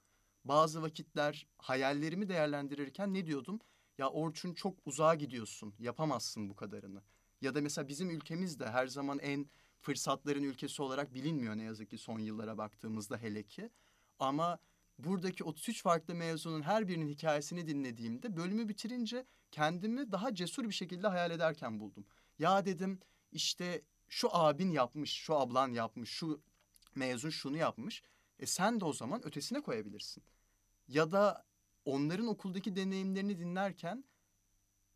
Bazı 0.47 0.81
vakitler 0.81 1.47
hayallerimi 1.57 2.29
değerlendirirken 2.29 3.13
ne 3.13 3.25
diyordum? 3.25 3.59
Ya 3.97 4.09
Orçun 4.09 4.53
çok 4.53 4.77
uzağa 4.85 5.15
gidiyorsun, 5.15 5.73
yapamazsın 5.79 6.49
bu 6.49 6.55
kadarını. 6.55 7.01
Ya 7.41 7.55
da 7.55 7.61
mesela 7.61 7.87
bizim 7.87 8.09
ülkemiz 8.09 8.59
de 8.59 8.69
her 8.69 8.87
zaman 8.87 9.19
en 9.19 9.49
fırsatların 9.81 10.43
ülkesi 10.43 10.81
olarak 10.81 11.13
bilinmiyor 11.13 11.57
ne 11.57 11.63
yazık 11.63 11.89
ki 11.89 11.97
son 11.97 12.19
yıllara 12.19 12.57
baktığımızda 12.57 13.17
hele 13.17 13.43
ki. 13.43 13.69
Ama 14.19 14.59
buradaki 14.99 15.43
33 15.43 15.83
farklı 15.83 16.15
mezunun 16.15 16.61
her 16.61 16.87
birinin 16.87 17.07
hikayesini 17.07 17.67
dinlediğimde 17.67 18.37
bölümü 18.37 18.69
bitirince 18.69 19.25
kendimi 19.51 20.11
daha 20.11 20.35
cesur 20.35 20.65
bir 20.65 20.73
şekilde 20.73 21.07
hayal 21.07 21.31
ederken 21.31 21.79
buldum. 21.79 22.05
Ya 22.39 22.65
dedim 22.65 22.99
işte 23.31 23.81
şu 24.07 24.35
abin 24.35 24.71
yapmış, 24.71 25.11
şu 25.13 25.35
ablan 25.35 25.67
yapmış, 25.73 26.09
şu 26.09 26.41
mezun 26.95 27.29
şunu 27.29 27.57
yapmış. 27.57 28.03
E 28.39 28.45
sen 28.45 28.79
de 28.79 28.85
o 28.85 28.93
zaman 28.93 29.25
ötesine 29.25 29.61
koyabilirsin. 29.61 30.23
Ya 30.87 31.11
da 31.11 31.45
onların 31.85 32.27
okuldaki 32.27 32.75
deneyimlerini 32.75 33.39
dinlerken 33.39 34.03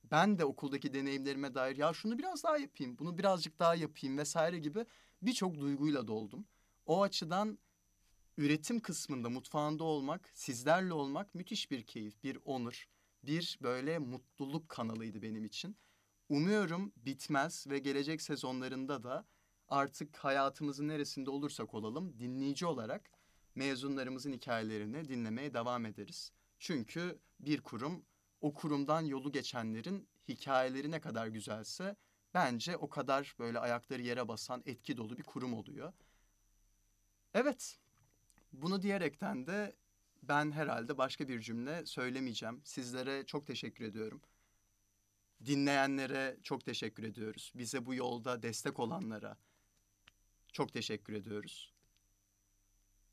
ben 0.03 0.39
de 0.39 0.45
okuldaki 0.45 0.93
deneyimlerime 0.93 1.55
dair 1.55 1.77
ya 1.77 1.93
şunu 1.93 2.17
biraz 2.17 2.43
daha 2.43 2.57
yapayım, 2.57 2.97
bunu 2.97 3.17
birazcık 3.17 3.59
daha 3.59 3.75
yapayım 3.75 4.17
vesaire 4.17 4.59
gibi 4.59 4.85
birçok 5.21 5.59
duyguyla 5.59 6.07
doldum. 6.07 6.45
O 6.85 7.01
açıdan 7.01 7.59
üretim 8.37 8.79
kısmında 8.79 9.29
mutfağında 9.29 9.83
olmak, 9.83 10.29
sizlerle 10.33 10.93
olmak 10.93 11.35
müthiş 11.35 11.71
bir 11.71 11.83
keyif, 11.83 12.23
bir 12.23 12.37
onur, 12.45 12.87
bir 13.23 13.59
böyle 13.61 13.99
mutluluk 13.99 14.69
kanalıydı 14.69 15.21
benim 15.21 15.45
için. 15.45 15.77
Umuyorum 16.29 16.93
bitmez 16.97 17.67
ve 17.67 17.79
gelecek 17.79 18.21
sezonlarında 18.21 19.03
da 19.03 19.25
artık 19.67 20.17
hayatımızın 20.17 20.87
neresinde 20.87 21.29
olursak 21.29 21.73
olalım 21.73 22.19
dinleyici 22.19 22.65
olarak 22.65 23.11
mezunlarımızın 23.55 24.33
hikayelerini 24.33 25.07
dinlemeye 25.07 25.53
devam 25.53 25.85
ederiz. 25.85 26.31
Çünkü 26.59 27.19
bir 27.39 27.61
kurum 27.61 28.05
o 28.41 28.53
kurumdan 28.53 29.01
yolu 29.01 29.31
geçenlerin 29.31 30.07
hikayeleri 30.27 30.91
ne 30.91 31.01
kadar 31.01 31.27
güzelse 31.27 31.95
bence 32.33 32.77
o 32.77 32.89
kadar 32.89 33.35
böyle 33.39 33.59
ayakları 33.59 34.01
yere 34.01 34.27
basan 34.27 34.63
etki 34.65 34.97
dolu 34.97 35.17
bir 35.17 35.23
kurum 35.23 35.53
oluyor. 35.53 35.93
Evet, 37.33 37.79
bunu 38.53 38.81
diyerekten 38.81 39.47
de 39.47 39.75
ben 40.23 40.51
herhalde 40.51 40.97
başka 40.97 41.27
bir 41.27 41.41
cümle 41.41 41.85
söylemeyeceğim. 41.85 42.61
Sizlere 42.63 43.25
çok 43.25 43.47
teşekkür 43.47 43.85
ediyorum. 43.85 44.21
Dinleyenlere 45.45 46.37
çok 46.43 46.65
teşekkür 46.65 47.03
ediyoruz. 47.03 47.51
Bize 47.55 47.85
bu 47.85 47.95
yolda 47.95 48.41
destek 48.41 48.79
olanlara 48.79 49.37
çok 50.51 50.73
teşekkür 50.73 51.13
ediyoruz. 51.13 51.73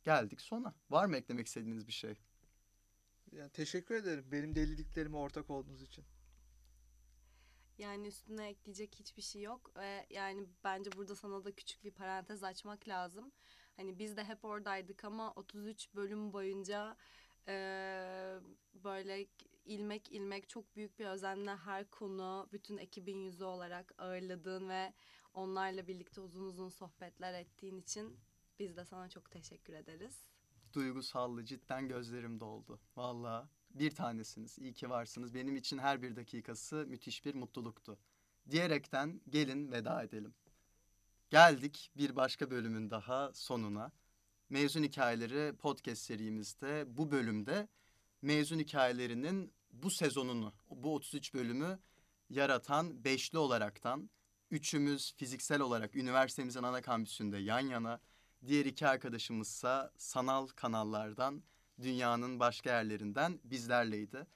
Geldik 0.05 0.41
sona. 0.41 0.75
Var 0.91 1.07
mı 1.07 1.17
eklemek 1.17 1.47
istediğiniz 1.47 1.87
bir 1.87 1.93
şey? 1.93 2.15
Yani 3.33 3.51
teşekkür 3.51 3.95
ederim 3.95 4.25
benim 4.33 4.55
deliliklerime 4.55 5.17
ortak 5.17 5.51
olduğunuz 5.51 5.83
için. 5.83 6.05
Yani 7.79 8.07
üstüne 8.07 8.49
ekleyecek 8.49 8.95
hiçbir 8.95 9.23
şey 9.23 9.43
yok 9.43 9.77
ve 9.77 10.07
yani 10.11 10.47
bence 10.65 10.93
burada 10.93 11.17
sana 11.17 11.45
da 11.45 11.53
küçük 11.53 11.85
bir 11.85 11.91
parantez 11.91 12.43
açmak 12.45 12.89
lazım. 12.89 13.33
Hani 13.77 13.99
biz 13.99 14.17
de 14.17 14.25
hep 14.25 14.45
oradaydık 14.45 15.05
ama 15.05 15.33
33 15.33 15.95
bölüm 15.95 16.33
boyunca 16.33 16.97
eee, 17.49 18.41
böyle 18.75 19.27
ilmek 19.65 20.13
ilmek 20.13 20.49
çok 20.49 20.77
büyük 20.77 20.99
bir 20.99 21.07
özenle 21.07 21.57
her 21.57 21.91
konu 21.91 22.49
bütün 22.53 22.77
ekibin 22.79 23.19
yüzü 23.19 23.45
olarak 23.45 23.95
ağırladığın 23.99 24.69
ve 24.69 24.93
onlarla 25.35 25.87
birlikte 25.87 26.21
uzun 26.21 26.45
uzun 26.45 26.69
sohbetler 26.69 27.35
ettiğin 27.35 27.77
için 27.77 28.21
biz 28.59 28.77
de 28.77 28.85
sana 28.85 29.09
çok 29.09 29.31
teşekkür 29.31 29.73
ederiz. 29.73 30.15
Duygusallı 30.73 31.45
cidden 31.45 31.89
gözlerim 31.89 32.41
doldu. 32.41 32.81
Valla 32.97 33.49
bir 33.71 33.91
tanesiniz. 33.91 34.59
İyi 34.59 34.73
ki 34.73 34.91
varsınız. 34.91 35.35
Benim 35.35 35.57
için 35.57 35.79
her 35.79 36.03
bir 36.03 36.17
dakikası 36.17 36.87
müthiş 36.89 37.25
bir 37.25 37.35
mutluluktu. 37.35 37.99
Diyerekten 38.51 39.21
gelin 39.29 39.73
veda 39.73 40.03
edelim. 40.03 40.35
Geldik 41.31 41.91
bir 41.97 42.17
başka 42.17 42.51
bölümün 42.51 42.91
daha 42.91 43.33
sonuna. 43.35 43.93
Mezun 44.51 44.83
Hikayeleri 44.83 45.57
podcast 45.57 46.03
serimizde 46.03 46.85
bu 46.87 47.11
bölümde 47.11 47.69
mezun 48.23 48.59
hikayelerinin 48.59 49.53
bu 49.73 49.91
sezonunu, 49.91 50.53
bu 50.71 50.95
33 50.95 51.35
bölümü 51.35 51.79
yaratan 52.31 53.05
beşli 53.05 53.39
olaraktan 53.39 54.11
üçümüz 54.51 55.15
fiziksel 55.17 55.61
olarak 55.61 55.97
üniversitemizin 55.97 56.63
ana 56.63 56.83
kampüsünde 56.83 57.39
yan 57.39 57.61
yana, 57.61 58.01
diğer 58.47 58.65
iki 58.65 58.89
arkadaşımızsa 58.89 59.93
sanal 59.97 60.47
kanallardan, 60.47 61.43
dünyanın 61.83 62.41
başka 62.41 62.71
yerlerinden 62.71 63.41
bizlerleydi. 63.45 64.27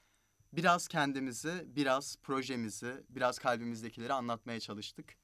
Biraz 0.53 0.87
kendimizi, 0.87 1.63
biraz 1.67 2.17
projemizi, 2.23 3.03
biraz 3.09 3.39
kalbimizdekileri 3.39 4.13
anlatmaya 4.13 4.59
çalıştık. 4.59 5.15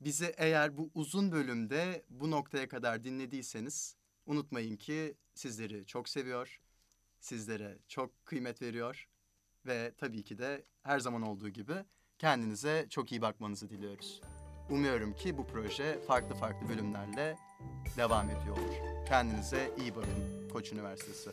Bizi 0.00 0.34
eğer 0.36 0.76
bu 0.76 0.90
uzun 0.94 1.32
bölümde 1.32 2.04
bu 2.10 2.30
noktaya 2.30 2.68
kadar 2.68 3.04
dinlediyseniz 3.04 3.96
unutmayın 4.26 4.76
ki 4.76 5.16
sizleri 5.34 5.86
çok 5.86 6.08
seviyor, 6.08 6.60
sizlere 7.20 7.78
çok 7.88 8.26
kıymet 8.26 8.62
veriyor 8.62 9.08
ve 9.66 9.94
tabii 9.98 10.24
ki 10.24 10.38
de 10.38 10.64
her 10.82 10.98
zaman 10.98 11.22
olduğu 11.22 11.48
gibi 11.48 11.74
kendinize 12.18 12.86
çok 12.90 13.12
iyi 13.12 13.22
bakmanızı 13.22 13.70
diliyoruz. 13.70 14.20
Umuyorum 14.70 15.14
ki 15.14 15.38
bu 15.38 15.46
proje 15.46 16.00
farklı 16.06 16.34
farklı 16.34 16.68
bölümlerle 16.68 17.36
devam 17.96 18.30
ediyor 18.30 18.56
olur. 18.56 19.06
Kendinize 19.08 19.70
iyi 19.78 19.96
bakın 19.96 20.48
Koç 20.52 20.72
Üniversitesi. 20.72 21.30